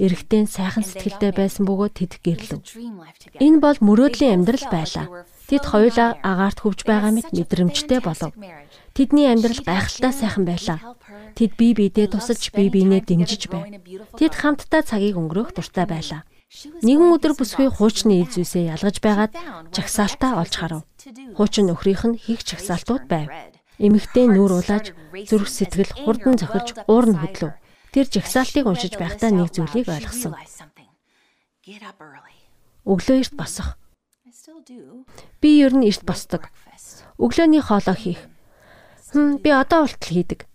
Эрэгтэй 0.00 0.40
нь 0.46 0.48
сайхан 0.48 0.86
сэтгэлтэй 0.86 1.36
байсан 1.36 1.68
бөгөөд 1.68 1.94
тэд 2.00 2.12
гэрлэв. 2.24 2.64
Энэ 3.44 3.58
бол 3.60 3.76
мөрөөдлийн 3.82 4.40
амьдрал 4.40 4.66
байлаа. 4.72 5.06
Тэд 5.52 5.64
хоёулаа 5.68 6.16
агаарт 6.24 6.64
хөвж 6.64 6.88
байгаа 6.88 7.12
мэт 7.12 7.28
мэдрэмжтэй 7.36 8.00
болов. 8.00 8.32
Тэдний 8.96 9.28
амьдрал 9.28 9.60
гайхалтай 9.60 10.12
сайхан 10.16 10.48
байлаа. 10.48 10.80
Тэд 11.36 11.60
бие 11.60 11.76
биедээ 11.76 12.08
тусалж 12.08 12.56
бие 12.56 12.72
биенээ 12.72 13.04
дэмжиж 13.04 13.52
байв. 13.52 13.68
Тэд 14.16 14.32
хамтдаа 14.32 14.80
цагийг 14.80 15.20
өнгөрөөх 15.20 15.52
дуртай 15.52 15.84
байлаа. 15.84 16.24
Нэгэн 16.48 17.12
өдөр 17.12 17.36
бүсгүй 17.36 17.68
хуучны 17.68 18.24
эд 18.24 18.32
зүйлсээ 18.32 18.72
ялгаж 18.72 18.96
байгаад 19.04 19.32
чагсаалтаа 19.68 20.40
олж 20.40 20.54
харав. 20.56 20.82
Хуучин 21.36 21.68
нөхрийнх 21.68 22.04
нь 22.08 22.16
хийх 22.16 22.40
чагсаалтууд 22.40 23.04
байв. 23.04 23.28
Эмэгтэй 23.76 24.26
нүур 24.32 24.56
улааж 24.56 24.96
зүрх 25.28 25.44
сэтгэл 25.44 25.92
хурдан 26.08 26.40
зохирж 26.40 26.72
уур 26.88 27.06
нь 27.12 27.20
хөдлөв. 27.20 27.52
Тэр 27.92 28.06
жагсаалтыг 28.08 28.64
уншиж 28.64 28.96
байхдаа 28.96 29.28
нэг 29.28 29.52
зүйлийг 29.52 29.92
ойлгосон. 29.92 30.34
Өглөө 32.88 33.16
эрт 33.20 33.34
босох. 33.36 33.76
Би 35.44 35.50
ер 35.60 35.76
нь 35.76 35.84
эрт 35.84 36.02
босдог. 36.08 36.48
Өглөөний 37.20 37.60
хоолоо 37.60 37.92
хийх. 37.92 38.24
Хм 39.12 39.36
би 39.44 39.52
одоо 39.52 39.84
ултал 39.84 40.16
хийдэг. 40.16 40.48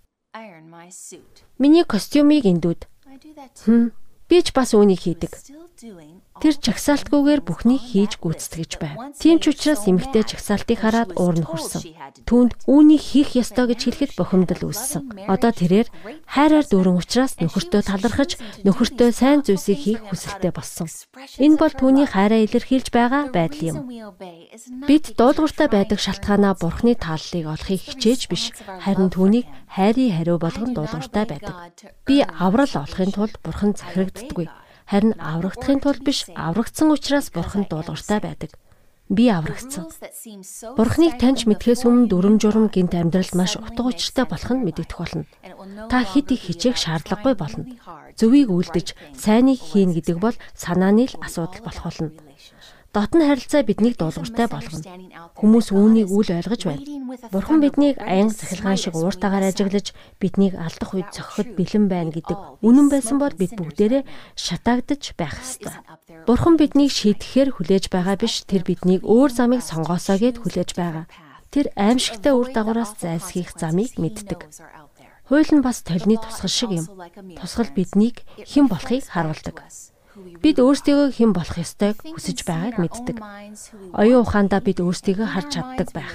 Миний 1.61 1.85
костюмыг 1.85 2.49
эндүүд. 2.49 2.89
Хм 3.69 3.93
би 4.25 4.37
ч 4.41 4.49
бас 4.57 4.73
үүнийг 4.73 5.05
хийдэг. 5.05 5.31
Тэр 5.73 6.55
чагсаалтгүйгээр 6.61 7.41
бүхнийг 7.41 7.81
хийж 7.81 8.21
гүйцэтгэж 8.21 8.71
байв. 8.77 8.97
Тийм 9.17 9.41
ч 9.41 9.49
учраас 9.49 9.89
эмэгтэй 9.89 10.21
чагсаалтыг 10.21 10.77
хараад 10.77 11.17
уур 11.17 11.33
нь 11.41 11.47
хүрсэн. 11.49 11.81
Түүнд 12.29 12.69
үүнийг 12.69 13.01
хийх 13.01 13.33
ёстой 13.33 13.73
гэж 13.73 13.81
хэлэхэд 13.89 14.11
бохимдол 14.13 14.69
үүссэн. 14.69 15.25
Одоо 15.25 15.49
тэрээр 15.49 15.89
хайраар 16.29 16.65
дүүрэн 16.69 17.01
учраас 17.01 17.41
нөхөртөө 17.41 17.81
талархаж, 17.89 18.37
нөхөртөө 18.61 19.09
сайн 19.17 19.41
зүйлсийг 19.41 19.79
хийх 19.81 20.01
хүсэлтэй 20.13 20.53
болсон. 20.53 20.85
Энэ 21.41 21.57
бол 21.57 21.73
түүний 21.73 22.05
хайраа 22.05 22.45
илэрхийлж 22.45 22.93
байгаа 22.93 23.33
байдал 23.33 23.65
юм. 23.73 23.77
Бид 24.85 25.17
дуулууртай 25.17 25.67
байдаг 25.73 25.97
шалтгаанаа 25.97 26.53
бурхны 26.53 26.93
тааллыг 26.93 27.49
олохыг 27.49 27.81
хичээж 27.81 28.21
биш, 28.29 28.53
харин 28.61 29.09
түүнийг 29.09 29.49
хайрын 29.73 30.13
хариу 30.21 30.37
болгон 30.37 30.77
дуулууртай 30.77 31.25
байдаг. 31.25 31.73
Би 32.05 32.21
аврал 32.21 32.69
олохын 32.69 33.09
тулд 33.09 33.41
бурхан 33.41 33.73
захирагддаггүй 33.73 34.47
харин 34.93 35.17
аврагдахын 35.17 35.81
тулд 35.81 36.05
биш 36.05 36.29
аврагдсан 36.37 36.93
учраас 36.93 37.33
бурханд 37.33 37.73
дуулууртай 37.73 38.21
байдаг. 38.21 38.53
Би 39.09 39.25
аврагдсан. 39.27 39.89
Бурхныг 40.77 41.17
таньж 41.17 41.49
мэдхээс 41.49 41.81
өмнө 41.89 42.07
дүрм 42.13 42.37
журм 42.37 42.69
гинт 42.69 42.93
амьдралд 42.93 43.33
маш 43.33 43.57
утга 43.57 43.89
учиртай 43.89 44.29
болох 44.29 44.53
нь 44.53 44.63
мэдэгдэх 44.63 44.97
болно. 45.01 45.25
Та 45.89 46.05
хэд 46.05 46.37
их 46.37 46.45
хичээх 46.45 46.77
шаардлагагүй 46.77 47.35
болно. 47.35 47.65
Зөвийг 48.15 48.53
үлдэж, 48.53 48.93
сайныг 49.17 49.59
хийн 49.59 49.97
гэдэг 49.97 50.17
бол 50.21 50.37
санааны 50.53 51.09
л 51.09 51.19
асуудал 51.25 51.61
болох 51.65 51.83
болно. 51.89 52.09
Дотн 52.93 53.25
харилцаа 53.25 53.65
биднийг 53.65 53.97
дуулууртай 53.97 54.45
болгоно. 54.45 54.85
Хүмүүс 55.33 55.73
үүнийг 55.73 56.13
үл 56.13 56.29
ойлгож 56.29 56.61
байна. 56.61 56.85
Бурхан 57.33 57.57
биднийг 57.57 57.97
аянга 57.97 58.37
цахилгаан 58.37 58.77
шиг 58.77 58.93
ууртаагаар 58.93 59.49
ажиглаж 59.49 59.97
биднийг 60.21 60.53
алдах 60.53 60.93
үед 60.93 61.09
зохиход 61.09 61.57
бэлэн 61.57 61.89
байна 61.89 62.13
гэдэг 62.13 62.37
үнэн 62.61 62.93
байсан 62.93 63.17
бол 63.17 63.33
бид 63.33 63.57
бүгдээрээ 63.57 64.05
шатаагдж 64.37 65.17
байх 65.17 65.41
ёстой. 65.41 65.73
Бурхан 66.29 66.53
биднийг 66.61 66.93
шийтгэхээр 66.93 67.57
хүлээж 67.57 67.89
байгаа 67.89 68.13
биш 68.21 68.45
тэр 68.45 68.61
биднийг 68.61 69.01
өөр 69.01 69.31
замыг 69.33 69.65
сонгоосоо 69.65 70.21
гэд 70.21 70.37
хүлээж 70.45 70.77
байгаа. 70.77 71.09
Тэр 71.49 71.73
аимшигтай 71.73 72.37
үр 72.37 72.53
дагавраас 72.53 72.93
зайлсхийх 73.01 73.57
замыг 73.57 73.97
мэддэг. 73.97 74.53
Хууль 75.33 75.49
нь 75.49 75.65
бас 75.65 75.81
толны 75.81 76.21
тусгал 76.21 76.53
шиг 76.53 76.71
юм. 76.77 76.85
Тусгал 77.41 77.73
биднийг 77.73 78.21
хэн 78.37 78.69
болохыг 78.69 79.01
харуулдаг. 79.09 79.65
Бид 80.13 80.57
өөрсдийгөө 80.61 81.09
хэн 81.17 81.31
болох 81.33 81.57
ёстойг 81.57 81.97
хүсэж 82.05 82.45
байгааг 82.45 82.77
мэддэг. 82.77 83.17
Оюун 83.97 84.21
ухаандаа 84.21 84.61
бид 84.61 84.77
өөрсдийгөө 84.85 85.27
харж 85.33 85.49
чаддаг 85.57 85.89
байх. 85.89 86.13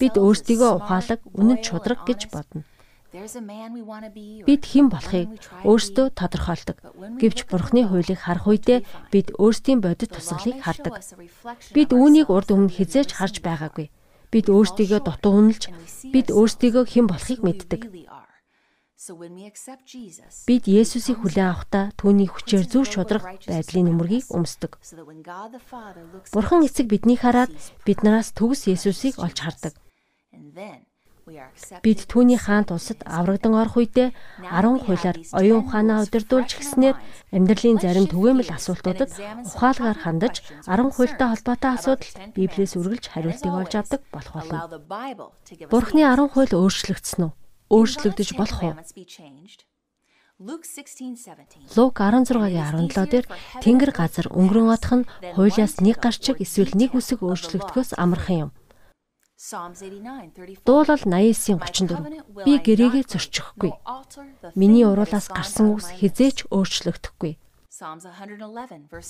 Бид 0.00 0.14
өөрсдийгөө 0.16 0.70
ухаалаг, 0.80 1.20
үнэн 1.36 1.60
чудраг 1.60 2.00
гэж 2.08 2.20
бодно. 2.32 2.64
Бид 4.48 4.62
хэн 4.64 4.88
болохыг 4.88 5.28
өөрсдөө 5.62 6.06
тодорхойлдог. 6.18 6.76
Гэвч 7.20 7.38
Бурхны 7.46 7.86
хуулийг 7.86 8.20
харах 8.24 8.48
үедээ 8.48 8.80
бид 9.12 9.28
өөрсдийн 9.38 9.78
бодит 9.84 10.10
тусгалыг 10.16 10.58
хардаг. 10.64 10.98
Бид 11.76 11.90
үүнийг 11.94 12.32
урд 12.32 12.48
өмнө 12.50 12.74
хизээж 12.74 13.14
харж 13.14 13.38
байгаагүй 13.44 13.92
бид 14.34 14.50
өөрсдийгөө 14.50 15.00
дутуу 15.06 15.32
үнэлж 15.38 15.70
бид 16.10 16.28
өөрсдийгөө 16.34 16.84
хэн 16.90 17.06
болохыг 17.06 17.40
мэддэг. 17.46 17.82
Бид 20.48 20.64
Есүсийг 20.64 21.20
хүлээн 21.20 21.48
авахдаа 21.52 21.92
түүний 22.00 22.24
хүчээр 22.24 22.64
зөв 22.64 22.88
шудрах 22.88 23.24
байдлын 23.44 23.92
нүмергийг 23.92 24.32
өмсдөг. 24.32 24.80
Бурхан 26.32 26.64
эцэг 26.64 26.88
бидний 26.88 27.20
хараад 27.20 27.52
биднээс 27.84 28.32
төгс 28.32 28.64
Есүсийг 28.72 29.20
олж 29.20 29.38
хардаг. 29.44 29.76
Бид 31.84 32.00
түүний 32.08 32.40
хаант 32.40 32.72
улсад 32.72 33.04
аврагдан 33.04 33.52
орох 33.56 33.76
үедээ 33.80 34.12
10 34.40 34.84
хуулиар 34.84 35.16
оюун 35.36 35.64
ухаанаа 35.64 36.04
удирдуулж 36.04 36.50
гиснээр 36.56 36.96
амьдралын 37.32 37.80
зарим 37.80 38.08
түгээмэл 38.08 38.52
асуултуудад 38.56 39.12
ухаалгаар 39.48 39.98
хандаж 40.04 40.44
10 40.68 40.96
хуультай 40.96 41.28
холбоотой 41.28 41.72
асуудалд 41.76 42.16
Библиэс 42.36 42.76
үргэлж 42.76 43.04
хариултыг 43.08 43.52
олж 43.52 43.72
авдаг 43.72 44.00
болох 44.12 44.32
болно. 44.36 44.60
Бурхны 45.72 46.02
10 46.04 46.28
хууль 46.32 46.52
өөрчлөгдсөн 46.52 47.22
үү? 47.24 47.32
Өөрчлөгдөж 47.74 48.28
болох 48.38 48.60
уу? 48.62 48.74
Лук 51.76 51.94
16-гийн 51.98 52.90
17 52.90 53.06
дээр 53.10 53.26
Тэнгэр 53.62 53.92
газар 53.94 54.26
өнгөрөн 54.34 54.70
одох 54.74 54.94
нь 54.98 55.08
хуулиас 55.34 55.78
нэг 55.78 56.02
гарчиг 56.02 56.42
эсвэл 56.42 56.74
нэг 56.74 56.94
үсэг 56.98 57.22
өөрчлөгдөхөөс 57.22 57.94
амархан 57.94 58.50
юм. 58.50 58.50
Дуулал 60.66 61.02
89-ийн 61.06 61.58
34. 61.62 62.46
Би 62.46 62.52
гэрээгээ 62.62 63.04
зөрчихгүй. 63.10 63.72
Миний 64.58 64.86
уруулаас 64.86 65.30
гарсан 65.30 65.74
үгс 65.74 65.90
хизээч 65.98 66.50
өөрчлөгдөхгүй. 66.50 67.38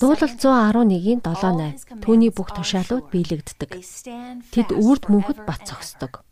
Дуулал 0.01 0.33
111-ийн 0.35 1.21
7-8. 1.21 2.01
Түүний 2.01 2.31
бүх 2.33 2.49
тушаалууд 2.57 3.13
биелэгддэг. 3.13 3.77
Тэд 4.53 4.69
үрд 4.73 5.05
мөнхөд 5.09 5.45
бат 5.45 5.61
цогсдог. 5.69 6.25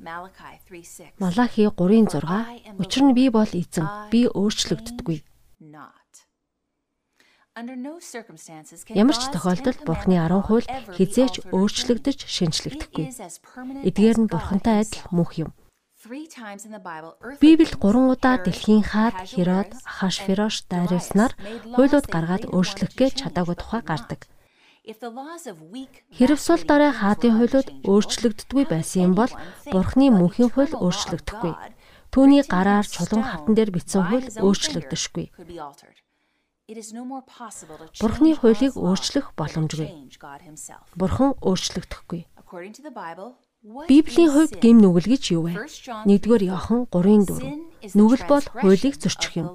Малахи 0.00 1.68
3:6 1.68 2.80
Учир 2.80 3.02
нь 3.04 3.12
би 3.12 3.28
бол 3.28 3.52
эзэн. 3.52 3.86
Би 4.08 4.24
өөрчлөгддөггүй. 4.32 5.18
Ямар 8.96 9.16
ч 9.20 9.24
тохиолдолд 9.28 9.80
Бурхны 9.84 10.16
10 10.16 10.46
хууль 10.48 10.64
хизээч 10.96 11.34
өөрчлөгдөж 11.52 12.18
шинжлэгдэхгүй. 12.24 13.06
Эдгээр 13.84 14.18
нь 14.24 14.30
Бурхантай 14.32 14.88
адил 14.88 15.04
мөнх 15.12 15.36
юм. 15.36 15.50
Библиэд 17.44 17.76
3 17.76 18.16
удаа 18.16 18.40
дэлхийн 18.40 18.84
хаад 18.88 19.28
Херод, 19.28 19.76
Ахашферош, 19.84 20.64
Дариус 20.64 21.12
нар 21.12 21.36
хуулиуд 21.76 22.08
гаргаад 22.08 22.48
өөрчлөх 22.48 22.96
гэж 22.96 23.12
чадаагүй 23.20 23.56
тухай 23.60 23.84
гардаг. 23.84 24.24
Хэрв 24.90 26.38
сул 26.40 26.62
дорой 26.66 26.90
хаадын 26.90 27.38
хуулиуд 27.38 27.68
өөрчлөгддөггүй 27.86 28.64
байсан 28.66 29.00
юм 29.06 29.14
бол 29.14 29.30
Бурхны 29.70 30.10
мөнхийн 30.10 30.50
хууль 30.50 30.74
өөрчлөгдөхгүй. 30.74 31.54
Түүний 32.10 32.42
гараар 32.42 32.82
чулуун 32.82 33.22
хатан 33.22 33.54
дээр 33.54 33.70
бичсэн 33.70 34.02
хууль 34.02 34.26
өөрчлөгдөшгүй. 34.42 35.26
Бурхны 38.02 38.30
хуулийг 38.34 38.74
өөрчлөх 38.74 39.26
боломжгүй. 39.38 40.10
Бурхан 40.98 41.30
өөрчлөгдөхгүй. 41.38 42.26
Библийн 43.90 44.30
хувьд 44.32 44.54
гэм 44.58 44.76
нүгэл 44.80 45.06
гэж 45.12 45.22
юу 45.36 45.42
вэ? 45.46 45.52
1-р 46.08 46.42
Иохан 46.48 46.88
3:4. 46.90 47.94
Нүгэл 47.94 48.24
бол 48.26 48.46
хуулийг 48.58 48.94
зөрчих 48.98 49.38
юм. 49.38 49.46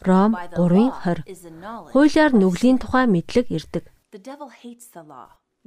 Ром 0.00 0.32
3:20. 0.56 1.92
Хуулиар 1.92 2.32
нүглийн 2.32 2.78
тухай 2.80 3.04
мэдлэг 3.04 3.52
ирдэг. 3.52 3.84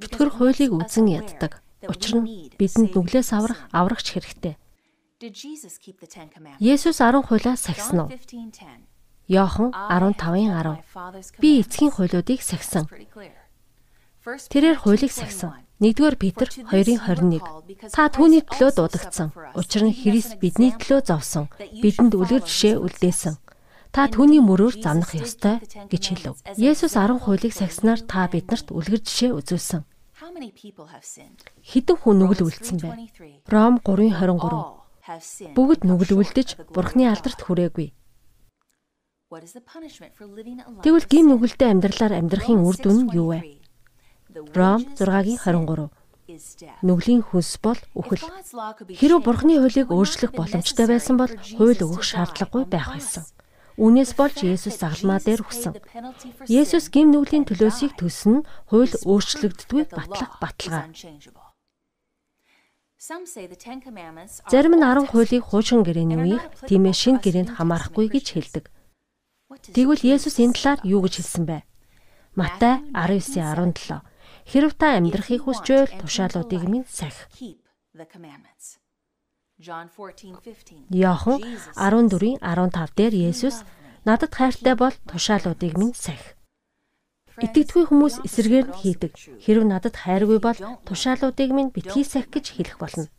Бүтгэр 0.02 0.28
хуулийг 0.34 0.74
үзэн 0.74 1.06
яддаг. 1.06 1.62
Учир 1.86 2.18
нь 2.18 2.50
бидэнд 2.58 2.98
нүглээс 2.98 3.30
аврах 3.30 3.70
аврагч 3.70 4.10
хэрэгтэй. 4.10 4.58
Есүс 6.58 6.98
10 6.98 7.22
хуулиа 7.22 7.54
сахисан 7.54 8.10
уу? 8.10 8.10
Йохан 9.30 9.70
15-ын 9.70 10.50
10. 10.50 11.38
Би 11.38 11.62
эцгийн 11.62 11.94
хуулиудыг 11.94 12.42
сахисан. 12.42 12.90
Тэрээр 14.50 14.82
хуулийг 14.82 15.12
сахисан. 15.14 15.62
1-р 15.78 16.16
Петр 16.16 16.48
2:21. 16.50 17.38
Та 17.94 18.10
түүний 18.10 18.42
төлөө 18.42 18.70
дуудагдсан. 18.74 19.30
Учир 19.54 19.82
нь 19.86 19.94
Христ 19.94 20.40
бидний 20.42 20.72
төлөө 20.74 21.06
зовсон. 21.06 21.46
Бидэнд 21.82 22.18
үлгэр 22.18 22.42
жишээ 22.42 22.82
үлдээсэн. 22.82 23.43
Та 23.94 24.10
түүний 24.10 24.42
мөрөөр 24.42 24.74
замнах 24.82 25.14
ёстой 25.14 25.62
гэж 25.86 26.02
хэлв. 26.10 26.42
Есүс 26.58 26.98
10 26.98 27.22
хуулийг 27.22 27.54
сахиснаар 27.54 28.02
та 28.02 28.26
биднэрт 28.26 28.74
үлгэр 28.74 28.98
жишээ 29.06 29.30
үзүүлсэн. 29.38 29.86
Хэдэн 31.62 31.96
хүн 32.02 32.16
нүгэл 32.18 32.42
үлдсэн 32.42 32.78
бэ? 32.82 32.90
Ром 33.46 33.78
3:23 33.86 35.54
бүгд 35.54 35.80
нүглүүлдэж 35.86 36.48
бурхны 36.74 37.06
алдарт 37.06 37.38
хүрээгүй. 37.46 37.94
Тэгвэл 40.82 41.06
гим 41.06 41.24
нүгэлтэй 41.30 41.70
амьдралаар 41.70 42.18
амьдрахын 42.18 42.66
үр 42.66 42.76
дүн 42.82 42.98
нь 43.06 43.12
юу 43.14 43.30
вэ? 43.30 43.62
Ром 44.58 44.80
6-гийн 44.98 45.38
23. 45.38 45.90
Нүглийн 46.82 47.22
хүнс 47.22 47.60
бол 47.60 47.78
үхэл. 47.94 48.24
Хэрвээ 48.90 49.20
бурхны 49.20 49.60
хуулийг 49.60 49.92
өөрчлөх 49.92 50.32
боломжтой 50.32 50.86
байсан 50.88 51.20
бол 51.20 51.28
хууль 51.28 51.78
өгөх 51.84 52.02
шаардлагагүй 52.02 52.64
байх 52.64 52.88
байсан. 52.96 53.28
Үүнээс 53.74 54.14
болж 54.14 54.38
Есүс 54.46 54.78
загалмаа 54.78 55.18
дээр 55.18 55.42
өгсөн. 55.42 55.74
Есүс 56.46 56.94
гим 56.94 57.10
нүглийн 57.10 57.42
төлөөсийг 57.42 57.98
төсөн 57.98 58.42
нь 58.42 58.46
хууль 58.70 58.94
өөрчлөгддгүй 59.02 59.82
батлах 59.90 60.38
баталгаа. 60.38 60.94
Зарим 64.46 64.74
нь 64.78 64.86
10 64.86 65.10
хуулийг 65.10 65.44
хуучин 65.50 65.82
гэрээний 65.82 66.18
үеих 66.22 66.44
тиймээ 66.70 66.94
шинэ 66.94 67.20
гэрээнд 67.20 67.50
хамаарахгүй 67.58 68.06
гэж 68.14 68.26
хэлдэг. 68.32 68.64
Тэгвэл 69.74 70.02
Есүс 70.06 70.38
энэ 70.38 70.54
талаар 70.54 70.80
юу 70.86 71.02
гэж 71.02 71.14
хэлсэн 71.20 71.44
бэ? 71.44 71.66
Матай 72.38 72.80
19:17 72.94 74.00
Хэрв 74.44 74.72
та 74.76 74.96
амьдрахыг 74.96 75.42
хүсч 75.44 75.66
байвал 75.68 75.92
тушаалуудыг 76.00 76.62
минь 76.68 76.86
сахи. 76.88 77.58
Иохан 80.90 81.40
14-ийн 81.76 82.38
15 82.44 82.98
дээр 82.98 83.14
Есүс 83.30 83.56
надад 84.04 84.32
хайртай 84.36 84.74
бол 84.76 84.94
тушаалуудыг 85.08 85.74
минь 85.80 85.96
сахи. 85.96 86.36
Итгэдэггүй 87.34 87.84
хүмүүс 87.90 88.22
эсэргээр 88.26 88.66
нь 88.70 88.78
хийдэг. 88.78 89.12
Хэрв 89.42 89.62
надад 89.66 89.98
хайргүй 89.98 90.38
бол 90.38 90.58
тушаалуудыг 90.86 91.50
минь 91.50 91.74
битгий 91.74 92.06
сах 92.06 92.30
гэж 92.30 92.54
хэлэх 92.54 92.78
болно. 92.78 93.10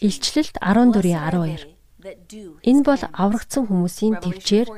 Илчлэлт 0.00 0.56
14:12 0.62 1.76
Энэ 2.70 2.82
бол 2.88 3.02
аврагдсан 3.12 3.64
хүмүүсийн 3.66 4.20
төвчээр 4.24 4.68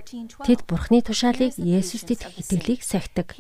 тэд 0.46 0.60
Бурхны 0.70 1.02
тушаалыг 1.02 1.54
Есүст 1.58 2.08
итгэх 2.14 2.34
итгэлийг 2.40 2.80
сахидаг. 2.86 3.34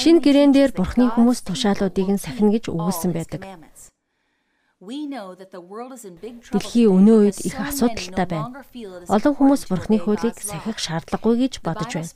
Шинэ 0.00 0.20
гэрээн 0.20 0.52
дээр 0.52 0.72
Бурхны 0.76 1.08
хүмүүс 1.08 1.40
тушаалуудыг 1.48 2.08
нь 2.12 2.20
сахина 2.20 2.52
гэж 2.52 2.68
өгүүлсэн 2.68 3.10
байдаг. 3.16 3.40
Дэлхийн 4.82 6.90
өнөө 6.90 7.18
үед 7.22 7.38
их 7.46 7.54
асуудалтай 7.54 8.26
байна. 8.26 8.66
Олон 9.06 9.34
хүмүүс 9.38 9.70
бурхны 9.70 10.02
хуулийг 10.02 10.34
сахих 10.42 10.82
шаардлагагүй 10.82 11.46
гэж 11.46 11.62
бодож 11.62 12.02
байна. 12.02 12.10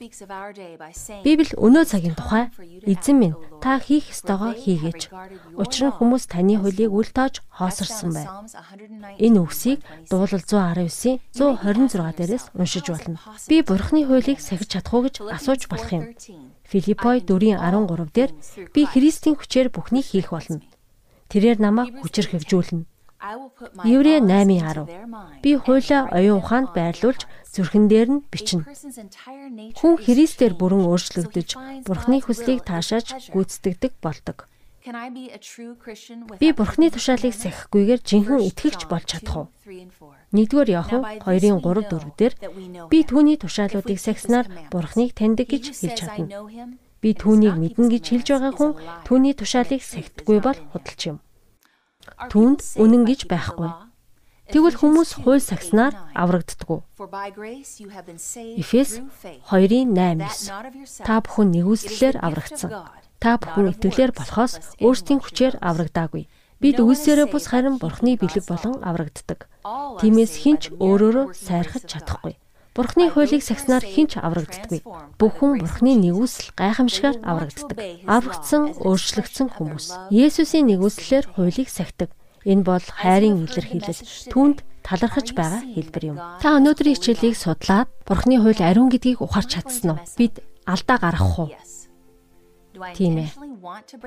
Библи 1.23 1.55
өнөө 1.55 1.85
цагийн 1.87 2.19
тухай 2.19 2.51
эзэн 2.83 3.17
минь 3.23 3.39
та 3.63 3.79
хийх 3.79 4.11
ёстойгоо 4.11 4.59
хийгээч. 4.59 5.15
Учир 5.55 5.83
нь 5.87 5.95
хүмүүс 5.95 6.27
таны 6.27 6.59
хуулийг 6.59 6.91
үл 6.91 7.07
тоож 7.07 7.39
хоосорсон 7.55 8.19
байна. 8.19 8.43
Энэ 9.15 9.47
үгсийг 9.47 9.87
дуулал 10.11 10.43
119-ийн 10.43 11.23
126 11.39 12.19
дээрээс 12.19 12.51
уншиж 12.51 12.87
болно. 12.91 13.23
Би 13.47 13.63
бурхны 13.63 14.03
хуулийг 14.03 14.43
сахиж 14.43 14.75
чадах 14.75 14.91
уу 14.91 15.07
гэж 15.07 15.23
асууж 15.23 15.71
болох 15.71 15.91
юм. 15.95 16.19
Филиппой 16.67 17.23
4:13 17.23 18.11
дээр 18.11 18.35
би 18.75 18.83
Христийн 18.91 19.39
хүчээр 19.39 19.71
бүхнийг 19.71 20.11
хийх 20.11 20.35
болно 20.35 20.59
Тэрээр 21.31 21.59
намайг 21.59 21.99
хүчрхэгжүүлнэ. 22.01 22.87
Еврей 23.85 24.21
8:10 24.21 25.43
Би 25.43 25.57
хуулиа 25.57 26.01
оюун 26.13 26.39
ухаанд 26.45 26.71
байрлуулж 26.77 27.27
зүрхэн 27.55 27.85
дээр 27.89 28.09
нь 28.15 28.25
бичнэ. 28.31 28.63
Хүн 29.79 29.95
Христээр 30.05 30.55
бүрэн 30.61 30.85
өөрчлөгдөж 30.87 31.49
Бурхны 31.89 32.17
хүслийг 32.23 32.61
таашааж 32.69 33.33
гүйцэтгэдэг 33.33 33.93
болдог. 34.05 34.47
Би 36.39 36.49
Бурхны 36.55 36.87
тушаалыг 36.95 37.35
сахихгүйгээр 37.35 38.01
жинхэнэ 38.07 38.47
итгэгч 38.55 38.81
болж 38.87 39.07
чадах 39.11 39.37
уу? 39.37 39.47
1-р 40.31 40.69
Иохан 40.71 41.03
2-ын 41.27 41.59
3 41.59 41.91
4 41.91 42.15
дээр 42.15 42.35
би 42.87 42.99
түүний 43.03 43.35
тушаалуудыг 43.43 43.99
сахиснаар 43.99 44.47
Бурхныг 44.71 45.11
таньдаг 45.19 45.51
гэж 45.51 45.75
хэлж 45.75 45.99
чадна. 45.99 46.79
Би 47.07 47.15
түүнийг 47.15 47.55
мэднэ 47.55 47.87
гэж 47.87 48.05
хэлж 48.11 48.29
байгаа 48.35 48.53
хүн 48.59 48.73
түүний 49.07 49.39
тушаалыг 49.39 49.79
сахидаггүй 49.79 50.43
бол 50.43 50.59
худалч 50.75 51.01
юм. 51.07 51.23
Түүнд 52.27 52.83
үнэн 52.83 53.07
гэж 53.07 53.31
байхгүй. 53.31 53.71
Тэгвэл 54.51 54.75
хүмүүс 54.75 55.23
хууль 55.23 55.39
сагснаар 55.39 55.95
аврагддаггүй. 56.19 56.83
Эфес 58.59 58.91
2-ын 59.47 59.95
8-9 59.95 61.07
Та 61.07 61.23
бүхэн 61.23 61.55
нэгүслэлээр 61.55 62.19
аврагдсан. 62.27 62.75
Та 63.23 63.39
бүхэн 63.39 63.71
итгэлээр 63.71 64.11
болохоос 64.11 64.75
өөрсдийн 64.83 65.23
хүчээр 65.23 65.63
аврагдаагүй. 65.63 66.27
Бид 66.59 66.83
үйлсээрээ 66.83 67.31
бус 67.31 67.47
харин 67.55 67.79
Бурхны 67.79 68.19
бэлэг 68.19 68.51
болон 68.51 68.83
аврагддаг. 68.83 69.47
Тиймээс 70.03 70.43
хинч 70.43 70.75
өөрөөрөө 70.75 71.39
сайрхаж 71.39 71.87
чадахгүй. 71.87 72.35
Бурхны 72.77 73.09
хуулийг 73.09 73.41
сагснаар 73.41 73.81
хинч 73.81 74.21
аврагддаггүй. 74.21 74.85
Бүхэн 75.17 75.65
Бурхны 75.65 75.97
нэгүсэл 75.97 76.53
гайхамшигаар 76.53 77.25
аврагддаг. 77.25 78.05
Аврагдсан, 78.05 78.77
өөрчлөгдсөн 78.85 79.49
хүмүүс. 79.57 80.13
Есүсийн 80.13 80.69
нэгүслэлээр 80.69 81.33
хуулийг 81.33 81.73
сахидаг. 81.73 82.13
Энэ 82.45 82.69
бол 82.69 82.85
хайрын 82.85 83.49
илэрхийлэл. 83.49 84.29
Түүнд 84.29 84.61
талархаж 84.85 85.33
байгаа 85.33 85.65
хэлбэр 85.73 86.05
юм. 86.05 86.21
Та 86.45 86.61
өнөөдрийн 86.61 87.01
хичээлийг 87.01 87.35
судлаад 87.41 87.89
Бурхны 88.05 88.45
хууль 88.45 88.61
ариун 88.61 88.93
гэдгийг 88.93 89.25
ухаарч 89.25 89.57
чадсан 89.57 89.97
уу? 89.97 90.05
Бид 90.21 90.45
алдаа 90.69 91.01
гаргах 91.01 91.49
уу? 91.49 91.51
Тийм 92.93 93.25
ээ. 93.25 93.33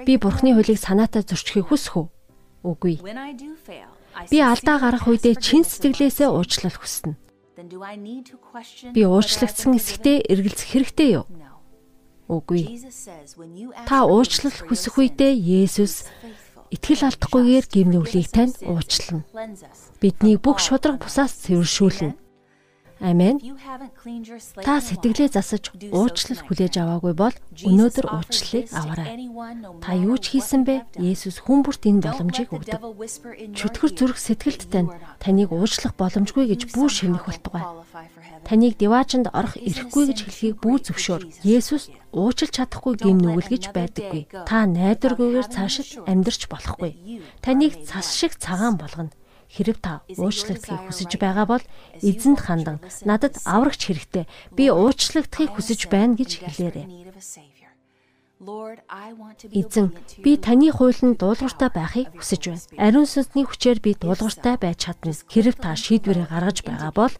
Би 0.06 0.22
Бурхны 0.22 0.54
хуулийг 0.54 0.78
санаатаа 0.78 1.26
зөрчихийг 1.26 1.74
хүсэх 1.74 2.06
үү? 2.06 2.08
Үгүй. 2.70 2.96
Би 4.30 4.38
алдаа 4.40 4.78
гарах 4.78 5.10
үедээ 5.10 5.36
чин 5.42 5.66
сэтгэлээсээ 5.66 6.30
уучлал 6.30 6.78
хүснэ. 6.78 7.18
Би 8.96 9.02
уучлагдсан 9.04 9.76
эсэгтээ 9.76 10.32
эргэлзэх 10.32 10.70
хэрэгтэй 10.72 11.10
юу? 11.20 11.26
Үгүй. 12.30 12.80
Та 13.90 14.06
уучлал 14.06 14.54
хүсэх 14.54 14.96
үедээ 14.96 15.34
Есүс 15.66 16.06
итгэл 16.70 17.10
алдахгүйгээр 17.10 17.66
гимнүглийг 17.68 18.30
тань 18.30 18.54
уучлана. 18.64 19.26
Биднийг 19.98 20.40
бүх 20.46 20.62
шудраг 20.62 21.02
бусаас 21.02 21.34
цэвэршүүлнэ. 21.50 22.29
Амен. 23.00 23.40
Та 24.60 24.84
сэтгэлээ 24.84 25.32
засаж 25.32 25.72
уучлал 25.88 26.40
хүлээж 26.44 26.84
аваагүй 26.84 27.14
бол 27.16 27.36
өнөөдөр 27.64 28.06
уучлалыг 28.12 28.68
аваарай. 28.76 29.16
Та 29.80 29.96
юу 29.96 30.20
ч 30.20 30.36
хийсэн 30.36 30.68
бэ? 30.68 30.84
Есүс 31.00 31.40
хүн 31.40 31.64
бүрт 31.64 31.88
энэ 31.88 32.04
боломжийг 32.04 32.52
өгдөг. 32.52 32.76
Чөтгөр 33.56 33.92
зүрх 33.96 34.20
сэтгэлд 34.20 34.64
тань 34.68 34.92
таныг 35.24 35.56
уучлах 35.56 35.96
боломжгүй 35.96 36.52
гэж 36.52 36.76
бүү 36.76 36.88
шивнэх 36.92 37.24
болтугай. 37.24 37.64
Таныг 38.44 38.76
диваачнд 38.76 39.32
орох 39.32 39.56
эрхгүй 39.56 40.12
гэж 40.12 40.20
хэлхийг 40.28 40.56
бүү 40.60 40.76
зөвшөөр. 40.92 41.24
Есүс 41.48 41.88
уучлж 42.12 42.52
чадахгүй 42.52 43.00
гим 43.00 43.24
нүгэлгэж 43.24 43.72
байдаггүй. 43.72 44.28
Та 44.44 44.68
найдваргүйгээр 44.68 45.48
цаашид 45.48 46.04
амьдрч 46.04 46.52
болохгүй. 46.52 47.24
Таныг 47.40 47.80
цас 47.88 48.12
шиг 48.12 48.36
цагаан 48.36 48.76
болгоно 48.76 49.16
Хэрэг 49.50 49.78
та 49.82 50.06
уучлагдахыг 50.14 50.94
хүсэж 50.94 51.12
байгаа 51.18 51.46
бол 51.50 51.64
эзэнд 52.06 52.40
хандан 52.46 52.78
надад 53.02 53.42
аврагч 53.44 53.82
хэрэгтэй. 53.90 54.26
Би 54.54 54.70
уучлагдахыг 54.70 55.58
хүсэж 55.58 55.90
байна 55.90 56.14
гэж 56.14 56.46
хэлээрэй. 56.46 56.88
Эзэн 58.40 59.92
би 60.24 60.40
таны 60.40 60.72
хуулинд 60.72 61.20
дуулууртай 61.20 61.70
байхыг 61.76 62.08
хүсэж 62.16 62.42
байна. 62.48 62.64
Ариун 62.80 63.04
сүнсний 63.04 63.44
хүчээр 63.44 63.84
би 63.84 63.92
дуулууртай 64.00 64.56
байж 64.56 64.88
чадна. 64.88 65.12
Хэрэг 65.12 65.60
та 65.60 65.76
шийдвэрээ 65.76 66.32
гаргаж 66.32 66.64
байгаа 66.64 66.92
бол 66.96 67.12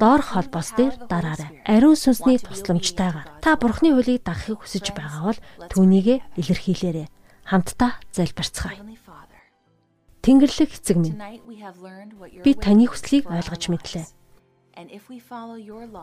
доор 0.00 0.22
холбоос 0.24 0.72
дээр 0.72 0.96
дараарай. 1.12 1.60
Ариун 1.68 1.98
сүнсний 2.00 2.40
тусламжтайгаар 2.40 3.44
та 3.44 3.60
бурхны 3.60 3.92
хуулийг 3.92 4.24
дагахыг 4.24 4.64
хүсэж 4.64 4.96
байгаа 4.96 5.22
бол 5.28 5.40
түүнийгэ 5.68 6.40
илэрхийлээрэй. 6.40 7.12
Хамтдаа 7.44 8.00
залбирцгаая. 8.16 8.80
Тэнгэрлэг 10.22 10.70
эцэг 10.70 10.96
минь. 11.02 11.18
Би 12.46 12.54
таны 12.54 12.86
хүслийг 12.86 13.26
ойлгож 13.26 13.64
мэдлээ. 13.68 14.06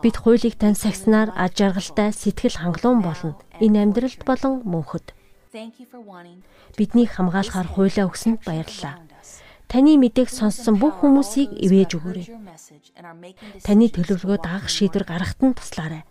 Бид 0.04 0.16
хуулийг 0.20 0.54
тань 0.60 0.78
сагснаар 0.78 1.32
аж 1.34 1.56
аргалтай 1.60 2.12
сэтгэл 2.12 2.60
хангалуун 2.60 3.00
болно. 3.02 3.34
Энэ 3.58 3.82
амьдралд 3.82 4.22
болон 4.28 4.62
мөнхөд. 4.62 5.16
Биднийг 6.78 7.10
хамгаалахаар 7.10 7.66
хуулиа 7.66 8.06
өгсөнд 8.06 8.46
баярлалаа. 8.46 9.02
Таны 9.66 9.98
мэдээг 9.98 10.30
сонссон 10.30 10.78
бүх 10.78 11.02
хүмүүсийг 11.02 11.50
ивэж 11.50 11.90
өгөөрэй. 11.98 12.26
Таны 13.62 13.86
төлөвлөгөө 13.90 14.38
дагах 14.42 14.70
шийдвэр 14.70 15.06
гаргахад 15.06 15.40
нь 15.42 15.54
туслаарай. 15.54 16.02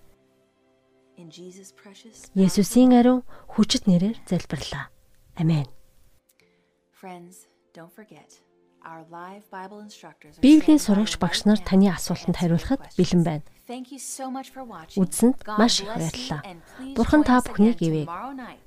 Есүсийн 2.35 2.95
ариун 2.95 3.27
хүчит 3.51 3.87
нэрээр 3.87 4.17
залбирлаа. 4.27 4.91
Амен. 5.35 5.67
Библийн 10.41 10.79
сурагч 10.79 11.19
багш 11.19 11.43
нар 11.43 11.59
таны 11.59 11.91
асуултанд 11.91 12.37
хариулахад 12.39 12.79
бэлэн 12.95 13.23
байна. 13.27 13.43
Үзсэнд 13.69 15.37
маш 15.45 15.83
их 15.83 15.91
баярлалаа. 15.91 16.41
Бурхан 16.95 17.23
та 17.27 17.43
бүхнийг 17.43 17.77
ивэ. 17.83 18.07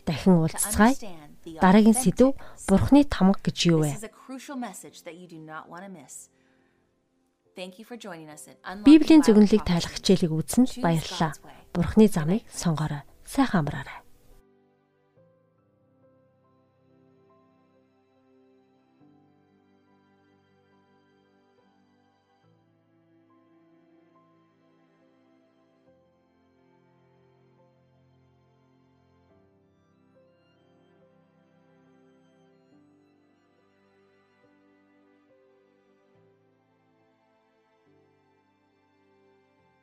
Дахин 0.05 0.37
уулзцгаая. 0.37 0.95
Дараагийн 1.59 1.97
сэдв 1.97 2.37
Бурханы 2.69 3.03
тамга 3.09 3.41
гэж 3.41 3.59
юу 3.73 3.83
вэ? 3.83 3.99
Библийн 8.87 9.23
зөвнөлийг 9.27 9.65
тайлах 9.65 9.93
хичээлийг 9.97 10.33
үзсэнд 10.33 10.79
баярлалаа. 10.85 11.33
Бурханы 11.75 12.07
замыг 12.07 12.45
сонгоорой. 12.53 13.03
Сайхан 13.27 13.65
амраарай. 13.67 14.02